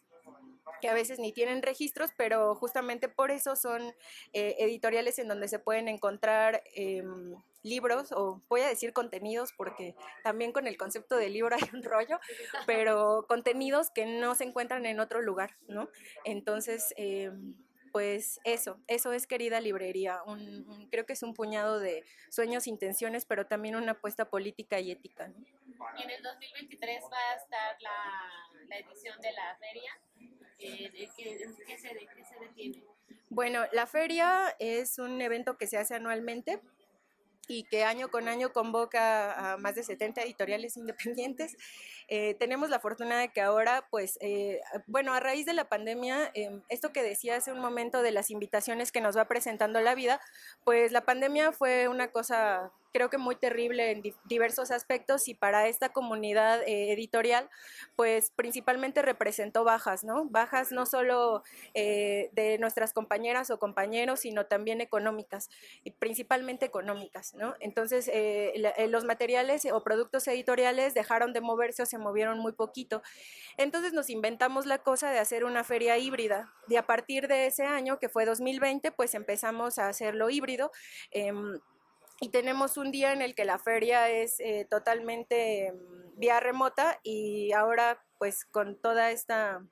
Que 0.81 0.89
a 0.89 0.93
veces 0.93 1.19
ni 1.19 1.31
tienen 1.31 1.61
registros, 1.61 2.11
pero 2.17 2.55
justamente 2.55 3.07
por 3.07 3.31
eso 3.31 3.55
son 3.55 3.81
eh, 4.33 4.55
editoriales 4.59 5.19
en 5.19 5.27
donde 5.27 5.47
se 5.47 5.59
pueden 5.59 5.87
encontrar 5.87 6.63
em, 6.75 7.35
libros, 7.63 8.11
o 8.11 8.41
voy 8.49 8.61
a 8.61 8.67
decir 8.67 8.93
contenidos, 8.93 9.53
porque 9.55 9.95
también 10.23 10.51
con 10.51 10.67
el 10.67 10.77
concepto 10.77 11.15
de 11.15 11.29
libro 11.29 11.55
hay 11.61 11.69
un 11.73 11.83
rollo, 11.83 12.19
pero 12.65 13.25
contenidos 13.27 13.91
que 13.91 14.05
no 14.05 14.35
se 14.35 14.43
encuentran 14.43 14.85
en 14.85 14.99
otro 14.99 15.21
lugar, 15.21 15.55
¿no? 15.67 15.89
Entonces, 16.25 16.93
em, 16.97 17.55
pues 17.91 18.39
eso, 18.45 18.79
eso 18.87 19.11
es 19.11 19.27
querida 19.27 19.59
librería. 19.59 20.21
creo 20.89 21.05
que 21.05 21.13
es 21.13 21.23
un 21.23 21.33
puñado 21.33 21.79
de 21.79 22.05
sueños, 22.29 22.67
intenciones, 22.67 23.25
pero 23.25 23.47
también 23.47 23.75
una 23.75 23.93
apuesta 23.93 24.29
política 24.29 24.79
y 24.79 24.91
ética. 24.91 25.27
¿no? 25.27 25.35
Y 25.97 26.03
en 26.03 26.09
el 26.09 26.23
2023 26.23 27.03
va 27.11 27.31
a 27.33 27.35
estar 27.35 27.75
la 27.81 28.77
edición 28.77 29.19
de 29.19 29.31
la 29.33 29.57
feria 29.59 29.91
se, 30.61 31.89
detiene? 32.39 32.83
Bueno, 33.29 33.63
la 33.71 33.87
feria 33.87 34.55
es 34.59 34.99
un 34.99 35.21
evento 35.21 35.57
que 35.57 35.67
se 35.67 35.77
hace 35.77 35.95
anualmente 35.95 36.61
y 37.47 37.63
que 37.63 37.83
año 37.83 38.09
con 38.09 38.27
año 38.27 38.53
convoca 38.53 39.53
a 39.53 39.57
más 39.57 39.75
de 39.75 39.83
70 39.83 40.21
editoriales 40.21 40.77
independientes. 40.77 41.57
Eh, 42.07 42.35
tenemos 42.35 42.69
la 42.69 42.79
fortuna 42.79 43.19
de 43.19 43.29
que 43.29 43.41
ahora, 43.41 43.87
pues, 43.89 44.17
eh, 44.21 44.61
bueno, 44.87 45.13
a 45.13 45.19
raíz 45.19 45.45
de 45.45 45.53
la 45.53 45.69
pandemia, 45.69 46.31
em, 46.33 46.61
esto 46.69 46.91
que 46.91 47.03
decía 47.03 47.37
hace 47.37 47.51
un 47.51 47.59
momento 47.59 48.01
de 48.01 48.11
las 48.11 48.29
invitaciones 48.31 48.91
que 48.91 49.01
nos 49.01 49.17
va 49.17 49.27
presentando 49.27 49.79
la 49.81 49.95
vida, 49.95 50.21
pues 50.63 50.91
la 50.91 51.01
pandemia 51.01 51.51
fue 51.51 51.87
una 51.87 52.11
cosa 52.11 52.71
creo 52.91 53.09
que 53.09 53.17
muy 53.17 53.35
terrible 53.35 53.91
en 53.91 54.03
diversos 54.25 54.71
aspectos 54.71 55.27
y 55.27 55.33
para 55.33 55.67
esta 55.67 55.89
comunidad 55.89 56.61
eh, 56.63 56.93
editorial, 56.93 57.49
pues 57.95 58.31
principalmente 58.35 59.01
representó 59.01 59.63
bajas, 59.63 60.03
¿no? 60.03 60.25
Bajas 60.25 60.71
no 60.71 60.85
solo 60.85 61.43
eh, 61.73 62.29
de 62.33 62.57
nuestras 62.57 62.93
compañeras 62.93 63.49
o 63.49 63.59
compañeros, 63.59 64.21
sino 64.21 64.45
también 64.45 64.81
económicas, 64.81 65.49
y 65.83 65.91
principalmente 65.91 66.65
económicas, 66.65 67.33
¿no? 67.33 67.55
Entonces, 67.59 68.09
eh, 68.13 68.53
los 68.89 69.05
materiales 69.05 69.65
o 69.71 69.83
productos 69.83 70.27
editoriales 70.27 70.93
dejaron 70.93 71.33
de 71.33 71.41
moverse 71.41 71.83
o 71.83 71.85
se 71.85 71.97
movieron 71.97 72.39
muy 72.39 72.53
poquito. 72.53 73.01
Entonces 73.57 73.93
nos 73.93 74.09
inventamos 74.09 74.65
la 74.65 74.79
cosa 74.79 75.11
de 75.11 75.19
hacer 75.19 75.43
una 75.45 75.63
feria 75.63 75.97
híbrida. 75.97 76.53
Y 76.67 76.75
a 76.75 76.85
partir 76.85 77.27
de 77.27 77.47
ese 77.47 77.63
año, 77.63 77.99
que 77.99 78.09
fue 78.09 78.25
2020, 78.25 78.91
pues 78.91 79.13
empezamos 79.13 79.77
a 79.77 79.87
hacerlo 79.87 80.29
híbrido. 80.29 80.71
Y 82.23 82.29
tenemos 82.29 82.77
un 82.77 82.91
día 82.91 83.13
en 83.13 83.23
el 83.23 83.33
que 83.33 83.45
la 83.45 83.57
feria 83.57 84.07
es 84.07 84.39
eh, 84.39 84.67
totalmente 84.69 85.71
mm, 85.73 86.19
vía 86.19 86.39
remota 86.39 86.99
y 87.01 87.51
ahora 87.51 88.05
pues 88.19 88.45
con 88.45 88.79
toda 88.79 89.09
esta 89.09 89.65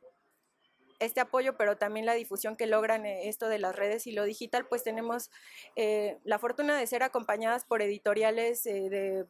este 0.97 1.21
apoyo, 1.21 1.55
pero 1.55 1.77
también 1.77 2.07
la 2.07 2.15
difusión 2.15 2.57
que 2.57 2.65
logran 2.65 3.05
eh, 3.05 3.29
esto 3.29 3.49
de 3.49 3.59
las 3.59 3.75
redes 3.75 4.07
y 4.07 4.13
lo 4.13 4.23
digital, 4.25 4.65
pues 4.67 4.83
tenemos 4.83 5.29
eh, 5.75 6.17
la 6.23 6.39
fortuna 6.39 6.75
de 6.75 6.87
ser 6.87 7.03
acompañadas 7.03 7.65
por 7.65 7.83
editoriales 7.83 8.63
de 8.63 9.27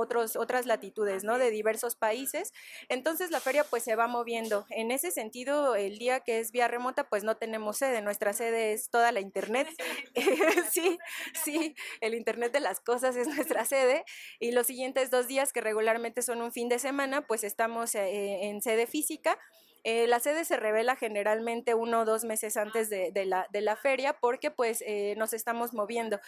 otros, 0.00 0.36
otras 0.36 0.66
latitudes, 0.66 1.24
¿no? 1.24 1.38
De 1.38 1.50
diversos 1.50 1.96
países. 1.96 2.52
Entonces 2.88 3.30
la 3.30 3.40
feria 3.40 3.64
pues 3.64 3.82
se 3.82 3.96
va 3.96 4.06
moviendo. 4.06 4.66
En 4.70 4.90
ese 4.90 5.10
sentido, 5.10 5.74
el 5.76 5.98
día 5.98 6.20
que 6.20 6.40
es 6.40 6.52
vía 6.52 6.68
remota, 6.68 7.04
pues 7.08 7.24
no 7.24 7.36
tenemos 7.36 7.78
sede. 7.78 8.02
Nuestra 8.02 8.32
sede 8.32 8.72
es 8.72 8.90
toda 8.90 9.12
la 9.12 9.20
internet. 9.20 9.68
sí, 10.70 10.98
sí, 11.44 11.74
el 12.00 12.14
internet 12.14 12.52
de 12.52 12.60
las 12.60 12.80
cosas 12.80 13.16
es 13.16 13.28
nuestra 13.28 13.64
sede. 13.64 14.04
Y 14.38 14.52
los 14.52 14.66
siguientes 14.66 15.10
dos 15.10 15.28
días, 15.28 15.52
que 15.52 15.60
regularmente 15.60 16.22
son 16.22 16.42
un 16.42 16.52
fin 16.52 16.68
de 16.68 16.78
semana, 16.78 17.26
pues 17.26 17.44
estamos 17.44 17.94
eh, 17.94 18.48
en 18.48 18.62
sede 18.62 18.86
física. 18.86 19.38
Eh, 19.84 20.06
la 20.06 20.20
sede 20.20 20.44
se 20.44 20.56
revela 20.56 20.94
generalmente 20.94 21.74
uno 21.74 22.00
o 22.00 22.04
dos 22.04 22.24
meses 22.24 22.56
antes 22.56 22.88
de, 22.88 23.10
la, 23.26 23.48
de 23.50 23.60
la, 23.60 23.74
feria 23.74 24.12
porque 24.12 24.52
pues 24.52 24.82
eh, 24.86 25.14
nos 25.16 25.32
estamos 25.32 25.74
moviendo 25.74 26.20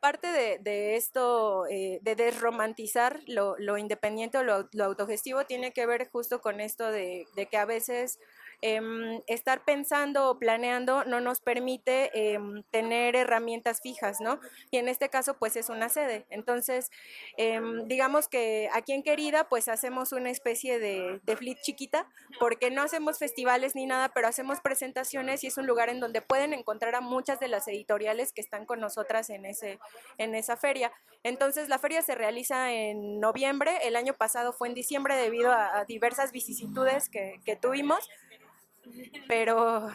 parte 0.00 0.58
de, 0.58 0.96
esto, 0.96 1.66
eh, 1.66 2.00
de 2.02 2.16
desromantizar 2.16 3.20
lo, 3.26 3.78
independiente 3.78 4.38
o 4.38 4.42
lo, 4.42 4.84
autogestivo, 4.84 5.44
tiene 5.44 5.72
que 5.72 5.86
ver 5.86 6.08
justo 6.10 6.40
con 6.40 6.60
esto 6.60 6.90
de, 6.90 7.26
de 7.36 7.46
que 7.46 7.56
a 7.56 7.64
veces 7.64 8.18
Em, 8.62 9.22
estar 9.26 9.64
pensando 9.64 10.28
o 10.28 10.38
planeando 10.38 11.04
no 11.04 11.20
nos 11.20 11.40
permite 11.40 12.10
em, 12.12 12.62
tener 12.64 13.16
herramientas 13.16 13.80
fijas, 13.80 14.20
¿no? 14.20 14.38
Y 14.70 14.76
en 14.76 14.88
este 14.88 15.08
caso, 15.08 15.38
pues 15.38 15.56
es 15.56 15.70
una 15.70 15.88
sede. 15.88 16.26
Entonces, 16.28 16.90
em, 17.38 17.88
digamos 17.88 18.28
que 18.28 18.68
aquí 18.74 18.92
en 18.92 19.02
Querida, 19.02 19.48
pues 19.48 19.68
hacemos 19.68 20.12
una 20.12 20.28
especie 20.28 20.78
de, 20.78 21.20
de 21.22 21.36
fleet 21.38 21.56
chiquita, 21.62 22.06
porque 22.38 22.70
no 22.70 22.82
hacemos 22.82 23.18
festivales 23.18 23.74
ni 23.74 23.86
nada, 23.86 24.10
pero 24.10 24.28
hacemos 24.28 24.60
presentaciones 24.60 25.42
y 25.42 25.46
es 25.46 25.56
un 25.56 25.66
lugar 25.66 25.88
en 25.88 25.98
donde 25.98 26.20
pueden 26.20 26.52
encontrar 26.52 26.94
a 26.94 27.00
muchas 27.00 27.40
de 27.40 27.48
las 27.48 27.66
editoriales 27.66 28.34
que 28.34 28.42
están 28.42 28.66
con 28.66 28.78
nosotras 28.78 29.30
en, 29.30 29.46
ese, 29.46 29.78
en 30.18 30.34
esa 30.34 30.58
feria. 30.58 30.92
Entonces, 31.22 31.70
la 31.70 31.78
feria 31.78 32.02
se 32.02 32.14
realiza 32.14 32.72
en 32.74 33.20
noviembre, 33.20 33.78
el 33.84 33.96
año 33.96 34.12
pasado 34.12 34.52
fue 34.52 34.68
en 34.68 34.74
diciembre 34.74 35.16
debido 35.16 35.50
a, 35.50 35.86
diversas 35.86 36.30
vicisitudes 36.30 37.08
que 37.08 37.58
tuvimos 37.60 38.06
pero... 39.28 39.88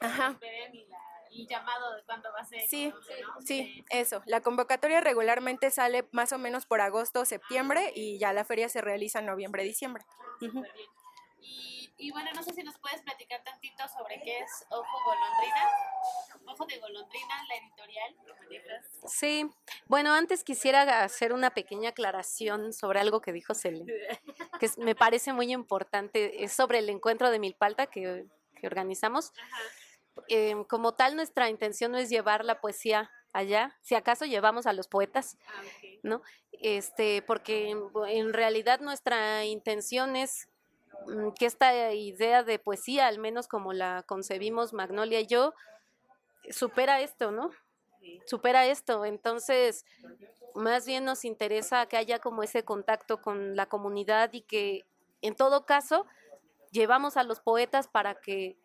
Ajá. 0.00 0.38
Y 1.32 1.46
llamado 1.46 1.94
de 1.94 2.02
cuándo 2.02 2.32
va 2.32 2.40
a 2.40 2.44
ser. 2.44 2.62
Sí, 2.68 2.92
sí, 3.44 3.84
eso. 3.90 4.22
La 4.26 4.40
convocatoria 4.40 5.00
regularmente 5.00 5.70
sale 5.70 6.08
más 6.10 6.32
o 6.32 6.38
menos 6.38 6.66
por 6.66 6.80
agosto 6.80 7.20
o 7.20 7.24
septiembre 7.24 7.92
y 7.94 8.18
ya 8.18 8.32
la 8.32 8.44
feria 8.44 8.68
se 8.68 8.80
realiza 8.80 9.20
en 9.20 9.26
noviembre, 9.26 9.62
diciembre. 9.62 10.04
y, 11.40 11.79
y, 12.00 12.10
bueno, 12.10 12.30
no 12.34 12.42
sé 12.42 12.52
si 12.54 12.62
nos 12.62 12.78
puedes 12.78 13.02
platicar 13.02 13.42
tantito 13.44 13.86
sobre 13.88 14.20
qué 14.22 14.38
es 14.38 14.66
Ojo 14.70 14.98
Golondrina. 15.04 15.68
Ojo 16.46 16.66
de 16.66 16.78
Golondrina, 16.78 17.44
la 17.48 17.56
editorial. 17.56 18.16
Sí, 19.06 19.48
bueno, 19.86 20.12
antes 20.12 20.42
quisiera 20.42 21.04
hacer 21.04 21.32
una 21.32 21.50
pequeña 21.50 21.90
aclaración 21.90 22.72
sobre 22.72 23.00
algo 23.00 23.20
que 23.20 23.32
dijo 23.32 23.54
Cele, 23.54 23.84
que 24.58 24.70
me 24.78 24.94
parece 24.94 25.32
muy 25.32 25.52
importante, 25.52 26.42
es 26.44 26.52
sobre 26.52 26.78
el 26.78 26.88
encuentro 26.88 27.30
de 27.30 27.38
Milpalta 27.38 27.86
que, 27.86 28.26
que 28.60 28.66
organizamos. 28.66 29.32
Em, 30.28 30.64
como 30.64 30.94
tal, 30.94 31.16
nuestra 31.16 31.48
intención 31.48 31.92
no 31.92 31.98
es 31.98 32.10
llevar 32.10 32.44
la 32.44 32.60
poesía 32.60 33.10
allá, 33.32 33.76
si 33.80 33.94
acaso 33.94 34.24
llevamos 34.24 34.66
a 34.66 34.72
los 34.72 34.88
poetas, 34.88 35.36
ah, 35.46 35.62
¿no? 36.02 36.22
Este, 36.52 37.22
porque 37.22 37.70
en 37.70 38.32
realidad 38.32 38.80
nuestra 38.80 39.44
intención 39.44 40.16
es 40.16 40.48
que 41.38 41.46
esta 41.46 41.92
idea 41.92 42.42
de 42.42 42.58
poesía, 42.58 43.06
al 43.06 43.18
menos 43.18 43.48
como 43.48 43.72
la 43.72 44.04
concebimos 44.06 44.72
Magnolia 44.72 45.20
y 45.20 45.26
yo, 45.26 45.54
supera 46.50 47.00
esto, 47.00 47.30
¿no? 47.30 47.50
Supera 48.26 48.66
esto. 48.66 49.04
Entonces, 49.04 49.84
más 50.54 50.86
bien 50.86 51.04
nos 51.04 51.24
interesa 51.24 51.86
que 51.86 51.96
haya 51.96 52.18
como 52.18 52.42
ese 52.42 52.64
contacto 52.64 53.20
con 53.20 53.56
la 53.56 53.66
comunidad 53.66 54.32
y 54.32 54.42
que, 54.42 54.84
en 55.22 55.34
todo 55.34 55.66
caso, 55.66 56.06
llevamos 56.70 57.16
a 57.16 57.24
los 57.24 57.40
poetas 57.40 57.88
para 57.88 58.14
que 58.14 58.56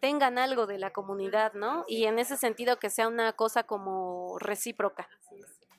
tengan 0.00 0.38
algo 0.38 0.66
de 0.66 0.78
la 0.78 0.92
comunidad, 0.92 1.52
¿no? 1.52 1.84
Y 1.86 2.06
en 2.06 2.18
ese 2.18 2.36
sentido 2.36 2.78
que 2.78 2.90
sea 2.90 3.08
una 3.08 3.32
cosa 3.34 3.64
como 3.64 4.38
recíproca. 4.38 5.08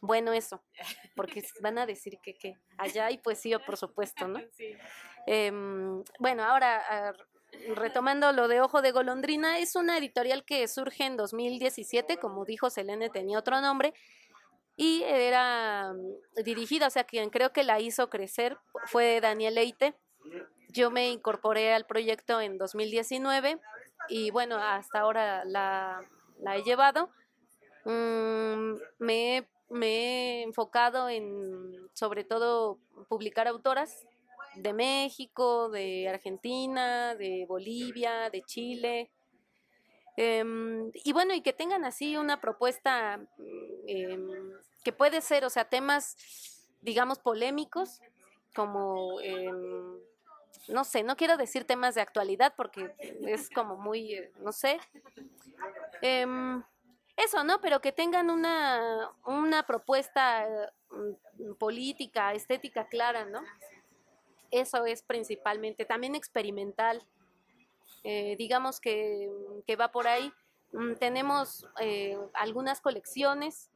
Bueno, 0.01 0.33
eso, 0.33 0.63
porque 1.15 1.43
van 1.61 1.77
a 1.77 1.85
decir 1.85 2.17
que, 2.21 2.37
que 2.37 2.55
allá 2.77 3.05
hay 3.05 3.19
poesía, 3.19 3.59
por 3.59 3.77
supuesto, 3.77 4.27
¿no? 4.27 4.39
Em, 5.27 6.03
bueno, 6.19 6.43
ahora 6.43 7.13
retomando 7.75 8.31
lo 8.31 8.47
de 8.47 8.61
Ojo 8.61 8.81
de 8.81 8.91
Golondrina, 8.91 9.59
es 9.59 9.75
una 9.75 9.97
editorial 9.97 10.43
que 10.45 10.67
surge 10.67 11.05
en 11.05 11.17
2017, 11.17 12.17
como 12.17 12.45
dijo 12.45 12.69
Selene, 12.69 13.09
tenía 13.09 13.37
otro 13.37 13.61
nombre, 13.61 13.93
y 14.75 15.03
era 15.03 15.93
mm, 15.93 16.43
dirigida, 16.43 16.87
o 16.87 16.89
sea, 16.89 17.03
quien 17.03 17.29
creo 17.29 17.51
que 17.53 17.63
la 17.63 17.79
hizo 17.79 18.09
crecer 18.09 18.57
fue 18.85 19.21
Daniel 19.21 19.55
Leite. 19.55 19.95
Yo 20.69 20.89
me 20.89 21.09
incorporé 21.09 21.73
al 21.73 21.85
proyecto 21.85 22.39
en 22.39 22.57
2019 22.57 23.59
y 24.09 24.31
bueno, 24.31 24.55
hasta 24.55 25.01
ahora 25.01 25.43
la, 25.45 26.01
he 26.55 26.63
llevado. 26.63 27.11
Mm, 27.85 28.75
me, 28.99 29.47
me 29.71 29.87
he 29.87 30.41
enfocado 30.43 31.09
en, 31.09 31.89
sobre 31.93 32.23
todo, 32.23 32.77
publicar 33.07 33.47
autoras 33.47 34.05
de 34.55 34.73
México, 34.73 35.69
de 35.69 36.09
Argentina, 36.09 37.15
de 37.15 37.45
Bolivia, 37.47 38.29
de 38.29 38.41
Chile. 38.43 39.11
Em, 40.17 40.91
y 40.93 41.13
bueno, 41.13 41.33
y 41.33 41.41
que 41.41 41.53
tengan 41.53 41.85
así 41.85 42.17
una 42.17 42.41
propuesta 42.41 43.19
em, 43.87 44.51
que 44.83 44.91
puede 44.91 45.21
ser, 45.21 45.45
o 45.45 45.49
sea, 45.49 45.65
temas, 45.65 46.67
digamos, 46.81 47.19
polémicos, 47.19 48.01
como, 48.53 49.21
em, 49.21 49.97
no 50.67 50.83
sé, 50.83 51.03
no 51.03 51.15
quiero 51.15 51.37
decir 51.37 51.63
temas 51.63 51.95
de 51.95 52.01
actualidad 52.01 52.53
porque 52.57 52.93
es 53.25 53.49
como 53.49 53.77
muy, 53.77 54.13
eh, 54.15 54.31
no 54.41 54.51
sé. 54.51 54.79
Eso, 57.23 57.43
¿no? 57.43 57.61
Pero 57.61 57.81
que 57.81 57.91
tengan 57.91 58.29
una, 58.29 59.11
una 59.25 59.65
propuesta 59.65 60.47
mm, 60.89 61.53
política, 61.55 62.33
estética 62.33 62.87
clara, 62.87 63.25
¿no? 63.25 63.41
eso 64.51 64.85
es 64.85 65.01
principalmente, 65.01 65.85
también 65.85 66.13
experimental, 66.13 67.01
eh, 68.03 68.35
digamos 68.37 68.79
que, 68.79 69.29
va 69.79 69.91
por 69.91 70.07
ahí. 70.07 70.31
Mm, 70.73 70.95
tenemos 70.95 71.65
eh, 71.79 72.17
algunas 72.33 72.81
colecciones 72.81 73.69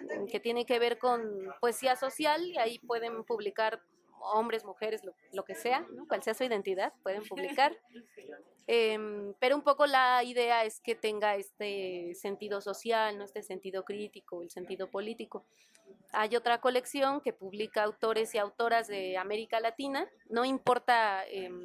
mm, 0.00 0.26
que 0.26 0.40
tienen 0.40 0.66
que 0.66 0.78
ver 0.78 0.98
con 0.98 1.22
poesía 1.60 1.96
social 1.96 2.44
y 2.44 2.58
ahí 2.58 2.78
pueden 2.80 3.24
publicar 3.24 3.80
hombres, 4.20 4.64
mujeres, 4.64 5.02
lo, 5.32 5.44
que 5.44 5.54
sea, 5.54 5.86
¿no? 5.92 6.06
cual 6.06 6.22
sea 6.22 6.34
su 6.34 6.44
identidad, 6.44 6.92
pueden 7.02 7.22
publicar. 7.24 7.76
Em, 8.70 9.32
pero 9.40 9.56
un 9.56 9.62
poco 9.62 9.86
la 9.86 10.22
idea 10.22 10.62
es 10.66 10.78
que 10.80 10.94
tenga 10.94 11.36
este 11.36 12.14
sentido 12.14 12.60
social, 12.60 13.16
no 13.16 13.24
este 13.24 13.42
sentido 13.42 13.82
crítico, 13.82 14.42
el 14.42 14.50
sentido 14.50 14.90
político. 14.90 15.46
Hay 16.12 16.36
otra 16.36 16.60
colección 16.60 17.22
que 17.22 17.32
publica 17.32 17.82
autores 17.82 18.34
y 18.34 18.38
autoras 18.38 18.86
de 18.86 19.16
América 19.16 19.58
Latina. 19.58 20.06
No 20.28 20.44
importa, 20.44 21.26
em, 21.28 21.64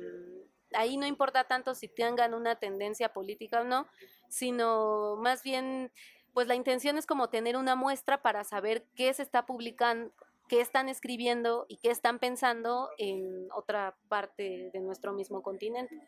ahí 0.76 0.96
no 0.96 1.06
importa 1.06 1.44
tanto 1.44 1.76
si 1.76 1.90
tengan 1.90 2.34
una 2.34 2.56
tendencia 2.56 3.12
política 3.12 3.60
o 3.60 3.64
no, 3.66 3.86
sino 4.30 5.18
más 5.18 5.44
bien, 5.44 5.92
pues 6.34 6.48
la 6.48 6.56
intención 6.56 6.98
es 6.98 7.06
como 7.06 7.30
tener 7.30 7.58
una 7.58 7.76
muestra 7.76 8.22
para 8.22 8.46
saber 8.46 8.86
qué 8.96 9.14
se 9.14 9.24
está 9.24 9.46
publicando, 9.46 10.14
qué 10.54 10.62
están 10.62 10.88
escribiendo 10.88 11.66
y 11.68 11.78
qué 11.78 11.90
están 11.90 12.20
pensando 12.20 12.92
en 13.00 13.52
otra 13.54 13.98
parte 14.08 14.70
de 14.72 14.80
nuestro 14.82 15.12
mismo 15.12 15.42
continente. 15.42 16.00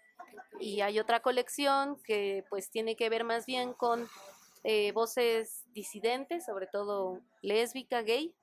Y 0.60 0.82
hay 0.82 1.00
otra 1.00 1.22
colección 1.22 2.00
que 2.04 2.46
pues 2.48 2.70
tiene 2.70 2.96
que 2.96 3.10
ver 3.10 3.24
más 3.24 3.48
bien 3.48 3.74
con 3.74 4.08
eh, 4.64 4.92
voces 4.92 5.64
disidentes, 5.74 6.46
sobre 6.46 6.68
todo 6.68 7.22
lésbica, 7.42 8.04
gay, 8.04 8.36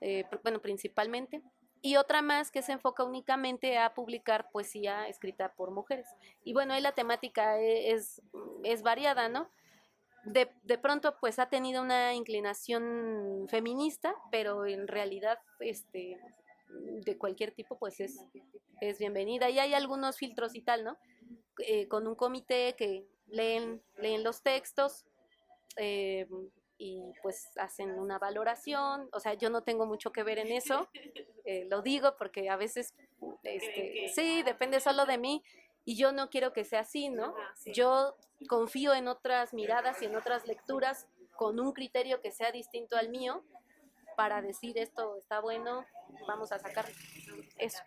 eh, 0.00 0.24
bueno, 0.42 0.58
principalmente. 0.62 1.42
Y 1.82 1.96
otra 1.96 2.22
más 2.22 2.50
que 2.50 2.62
se 2.62 2.72
enfoca 2.72 3.04
únicamente 3.04 3.76
a 3.76 3.92
publicar 3.92 4.50
poesía 4.50 5.06
escrita 5.06 5.52
por 5.52 5.70
mujeres. 5.70 6.06
Y 6.44 6.54
bueno, 6.54 6.72
ahí 6.72 6.80
la 6.80 6.92
temática 6.92 7.60
e, 7.60 7.92
es, 7.92 8.22
es 8.64 8.82
variada, 8.82 9.28
¿no? 9.28 9.50
De, 10.24 10.50
de, 10.62 10.78
pronto 10.78 11.16
pues 11.20 11.38
ha 11.38 11.48
tenido 11.48 11.82
una 11.82 12.14
inclinación 12.14 13.46
feminista, 13.48 14.14
pero 14.30 14.66
en 14.66 14.86
realidad 14.86 15.38
este 15.60 16.18
de 17.04 17.18
cualquier 17.18 17.52
tipo 17.52 17.78
pues 17.78 18.00
es, 18.00 18.26
es 18.80 18.98
bienvenida. 18.98 19.50
Y 19.50 19.58
hay 19.58 19.74
algunos 19.74 20.16
filtros 20.16 20.54
y 20.54 20.62
tal, 20.62 20.84
¿no? 20.84 20.98
Eh, 21.58 21.88
con 21.88 22.06
un 22.06 22.14
comité 22.14 22.74
que 22.76 23.06
leen, 23.28 23.82
leen 23.98 24.24
los 24.24 24.42
textos 24.42 25.04
eh, 25.76 26.26
y 26.78 27.02
pues 27.22 27.50
hacen 27.56 27.98
una 27.98 28.18
valoración. 28.18 29.08
O 29.12 29.20
sea, 29.20 29.34
yo 29.34 29.50
no 29.50 29.62
tengo 29.62 29.86
mucho 29.86 30.12
que 30.12 30.22
ver 30.22 30.38
en 30.38 30.52
eso, 30.52 30.88
eh, 31.44 31.66
lo 31.68 31.82
digo 31.82 32.16
porque 32.16 32.48
a 32.48 32.56
veces, 32.56 32.94
este, 33.42 34.10
sí, 34.14 34.42
depende 34.42 34.80
solo 34.80 35.06
de 35.06 35.18
mí 35.18 35.42
y 35.90 35.96
yo 35.96 36.12
no 36.12 36.30
quiero 36.30 36.52
que 36.52 36.62
sea 36.62 36.82
así, 36.82 37.08
¿no? 37.08 37.34
Yo 37.66 38.16
confío 38.48 38.94
en 38.94 39.08
otras 39.08 39.52
miradas 39.52 40.00
y 40.00 40.04
en 40.04 40.14
otras 40.14 40.46
lecturas 40.46 41.08
con 41.34 41.58
un 41.58 41.72
criterio 41.72 42.20
que 42.20 42.30
sea 42.30 42.52
distinto 42.52 42.96
al 42.96 43.08
mío 43.08 43.42
para 44.16 44.40
decir 44.40 44.78
esto 44.78 45.16
está 45.16 45.40
bueno, 45.40 45.84
vamos 46.28 46.52
a 46.52 46.60
sacar 46.60 46.86
eso. 47.58 47.82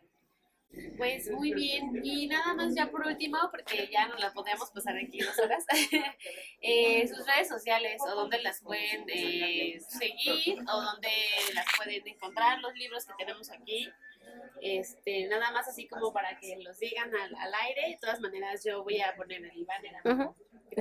Pues 0.97 1.31
muy 1.31 1.53
bien, 1.53 2.01
y 2.03 2.27
nada 2.27 2.53
más 2.55 2.75
ya 2.75 2.91
por 2.91 3.07
último, 3.07 3.37
porque 3.51 3.87
ya 3.89 4.07
nos 4.07 4.19
la 4.19 4.33
podemos 4.33 4.69
pasar 4.71 4.97
aquí 4.97 5.19
dos 5.19 5.39
horas, 5.39 5.63
eh, 6.61 7.07
sus 7.07 7.25
redes 7.25 7.47
sociales 7.47 8.01
o 8.05 8.15
dónde 8.15 8.41
las 8.41 8.59
pueden 8.59 9.05
eh, 9.07 9.79
seguir 9.87 10.59
o 10.67 10.81
dónde 10.81 11.09
las 11.53 11.67
pueden 11.77 12.05
encontrar, 12.05 12.59
los 12.59 12.73
libros 12.73 13.05
que 13.05 13.13
tenemos 13.17 13.49
aquí, 13.49 13.87
este, 14.61 15.27
nada 15.27 15.51
más 15.51 15.67
así 15.67 15.87
como 15.87 16.13
para 16.13 16.37
que 16.39 16.57
los 16.57 16.77
digan 16.79 17.13
al, 17.15 17.35
al 17.35 17.53
aire, 17.67 17.89
de 17.89 17.97
todas 17.99 18.19
maneras 18.21 18.63
yo 18.63 18.83
voy 18.83 19.01
a 19.01 19.15
poner 19.15 19.43
el 19.43 19.65
banner 19.65 19.93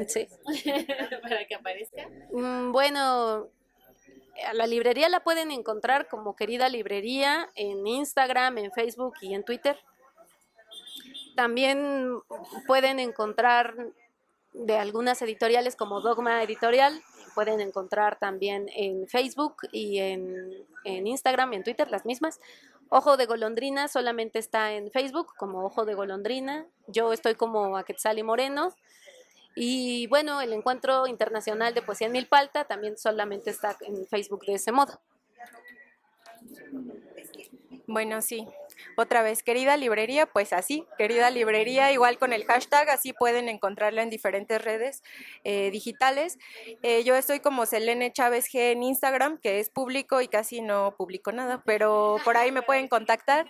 Sí. 0.09 0.27
para 1.23 1.47
que 1.47 1.55
aparezca. 1.55 2.09
Mm, 2.33 2.73
Bueno, 2.73 3.49
a 4.47 4.55
la 4.55 4.67
librería 4.67 5.09
la 5.09 5.23
pueden 5.23 5.51
encontrar 5.51 6.09
como 6.09 6.35
querida 6.37 6.69
librería 6.69 7.49
en 7.55 7.87
Instagram, 7.87 8.59
en 8.59 8.73
Facebook 8.73 9.15
y 9.21 9.35
en 9.35 9.45
Twitter. 9.45 9.79
También 11.37 12.19
pueden 12.67 12.99
encontrar 12.99 13.75
de 14.53 14.77
algunas 14.77 15.21
editoriales 15.23 15.77
como 15.77 16.01
Dogma 16.01 16.43
Editorial, 16.43 17.01
pueden 17.35 17.61
encontrar 17.61 18.19
también 18.19 18.69
en 18.75 19.09
Facebook 19.09 19.57
y 19.73 19.99
en, 19.99 20.67
en 20.85 21.07
Instagram 21.07 21.53
y 21.53 21.57
en 21.57 21.65
Twitter 21.65 21.91
las 21.91 22.05
mismas. 22.05 22.39
Ojo 22.95 23.17
de 23.17 23.25
Golondrina 23.25 23.89
solamente 23.89 24.39
está 24.39 24.75
en 24.75 24.91
Facebook 24.91 25.33
como 25.39 25.65
Ojo 25.65 25.87
de 25.87 25.95
Golondrina. 25.95 26.67
Yo 26.89 27.15
estoy 27.15 27.37
como 27.37 27.79
Aquetzali 27.79 28.23
Moreno. 28.23 28.75
Y 29.57 30.09
bueno, 30.09 30.43
el 30.43 30.53
Encuentro 30.53 31.07
Internacional 31.07 31.73
de 31.73 31.81
Poesía 31.81 32.09
en 32.09 32.13
Milpalta 32.13 32.67
también 32.67 32.99
solamente 32.99 33.49
está 33.49 33.79
en 33.81 34.07
Facebook 34.07 34.45
de 34.45 34.57
ese 34.57 34.73
modo. 34.73 35.01
Bueno, 37.87 38.21
sí. 38.21 38.47
Otra 38.97 39.23
vez, 39.23 39.43
querida 39.43 39.77
librería, 39.77 40.27
pues 40.27 40.53
así, 40.53 40.85
querida 40.99 41.31
librería, 41.31 41.93
igual 41.93 42.19
con 42.19 42.33
el 42.33 42.45
hashtag, 42.45 42.91
así 42.91 43.13
pueden 43.13 43.49
encontrarla 43.49 44.03
en 44.03 44.11
diferentes 44.11 44.63
redes 44.63 45.03
eh, 45.45 45.71
digitales. 45.71 46.39
Eh, 46.83 47.05
yo 47.05 47.17
estoy 47.17 47.41
como 47.41 47.67
Selene 47.67 48.13
Chávez 48.13 48.47
G 48.53 48.73
en 48.73 48.83
Instagram, 48.83 49.39
que 49.39 49.61
es 49.61 49.71
público 49.71 50.21
y 50.21 50.29
casi 50.29 50.61
no 50.61 50.95
publico 50.97 51.33
nada, 51.33 51.63
pero 51.65 52.17
por 52.25 52.37
ahí 52.37 52.53
me 52.53 52.63
pueden 52.63 52.89
contactar. 52.89 53.49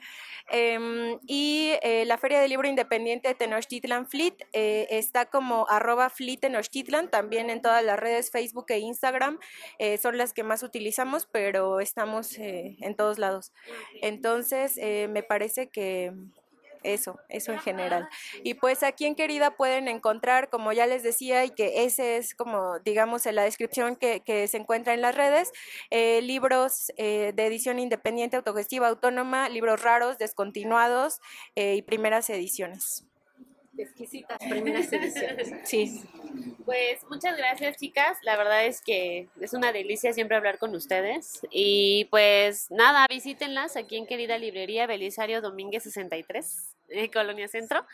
Em, 0.51 1.18
y 1.26 1.72
eh, 1.83 2.05
la 2.07 2.18
Feria 2.18 2.41
del 2.41 2.51
Libro 2.51 2.68
Independiente 2.68 3.28
de 3.28 3.35
Tenochtitlan 3.35 4.09
Fleet 4.09 4.35
eh, 4.53 4.87
está 4.91 5.26
como 5.26 5.66
arroba 5.68 6.11
Fleet 6.11 6.41
Tenochtitlan, 6.41 7.11
también 7.11 7.51
en 7.51 7.62
todas 7.62 7.85
las 7.85 7.99
redes 7.99 8.30
Facebook 8.30 8.66
e 8.68 8.78
Instagram, 8.78 9.39
son 10.01 10.16
las 10.16 10.33
que 10.33 10.43
más 10.43 10.62
utilizamos, 10.62 11.26
pero 11.26 11.80
estamos 11.80 12.37
en 12.39 12.95
todos 12.97 13.18
lados. 13.18 13.53
Entonces, 14.01 14.76
eh, 14.76 15.09
parece 15.23 15.68
que 15.68 16.12
eso, 16.83 17.18
eso 17.29 17.53
en 17.53 17.61
general. 17.61 18.09
Y 18.43 18.55
pues 18.55 18.83
aquí 18.83 19.07
en 19.07 19.14
Querida 19.14 19.57
pueden 19.57 19.89
encontrar, 19.89 20.49
como 20.51 20.73
ya 20.73 20.87
les 20.87 21.03
decía, 21.03 21.45
y 21.45 21.51
que 21.51 21.85
ese 21.85 22.16
es 22.16 22.35
como, 22.35 22.79
digamos, 22.81 23.27
en 23.27 23.37
la 23.37 23.45
descripción 23.45 23.97
que, 23.97 24.20
que 24.20 24.49
se 24.49 24.59
encuentra 24.59 24.95
en 24.95 25.01
las 25.01 25.14
redes, 25.14 25.53
eh, 25.91 26.20
libros 26.23 26.93
eh, 26.97 27.33
de 27.35 27.47
edición 27.47 27.79
independiente, 27.79 28.37
autogestiva, 28.37 28.89
autónoma, 28.89 29.49
libros 29.49 29.83
raros, 29.83 30.18
descontinuados 30.18 31.20
eh, 31.55 31.77
y 31.77 31.83
primeras 31.83 32.29
ediciones. 32.31 33.07
Exquisitas 33.77 34.39
primeras 34.39 34.93
ediciones. 34.93 35.53
Sí. 35.64 36.03
Pues 36.64 37.03
muchas 37.11 37.37
gracias 37.37 37.77
chicas, 37.77 38.18
la 38.23 38.37
verdad 38.37 38.64
es 38.66 38.81
que 38.81 39.29
es 39.41 39.53
una 39.53 39.73
delicia 39.73 40.12
siempre 40.12 40.37
hablar 40.37 40.59
con 40.59 40.75
ustedes 40.75 41.41
y 41.51 42.07
pues 42.11 42.70
nada, 42.70 43.07
visítenlas 43.09 43.77
aquí 43.77 43.97
en 43.97 44.07
querida 44.07 44.39
librería 44.39 44.87
Belisario 44.87 45.41
Domínguez 45.41 45.83
63, 45.83 46.77
eh, 46.91 47.11
Colonia 47.11 47.49
Centro 47.49 47.85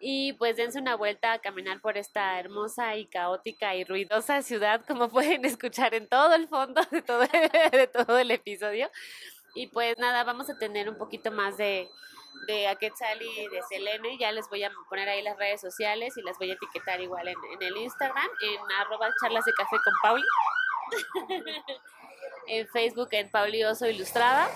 y 0.00 0.32
pues 0.34 0.56
dense 0.56 0.78
una 0.78 0.96
vuelta 0.96 1.32
a 1.34 1.38
caminar 1.40 1.80
por 1.82 1.98
esta 1.98 2.40
hermosa 2.40 2.96
y 2.96 3.06
caótica 3.06 3.74
y 3.74 3.84
ruidosa 3.84 4.40
ciudad 4.40 4.82
como 4.86 5.08
pueden 5.10 5.44
escuchar 5.44 5.94
en 5.94 6.08
todo 6.08 6.34
el 6.34 6.48
fondo 6.48 6.80
de 6.90 7.02
todo, 7.02 7.20
de 7.72 7.86
todo 7.88 8.18
el 8.18 8.30
episodio 8.30 8.90
y 9.54 9.66
pues 9.66 9.98
nada, 9.98 10.24
vamos 10.24 10.48
a 10.50 10.58
tener 10.58 10.88
un 10.88 10.96
poquito 10.96 11.30
más 11.30 11.56
de 11.56 11.88
de 12.46 12.68
Aquetzal 12.68 13.20
y 13.20 13.48
de 13.48 13.62
Selene. 13.68 14.18
Ya 14.18 14.32
les 14.32 14.48
voy 14.48 14.64
a 14.64 14.70
poner 14.88 15.08
ahí 15.08 15.22
las 15.22 15.36
redes 15.36 15.60
sociales 15.60 16.16
y 16.16 16.22
las 16.22 16.38
voy 16.38 16.50
a 16.50 16.54
etiquetar 16.54 17.00
igual 17.00 17.28
en, 17.28 17.36
en 17.52 17.62
el 17.62 17.76
Instagram, 17.76 18.28
en 18.42 18.60
arroba 18.80 19.08
charlas 19.20 19.44
de 19.44 19.52
café 19.52 19.76
con 19.84 19.94
Pauli. 20.02 20.26
en 22.46 22.68
Facebook 22.68 23.08
en 23.12 23.30
Pauli 23.30 23.64
Oso 23.64 23.86
Ilustrada. 23.86 24.48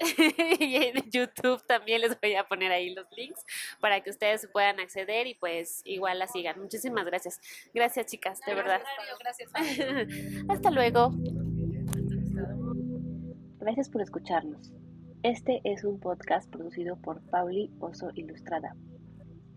y 0.58 0.76
en 0.76 1.10
YouTube 1.10 1.64
también 1.66 2.00
les 2.00 2.20
voy 2.20 2.34
a 2.34 2.44
poner 2.44 2.72
ahí 2.72 2.92
los 2.94 3.06
links 3.12 3.44
para 3.80 4.02
que 4.02 4.10
ustedes 4.10 4.48
puedan 4.52 4.80
acceder 4.80 5.26
y 5.26 5.34
pues 5.34 5.82
igual 5.84 6.18
la 6.18 6.26
sigan. 6.26 6.60
Muchísimas 6.60 7.04
gracias. 7.04 7.40
Gracias 7.72 8.06
chicas, 8.06 8.40
de 8.46 8.54
verdad. 8.54 8.82
Gracias. 9.20 9.50
Hasta 10.48 10.70
luego. 10.70 11.12
Gracias 13.60 13.88
por 13.88 14.02
escucharnos. 14.02 14.72
Este 15.24 15.62
es 15.64 15.84
un 15.84 16.00
podcast 16.00 16.50
producido 16.50 16.96
por 17.00 17.22
Pauli 17.30 17.72
Oso 17.78 18.10
Ilustrada. 18.14 18.76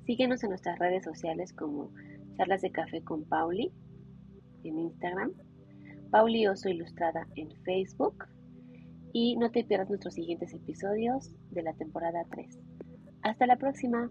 Síguenos 0.06 0.42
en 0.44 0.52
nuestras 0.52 0.80
redes 0.80 1.04
sociales 1.04 1.52
como 1.52 1.92
Charlas 2.38 2.62
de 2.62 2.72
Café 2.72 3.04
con 3.04 3.26
Pauli 3.26 3.74
en 4.64 4.80
Instagram, 4.80 5.34
Pauli 6.10 6.48
Oso 6.48 6.70
Ilustrada 6.70 7.28
en 7.36 7.52
Facebook 7.66 8.28
y 9.12 9.36
no 9.36 9.52
te 9.52 9.66
pierdas 9.66 9.90
nuestros 9.90 10.14
siguientes 10.14 10.54
episodios 10.54 11.34
de 11.52 11.64
la 11.64 11.74
temporada 11.74 12.24
3. 12.32 12.60
Hasta 13.24 13.46
la 13.46 13.58
próxima. 13.58 14.10